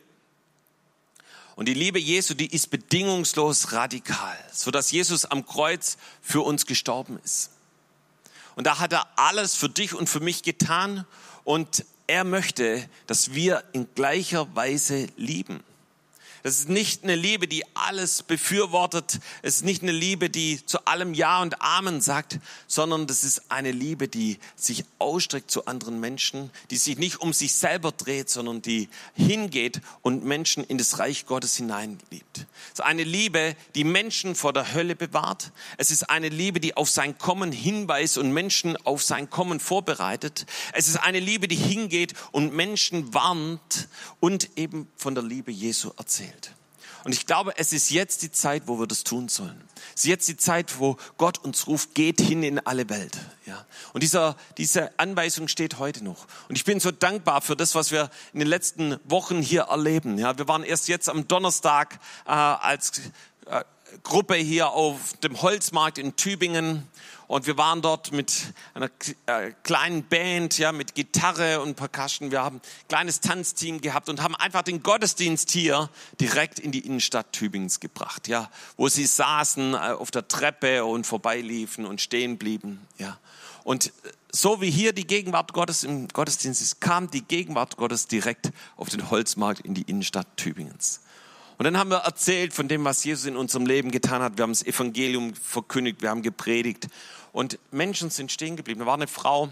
Und 1.63 1.67
die 1.67 1.75
Liebe 1.75 2.01
Jesu, 2.01 2.35
die 2.35 2.53
ist 2.53 2.71
bedingungslos 2.71 3.71
radikal, 3.71 4.37
so 4.53 4.73
dass 4.73 4.91
Jesus 4.91 5.25
am 5.25 5.47
Kreuz 5.47 5.97
für 6.21 6.41
uns 6.41 6.67
gestorben 6.67 7.21
ist. 7.23 7.51
Und 8.57 8.67
da 8.67 8.81
hat 8.81 8.93
er 8.93 9.07
alles 9.15 9.55
für 9.55 9.69
dich 9.69 9.95
und 9.95 10.09
für 10.09 10.19
mich 10.19 10.43
getan 10.43 11.07
und 11.45 11.85
er 12.09 12.25
möchte, 12.25 12.85
dass 13.07 13.35
wir 13.35 13.63
in 13.73 13.87
gleicher 13.95 14.53
Weise 14.57 15.07
lieben. 15.17 15.63
Das 16.43 16.59
ist 16.59 16.69
nicht 16.69 17.05
eine 17.05 17.15
Liebe, 17.15 17.47
die 17.47 17.65
alles 17.77 18.25
befürwortet. 18.25 19.21
Es 19.43 19.57
ist 19.57 19.65
nicht 19.65 19.83
eine 19.83 19.93
Liebe, 19.93 20.29
die 20.29 20.65
zu 20.67 20.85
allem 20.87 21.15
Ja 21.15 21.41
und 21.41 21.63
Amen 21.63 22.01
sagt, 22.01 22.41
sondern 22.67 23.07
das 23.07 23.23
ist 23.23 23.51
eine 23.51 23.71
Liebe, 23.71 24.09
die 24.09 24.39
sich 24.57 24.85
ausstreckt 24.99 25.53
zu 25.53 25.67
anderen 25.67 26.01
Menschen, 26.01 26.51
die 26.71 26.79
sich 26.79 26.99
nicht 26.99 27.21
um 27.21 27.33
sich 27.33 27.53
selber 27.53 27.93
dreht, 27.93 28.29
sondern 28.29 28.61
die 28.61 28.89
hingeht 29.15 29.81
und 30.03 30.25
Menschen 30.25 30.65
in 30.65 30.79
das 30.79 30.99
Reich 30.99 31.27
Gottes 31.27 31.57
hineinliebt. 31.57 32.47
Es 32.73 32.81
ist 32.81 32.81
eine 32.81 33.05
Liebe, 33.05 33.55
die 33.77 33.85
Menschen 33.85 34.35
vor 34.35 34.53
der 34.53 34.75
Hölle 34.75 34.97
bewahrt. 34.97 35.53
Es 35.77 35.93
ist 35.93 36.11
eine 36.11 36.29
Liebe, 36.29 36.59
die 36.59 36.77
auf 36.77 36.91
sein 36.91 37.19
Kommen 37.19 37.53
hinweist 37.53 38.19
und 38.19 38.33
Menschen 38.33 38.77
auf 38.85 39.05
sein 39.05 39.31
Kommen 39.31 39.61
vorbereitet. 39.61 40.47
Es 40.73 40.89
ist 40.89 40.97
eine 40.97 41.21
Liebe, 41.21 41.47
die 41.47 41.57
hingeht 41.57 42.15
und 42.33 42.53
Menschen 42.53 43.15
warnt 43.15 43.89
und 44.19 44.51
eben 44.57 44.89
von 44.97 45.15
der 45.15 45.23
Liebe 45.23 45.53
Jesu 45.53 45.93
erzählt. 45.97 46.32
Und 47.05 47.13
ich 47.13 47.27
glaube, 47.27 47.55
es 47.57 47.73
ist 47.73 47.91
jetzt 47.91 48.23
die 48.23 48.31
Zeit, 48.31 48.65
wo 48.67 48.79
wir 48.79 48.87
das 48.87 49.03
tun 49.03 49.29
sollen. 49.29 49.61
Es 49.95 50.03
ist 50.03 50.09
jetzt 50.09 50.29
die 50.29 50.37
Zeit, 50.37 50.79
wo 50.79 50.97
Gott 51.17 51.39
uns 51.39 51.67
ruft, 51.67 51.95
geht 51.95 52.21
hin 52.21 52.43
in 52.43 52.61
alle 52.61 52.89
Welt. 52.89 53.19
Ja. 53.45 53.67
Und 53.93 54.03
dieser, 54.03 54.37
diese 54.57 54.97
Anweisung 54.99 55.49
steht 55.49 55.79
heute 55.79 56.05
noch. 56.05 56.27
Und 56.49 56.57
ich 56.57 56.65
bin 56.65 56.79
so 56.79 56.93
dankbar 56.93 57.43
für 57.43 57.57
das, 57.57 57.75
was 57.75 57.91
wir 57.91 58.11
in 58.33 58.39
den 58.39 58.49
letzten 58.49 58.99
Wochen 59.05 59.43
hier 59.43 59.63
erleben. 59.63 60.19
Ja, 60.19 60.39
wir 60.39 60.47
waren 60.47 60.63
erst 60.63 60.89
jetzt 60.89 61.09
am 61.09 61.27
Donnerstag 61.27 61.99
äh, 62.25 62.31
als 62.31 63.01
äh, 63.47 63.65
Gruppe 64.03 64.35
hier 64.35 64.71
auf 64.71 65.15
dem 65.23 65.41
Holzmarkt 65.43 65.99
in 65.99 66.17
Tübingen 66.17 66.87
und 67.33 67.47
wir 67.47 67.57
waren 67.57 67.81
dort 67.81 68.13
mit 68.13 68.53
einer 68.75 68.91
äh, 69.25 69.53
kleinen 69.63 70.05
Band, 70.05 70.59
ja, 70.59 70.71
mit 70.71 70.95
Gitarre 70.95 71.63
und 71.63 71.77
Percussion. 71.77 72.31
Wir 72.31 72.43
haben 72.43 72.57
ein 72.57 72.89
kleines 72.89 73.21
Tanzteam 73.21 73.81
gehabt 73.81 74.11
und 74.11 74.23
haben 74.23 74.37
einfach 74.37 74.61
den 74.61 74.83
Gottesdienst 74.83 75.51
hier 75.51 75.89
direkt 76.21 76.59
in 76.59 76.73
die 76.73 76.81
Innenstadt 76.81 77.33
Tübingens 77.33 77.81
gebracht, 77.81 78.29
ja, 78.29 78.51
wo 78.77 78.89
sie 78.89 79.07
saßen 79.07 79.73
äh, 79.73 79.77
auf 79.77 80.11
der 80.11 80.29
Treppe 80.29 80.85
und 80.85 81.07
vorbeiliefen 81.07 81.87
und 81.87 82.03
stehen 82.03 82.37
blieben, 82.37 82.87
ja. 82.99 83.19
Und 83.65 83.93
so 84.31 84.61
wie 84.61 84.71
hier 84.71 84.93
die 84.93 85.07
Gegenwart 85.07 85.53
Gottes 85.53 85.85
im 85.85 86.09
Gottesdienst 86.09 86.61
ist, 86.61 86.81
kam 86.81 87.11
die 87.11 87.23
Gegenwart 87.23 87.77
Gottes 87.77 88.09
direkt 88.09 88.51
auf 88.77 88.89
den 88.89 89.09
Holzmarkt 89.11 89.61
in 89.61 89.73
die 89.73 89.83
Innenstadt 89.83 90.27
Tübingens. 90.37 91.01
Und 91.63 91.67
dann 91.67 91.79
haben 91.79 91.91
wir 91.91 91.99
erzählt 91.99 92.53
von 92.53 92.67
dem, 92.67 92.85
was 92.85 93.05
Jesus 93.05 93.25
in 93.25 93.37
unserem 93.37 93.67
Leben 93.67 93.93
getan 93.93 94.21
hat. 94.21 94.37
Wir 94.37 94.43
haben 94.43 94.51
das 94.51 94.67
Evangelium 94.67 95.33
verkündigt, 95.33 96.03
wir 96.03 96.11
haben 96.11 96.23
gepredigt. 96.23 96.89
Und 97.31 97.61
Menschen 97.71 98.11
sind 98.11 98.33
stehen 98.33 98.57
geblieben. 98.57 98.81
Da 98.81 98.87
war 98.87 98.95
eine 98.95 99.07
Frau 99.07 99.49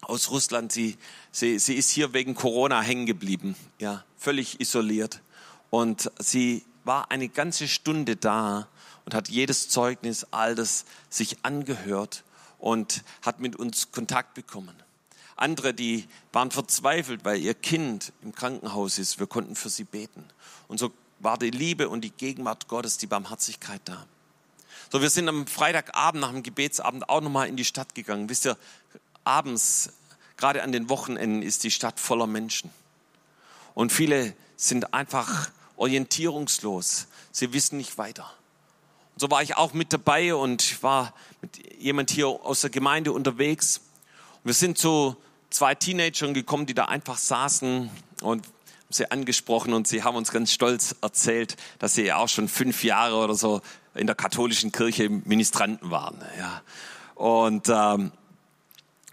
aus 0.00 0.30
Russland, 0.30 0.72
sie, 0.72 0.96
sie, 1.30 1.58
sie 1.58 1.74
ist 1.74 1.90
hier 1.90 2.14
wegen 2.14 2.34
Corona 2.34 2.80
hängen 2.80 3.04
geblieben, 3.04 3.54
ja, 3.78 4.02
völlig 4.16 4.60
isoliert. 4.62 5.20
Und 5.68 6.10
sie 6.18 6.64
war 6.84 7.10
eine 7.10 7.28
ganze 7.28 7.68
Stunde 7.68 8.16
da 8.16 8.66
und 9.04 9.12
hat 9.12 9.28
jedes 9.28 9.68
Zeugnis, 9.68 10.26
all 10.30 10.54
das 10.54 10.86
sich 11.10 11.36
angehört 11.42 12.24
und 12.58 13.04
hat 13.20 13.40
mit 13.40 13.56
uns 13.56 13.92
Kontakt 13.92 14.32
bekommen. 14.32 14.74
Andere, 15.36 15.74
die 15.74 16.06
waren 16.32 16.50
verzweifelt, 16.50 17.26
weil 17.26 17.40
ihr 17.40 17.52
Kind 17.52 18.14
im 18.22 18.34
Krankenhaus 18.34 18.98
ist. 18.98 19.18
Wir 19.18 19.26
konnten 19.26 19.54
für 19.54 19.68
sie 19.68 19.84
beten. 19.84 20.24
Und 20.68 20.78
so 20.78 20.92
war 21.20 21.38
die 21.38 21.50
Liebe 21.50 21.88
und 21.88 22.02
die 22.02 22.10
Gegenwart 22.10 22.66
Gottes, 22.68 22.98
die 22.98 23.06
Barmherzigkeit 23.06 23.80
da. 23.84 24.06
So, 24.90 25.00
wir 25.00 25.10
sind 25.10 25.28
am 25.28 25.46
Freitagabend 25.46 26.20
nach 26.20 26.32
dem 26.32 26.42
Gebetsabend 26.42 27.08
auch 27.08 27.20
nochmal 27.20 27.48
in 27.48 27.56
die 27.56 27.64
Stadt 27.64 27.94
gegangen. 27.94 28.28
Wisst 28.28 28.46
ihr, 28.46 28.56
abends, 29.22 29.92
gerade 30.36 30.62
an 30.62 30.72
den 30.72 30.88
Wochenenden, 30.88 31.42
ist 31.42 31.62
die 31.62 31.70
Stadt 31.70 32.00
voller 32.00 32.26
Menschen. 32.26 32.70
Und 33.74 33.92
viele 33.92 34.34
sind 34.56 34.92
einfach 34.92 35.50
orientierungslos. 35.76 37.06
Sie 37.30 37.52
wissen 37.52 37.76
nicht 37.76 37.98
weiter. 37.98 38.30
Und 39.14 39.20
so 39.20 39.30
war 39.30 39.42
ich 39.42 39.56
auch 39.56 39.74
mit 39.74 39.92
dabei 39.92 40.34
und 40.34 40.82
war 40.82 41.14
mit 41.40 41.78
jemand 41.78 42.10
hier 42.10 42.28
aus 42.28 42.62
der 42.62 42.70
Gemeinde 42.70 43.12
unterwegs. 43.12 43.78
Und 44.42 44.46
wir 44.46 44.54
sind 44.54 44.76
zu 44.76 45.16
zwei 45.50 45.74
Teenagern 45.74 46.34
gekommen, 46.34 46.66
die 46.66 46.74
da 46.74 46.86
einfach 46.86 47.18
saßen 47.18 47.90
und 48.22 48.46
sie 48.90 49.10
angesprochen 49.10 49.72
und 49.72 49.88
sie 49.88 50.02
haben 50.02 50.16
uns 50.16 50.30
ganz 50.30 50.52
stolz 50.52 50.94
erzählt, 51.00 51.56
dass 51.78 51.94
sie 51.94 52.12
auch 52.12 52.28
schon 52.28 52.48
fünf 52.48 52.84
Jahre 52.84 53.16
oder 53.16 53.34
so 53.34 53.62
in 53.94 54.06
der 54.06 54.16
katholischen 54.16 54.72
Kirche 54.72 55.08
Ministranten 55.08 55.90
waren. 55.90 56.18
Ja. 56.38 56.62
Und 57.14 57.68
ähm, 57.68 58.12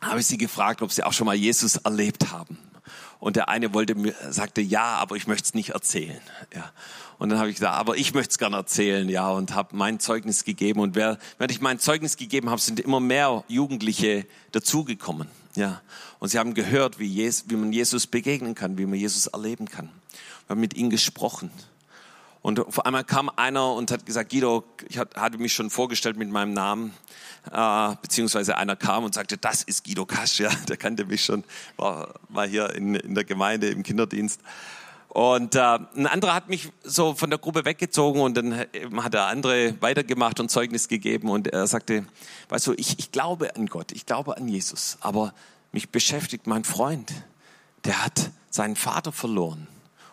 habe 0.02 0.20
ich 0.20 0.28
sie 0.28 0.38
gefragt, 0.38 0.82
ob 0.82 0.92
sie 0.92 1.04
auch 1.04 1.14
schon 1.14 1.26
mal 1.26 1.36
Jesus 1.36 1.78
erlebt 1.78 2.32
haben. 2.32 2.58
Und 3.20 3.36
der 3.36 3.50
eine 3.50 3.74
wollte 3.74 3.96
mir, 3.96 4.14
sagte, 4.30 4.62
ja, 4.62 4.96
aber 4.98 5.16
ich 5.16 5.26
möchte 5.26 5.46
es 5.46 5.54
nicht 5.54 5.70
erzählen. 5.70 6.22
Ja. 6.54 6.72
Und 7.18 7.30
dann 7.30 7.40
habe 7.40 7.50
ich 7.50 7.56
gesagt, 7.56 7.76
aber 7.76 7.98
ich 7.98 8.14
möchte 8.14 8.32
es 8.32 8.38
gerne 8.38 8.58
erzählen, 8.58 9.10
ja, 9.10 9.30
und 9.30 9.56
habe 9.56 9.76
mein 9.76 10.00
Zeugnis 10.00 10.44
gegeben. 10.44 10.80
Und 10.80 10.96
wer, 10.96 11.18
während 11.40 11.52
ich 11.52 11.62
mein 11.62 11.80
Zeugnis 11.80 12.16
gegeben 12.16 12.52
habe, 12.52 12.62
sind 12.62 12.80
immer 12.80 13.00
mehr 13.00 13.44
Jugendliche 13.48 14.28
dazugekommen. 14.52 15.28
Ja. 15.58 15.82
Und 16.20 16.30
sie 16.30 16.38
haben 16.38 16.54
gehört, 16.54 17.00
wie, 17.00 17.08
Jesus, 17.08 17.46
wie 17.50 17.56
man 17.56 17.74
Jesus 17.74 18.06
begegnen 18.06 18.54
kann, 18.54 18.78
wie 18.78 18.86
man 18.86 19.00
Jesus 19.00 19.26
erleben 19.26 19.68
kann. 19.68 19.90
Wir 20.46 20.52
haben 20.52 20.62
mit 20.62 20.76
ihnen 20.76 20.92
gesprochen. 20.92 21.50
Und 22.44 22.60
auf 22.60 22.86
einmal 22.86 23.04
kam 23.04 23.30
einer 23.36 23.74
und 23.74 23.90
hat 23.90 24.06
gesagt, 24.06 24.30
Guido, 24.30 24.64
ich 24.88 25.00
hatte 25.00 25.40
mich 25.40 25.54
schon 25.54 25.72
vorgestellt 25.72 26.16
mit 26.16 26.30
meinem 26.30 26.54
Namen, 26.54 26.94
äh, 27.52 27.96
beziehungsweise 28.00 28.56
einer 28.56 28.76
kam 28.76 29.04
und 29.04 29.16
sagte, 29.16 29.36
das 29.38 29.64
ist 29.64 29.84
Guido 29.84 30.06
Kasch, 30.06 30.40
ja, 30.40 30.52
der 30.70 30.78
kannte 30.78 31.06
mich 31.06 31.26
schon, 31.26 31.44
war, 31.76 32.14
war 32.30 32.48
hier 32.48 32.76
in, 32.76 32.94
in 32.94 33.16
der 33.16 33.24
Gemeinde 33.24 33.70
im 33.70 33.82
Kinderdienst. 33.82 34.40
Und 35.10 35.56
äh, 35.56 35.60
ein 35.60 36.06
anderer 36.06 36.36
hat 36.36 36.50
mich 36.50 36.70
so 36.84 37.16
von 37.16 37.32
der 37.32 37.40
Gruppe 37.40 37.66
weggezogen 37.66 38.22
und 38.22 38.38
dann 38.38 38.66
hat 39.02 39.14
der 39.16 39.26
andere 39.26 39.74
weitergemacht 39.82 40.40
und 40.40 40.52
Zeugnis 40.52 40.88
gegeben 40.88 41.30
und 41.30 41.48
er 41.48 41.66
sagte, 41.66 42.06
weißt 42.50 42.68
du, 42.68 42.74
ich, 42.74 43.00
ich 43.00 43.12
glaube 43.12 43.56
an 43.56 43.66
Gott, 43.66 43.92
ich 43.94 44.06
glaube 44.06 44.38
an 44.38 44.48
Jesus, 44.48 44.98
aber 45.02 45.34
mich 45.78 45.90
beschäftigt 45.90 46.48
mein 46.48 46.64
Freund, 46.64 47.14
der 47.86 48.04
hat 48.04 48.32
seinen 48.50 48.76
Vater 48.76 49.12
verloren 49.12 49.68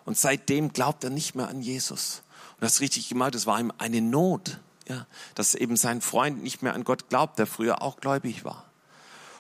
Und 0.05 0.19
seitdem 0.19 0.75
glaubt 0.75 1.03
er 1.05 1.09
nicht 1.09 1.35
mehr 1.35 1.49
an 1.49 1.63
Jesus. 1.63 2.23
Und 2.57 2.65
das 2.65 2.75
ist 2.75 2.81
richtig 2.83 3.09
gemeint, 3.09 3.35
es 3.35 3.47
war 3.47 3.59
ihm 3.59 3.73
eine 3.79 4.03
Not, 4.03 4.61
ja, 4.87 5.07
dass 5.35 5.55
eben 5.55 5.79
sein 5.79 6.03
Freund 6.03 6.43
nicht 6.43 6.63
mehr 6.63 6.75
an 6.75 6.85
Gott 6.85 7.09
glaubt, 7.09 7.39
der 7.39 7.47
früher 7.47 7.81
auch 7.81 7.97
gläubig 7.97 8.45
war. 8.45 8.67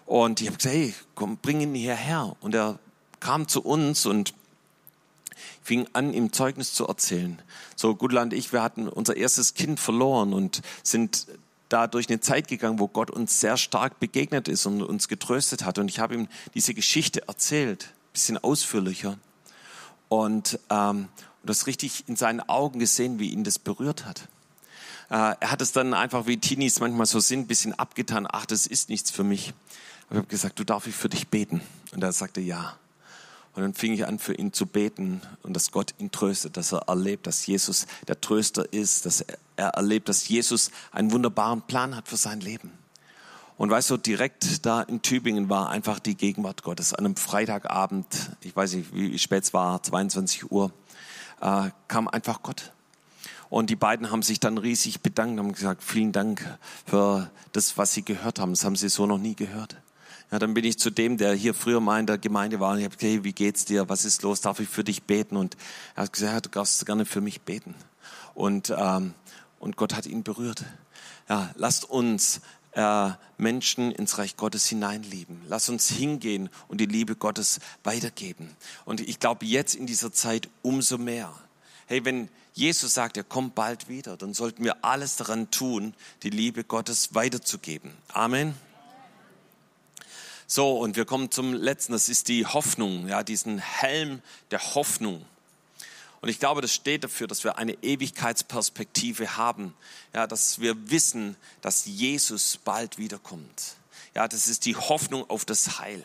Und 0.07 0.41
ich 0.41 0.47
habe 0.47 0.57
gesagt, 0.57 0.75
hey, 0.75 0.95
komm, 1.14 1.37
bring 1.37 1.61
ihn 1.61 1.75
hierher. 1.75 2.35
Und 2.41 2.55
er 2.55 2.79
kam 3.20 3.47
zu 3.47 3.62
uns 3.62 4.07
und 4.07 4.33
fing 5.62 5.87
an, 5.93 6.14
ihm 6.14 6.33
Zeugnis 6.33 6.72
zu 6.72 6.87
erzählen. 6.87 7.43
So, 7.77 7.95
Gudland 7.95 8.33
und 8.33 8.39
ich, 8.39 8.51
wir 8.55 8.62
hatten 8.62 8.89
unser 8.89 9.18
erstes 9.18 9.53
Kind 9.53 9.79
verloren 9.79 10.33
und 10.33 10.62
sind 10.83 11.27
da 11.75 11.89
durch 11.89 12.09
eine 12.09 12.20
Zeit 12.20 12.47
gegangen, 12.47 12.79
wo 12.79 12.87
Gott 12.87 13.11
uns 13.11 13.41
sehr 13.41 13.57
stark 13.57 13.99
begegnet 13.99 14.47
ist 14.47 14.64
und 14.64 14.81
uns 14.81 15.09
getröstet 15.09 15.64
hat. 15.64 15.79
Und 15.79 15.89
ich 15.89 15.99
habe 15.99 16.14
ihm 16.14 16.29
diese 16.55 16.72
Geschichte 16.72 17.27
erzählt, 17.27 17.93
bisschen 18.12 18.39
ausführlicher. 18.39 19.18
Und, 20.09 20.61
ähm, 20.70 21.09
das 21.43 21.66
richtig 21.66 22.09
in 22.09 22.14
seinen 22.14 22.41
Augen 22.41 22.79
gesehen, 22.79 23.18
wie 23.18 23.31
ihn 23.31 23.43
das 23.43 23.59
berührt 23.59 24.07
hat. 24.07 24.29
Äh, 25.11 25.35
er 25.41 25.51
hat 25.51 25.61
es 25.61 25.72
dann 25.72 25.95
einfach, 25.95 26.27
wie 26.27 26.39
Teenies 26.39 26.79
manchmal 26.79 27.07
so 27.07 27.18
sind, 27.18 27.49
bisschen 27.49 27.77
abgetan. 27.77 28.29
Ach, 28.31 28.47
das 28.47 28.66
ist 28.66 28.89
nichts 28.89 29.11
für 29.11 29.25
mich. 29.25 29.53
Aber 30.07 30.14
ich 30.14 30.18
habe 30.18 30.29
gesagt, 30.29 30.59
du 30.59 30.64
darf 30.64 30.87
ich 30.87 30.95
für 30.95 31.09
dich 31.09 31.29
beten. 31.29 31.61
Und 31.93 32.05
er 32.05 32.12
sagte 32.12 32.41
ja. 32.41 32.77
Und 33.55 33.62
dann 33.62 33.75
fing 33.75 33.93
ich 33.93 34.07
an, 34.07 34.20
für 34.20 34.35
ihn 34.35 34.53
zu 34.53 34.66
beten 34.66 35.20
und 35.43 35.55
dass 35.55 35.70
Gott 35.70 35.95
ihn 35.99 36.11
tröstet, 36.11 36.57
dass 36.57 36.72
er 36.72 36.89
erlebt, 36.89 37.27
dass 37.27 37.47
Jesus 37.47 37.87
der 38.09 38.20
Tröster 38.20 38.72
ist, 38.72 39.07
dass 39.07 39.25
er 39.57 39.68
erlebt, 39.70 40.09
dass 40.09 40.28
Jesus 40.28 40.70
einen 40.92 41.12
wunderbaren 41.12 41.62
Plan 41.62 41.96
hat 41.96 42.09
für 42.09 42.16
sein 42.16 42.40
Leben. 42.40 42.72
Und 43.57 43.70
weißt 43.70 43.90
du, 43.90 43.96
direkt 43.96 44.66
da 44.66 44.82
in 44.82 45.02
Tübingen 45.02 45.48
war 45.48 45.70
einfach 45.70 46.00
die 46.00 46.16
Gegenwart 46.16 46.62
Gottes. 46.62 46.92
An 46.92 47.05
einem 47.05 47.16
Freitagabend, 47.16 48.07
ich 48.40 48.55
weiß 48.55 48.74
nicht, 48.74 48.94
wie 48.94 49.16
spät 49.18 49.44
es 49.44 49.55
war, 49.55 49.82
22 49.82 50.50
Uhr, 50.50 50.72
äh, 51.40 51.70
kam 51.86 52.09
einfach 52.09 52.42
Gott. 52.42 52.72
Und 53.50 53.70
die 53.70 53.76
beiden 53.76 54.11
haben 54.11 54.22
sich 54.22 54.40
dann 54.40 54.59
riesig 54.59 55.02
bedankt, 55.02 55.38
haben 55.38 55.52
gesagt, 55.52 55.84
vielen 55.84 56.11
Dank 56.11 56.59
für 56.86 57.30
das, 57.52 57.78
was 57.78 57.92
sie 57.92 58.02
gehört 58.02 58.40
haben. 58.40 58.52
Das 58.52 58.64
haben 58.64 58.74
sie 58.74 58.88
so 58.88 59.07
noch 59.07 59.18
nie 59.18 59.36
gehört. 59.36 59.76
Ja, 60.32 60.40
dann 60.40 60.55
bin 60.55 60.64
ich 60.64 60.78
zu 60.80 60.90
dem, 60.90 61.16
der 61.18 61.34
hier 61.34 61.55
früher 61.55 61.78
mal 61.78 62.00
in 62.00 62.07
der 62.07 62.18
Gemeinde 62.18 62.59
war 62.59 62.72
und 62.72 62.78
ich 62.78 62.84
habe 62.84 62.96
gesagt, 62.96 63.12
hey, 63.12 63.22
wie 63.22 63.32
geht's 63.32 63.66
dir? 63.66 63.88
Was 63.88 64.05
ist 64.05 64.22
los? 64.22 64.40
Darf 64.40 64.59
ich 64.59 64.68
für 64.68 64.82
dich 64.82 65.05
beten? 65.05 65.36
Und 65.36 65.57
er 65.94 66.05
hat 66.05 66.12
gesagt, 66.12 66.32
ja, 66.32 66.40
du 66.40 66.48
darfst 66.48 66.84
gerne 66.86 67.05
für 67.05 67.20
mich 67.20 67.42
beten. 67.42 67.76
Und, 68.34 68.74
ähm, 68.76 69.14
und 69.65 69.79
Gott 69.79 69.95
hat 69.95 70.05
ihn 70.05 70.23
berührt. 70.23 70.62
Ja, 71.27 71.51
lasst 71.57 71.89
uns 71.89 72.43
äh, 72.73 73.11
Menschen 73.39 73.93
ins 73.93 74.19
Reich 74.19 74.37
Gottes 74.37 74.67
hineinlieben. 74.67 75.41
Lass 75.49 75.71
uns 75.71 75.89
hingehen 75.89 76.51
und 76.69 76.83
die 76.83 76.87
Liebe 76.87 77.17
Gottes 77.17 77.61
weitergeben. 77.83 78.55
Und 78.85 79.01
ich 79.01 79.21
glaube 79.21 79.47
jetzt 79.47 79.75
in 79.75 79.87
dieser 79.87 80.12
Zeit 80.12 80.51
umso 80.61 80.99
mehr. 80.99 81.33
Hey, 81.87 82.05
wenn 82.05 82.29
Jesus 82.53 82.93
sagt, 82.93 83.17
er 83.17 83.25
kommt 83.25 83.55
bald 83.55 83.89
wieder, 83.89 84.19
dann 84.19 84.35
sollten 84.35 84.65
wir 84.65 84.85
alles 84.85 85.17
daran 85.17 85.51
tun, 85.51 85.95
die 86.25 86.31
Liebe 86.31 86.62
Gottes 86.62 87.15
weiterzugeben. 87.15 87.91
Amen. 88.12 88.55
So, 90.47 90.79
und 90.79 90.97
wir 90.97 91.07
kommen 91.07 91.31
zum 91.31 91.55
letzten, 91.55 91.93
das 91.93 92.11
ist 92.11 92.29
die 92.29 92.45
Hoffnung, 92.45 93.09
ja, 93.09 93.23
diesen 93.23 93.59
Helm 93.59 94.21
der 94.51 94.75
Hoffnung. 94.75 95.25
Und 96.25 96.31
ich 96.31 96.39
glaube, 96.39 96.62
das 96.62 96.72
steht 96.72 97.05
dafür, 97.05 97.27
dass 97.27 97.45
wir 97.45 97.59
eine 97.59 97.75
Ewigkeitsperspektive 97.83 99.37
haben, 99.37 99.75
ja, 100.14 100.27
dass 100.27 100.59
wir 100.59 100.89
wissen, 100.91 101.37
dass 101.61 101.85
Jesus 101.85 102.57
bald 102.64 102.97
wiederkommt. 102.97 103.77
Ja, 104.14 104.27
das 104.27 104.49
ist 104.49 104.64
die 104.64 104.75
Hoffnung 104.75 105.29
auf 105.29 105.45
das 105.45 105.81
Heil. 105.81 106.03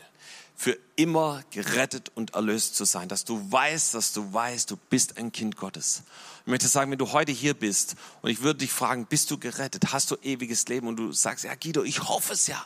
Für 0.57 0.78
immer 0.97 1.41
gerettet 1.51 2.11
und 2.15 2.34
erlöst 2.34 2.76
zu 2.76 2.84
sein, 2.84 3.07
dass 3.07 3.24
du 3.24 3.49
weißt, 3.49 3.93
dass 3.93 4.11
du 4.11 4.34
weißt, 4.34 4.70
du 4.70 4.76
bist 4.89 5.15
ein 5.15 5.32
Kind 5.32 5.55
Gottes. 5.55 6.03
Ich 6.41 6.47
möchte 6.47 6.67
sagen, 6.67 6.91
wenn 6.91 6.97
du 6.97 7.13
heute 7.13 7.32
hier 7.32 7.53
bist 7.53 7.95
und 8.22 8.30
ich 8.30 8.41
würde 8.41 8.59
dich 8.59 8.74
fragen, 8.74 9.05
bist 9.05 9.32
du 9.32 9.38
gerettet? 9.38 9.93
Hast 9.93 10.11
du 10.11 10.17
ewiges 10.22 10.67
Leben? 10.67 10.88
Und 10.89 10.97
du 10.97 11.13
sagst, 11.13 11.45
ja, 11.45 11.55
Guido, 11.55 11.86
ich 11.86 12.09
hoffe 12.09 12.34
es 12.34 12.45
ja 12.47 12.61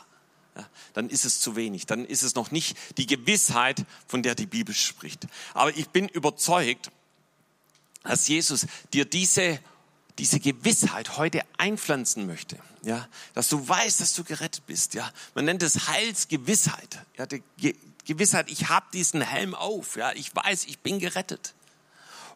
ja, 0.56 0.68
dann 0.93 1.08
ist 1.10 1.24
es 1.24 1.39
zu 1.39 1.56
wenig. 1.56 1.86
Dann 1.86 2.04
ist 2.04 2.24
es 2.24 2.34
noch 2.34 2.49
nicht 2.49 2.78
die 2.97 3.06
Gewissheit, 3.06 3.86
von 4.08 4.24
der 4.24 4.34
die 4.34 4.45
Bibel 4.47 4.74
spricht. 4.74 5.28
Aber 5.54 5.76
ich 5.76 5.89
bin 5.89 6.08
überzeugt, 6.08 6.91
dass 8.04 8.28
Jesus 8.28 8.68
dir 8.93 9.06
diese, 9.06 9.60
diese 10.20 10.39
Gewissheit 10.39 11.18
heute 11.18 11.41
einpflanzen 11.58 12.28
möchte. 12.28 12.58
Ja, 12.84 13.08
dass 13.34 13.47
du 13.47 13.66
weißt, 13.66 14.01
dass 14.01 14.14
du 14.14 14.24
gerettet 14.24 14.66
bist. 14.68 14.93
Ja, 14.93 15.10
man 15.36 15.45
nennt 15.45 15.64
es 15.64 15.88
Heilsgewissheit. 15.88 16.99
Ja, 17.18 17.26
die 17.26 17.41
Gewissheit, 18.06 18.49
ich 18.49 18.68
habe 18.68 18.86
diesen 18.91 19.22
Helm 19.22 19.56
auf. 19.56 19.95
Ja, 19.95 20.12
ich 20.12 20.36
weiß, 20.36 20.66
ich 20.66 20.80
bin 20.80 20.99
gerettet. 20.99 21.54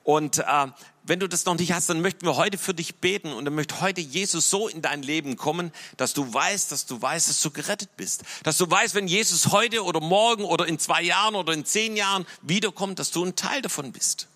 Und 0.08 0.38
äh, 0.38 0.68
wenn 1.04 1.20
du 1.20 1.28
das 1.28 1.44
noch 1.44 1.56
nicht 1.56 1.74
hast, 1.74 1.90
dann 1.90 2.00
möchten 2.00 2.26
wir 2.26 2.38
heute 2.38 2.58
für 2.58 2.74
dich 2.74 2.96
beten 2.96 3.34
und 3.34 3.44
dann 3.44 3.54
möchte 3.54 3.82
heute 3.82 4.00
Jesus 4.00 4.50
so 4.50 4.70
in 4.70 4.82
dein 4.82 5.04
Leben 5.04 5.36
kommen, 5.36 5.74
dass 5.98 6.14
du 6.14 6.34
weißt, 6.34 6.72
dass 6.72 6.86
du 6.86 7.02
weißt, 7.02 7.28
dass 7.28 7.42
du 7.42 7.52
gerettet 7.52 7.90
bist. 7.98 8.24
Dass 8.44 8.58
du 8.58 8.72
weißt, 8.72 8.96
wenn 8.96 9.10
Jesus 9.10 9.48
heute 9.48 9.84
oder 9.84 10.00
morgen 10.00 10.46
oder 10.46 10.66
in 10.66 10.80
zwei 10.80 11.02
Jahren 11.02 11.36
oder 11.36 11.52
in 11.52 11.66
zehn 11.66 11.98
Jahren 11.98 12.26
wiederkommt, 12.42 13.00
dass 13.00 13.12
du 13.12 13.26
ein 13.26 13.36
Teil 13.36 13.62
davon 13.62 13.92
bist. 13.92 14.30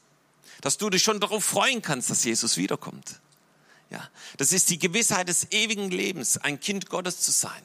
Dass 0.61 0.77
du 0.77 0.89
dich 0.89 1.03
schon 1.03 1.19
darauf 1.19 1.43
freuen 1.43 1.81
kannst, 1.81 2.09
dass 2.09 2.23
Jesus 2.23 2.57
wiederkommt. 2.57 3.19
Ja, 3.89 4.07
das 4.37 4.53
ist 4.53 4.69
die 4.69 4.79
Gewissheit 4.79 5.27
des 5.27 5.51
ewigen 5.51 5.91
Lebens, 5.91 6.37
ein 6.37 6.59
Kind 6.59 6.89
Gottes 6.89 7.19
zu 7.19 7.31
sein. 7.31 7.61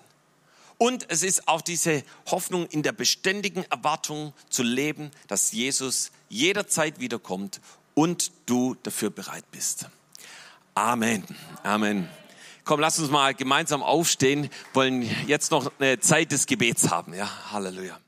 Und 0.78 1.11
es 1.11 1.22
ist 1.22 1.49
auch 1.49 1.62
diese 1.62 2.03
Hoffnung 2.26 2.66
in 2.66 2.82
der 2.82 2.92
beständigen 2.92 3.64
Erwartung 3.70 4.34
zu 4.51 4.62
leben, 4.62 5.11
dass 5.28 5.53
Jesus 5.53 6.11
jederzeit 6.28 7.01
wiederkommt 7.01 7.61
und 7.94 8.32
du 8.44 8.76
dafür 8.82 9.11
bereit 9.11 9.51
bist. 9.51 9.88
Amen. 10.74 11.24
Amen. 11.62 12.09
Komm, 12.64 12.80
lass 12.80 12.99
uns 12.99 13.11
mal 13.11 13.32
gemeinsam 13.32 13.82
aufstehen, 13.82 14.51
wollen 14.74 15.09
jetzt 15.26 15.51
noch 15.51 15.72
eine 15.78 16.01
Zeit 16.01 16.32
des 16.32 16.47
Gebets 16.47 16.90
haben. 16.90 17.14
Ja, 17.14 17.30
Halleluja. 17.53 17.99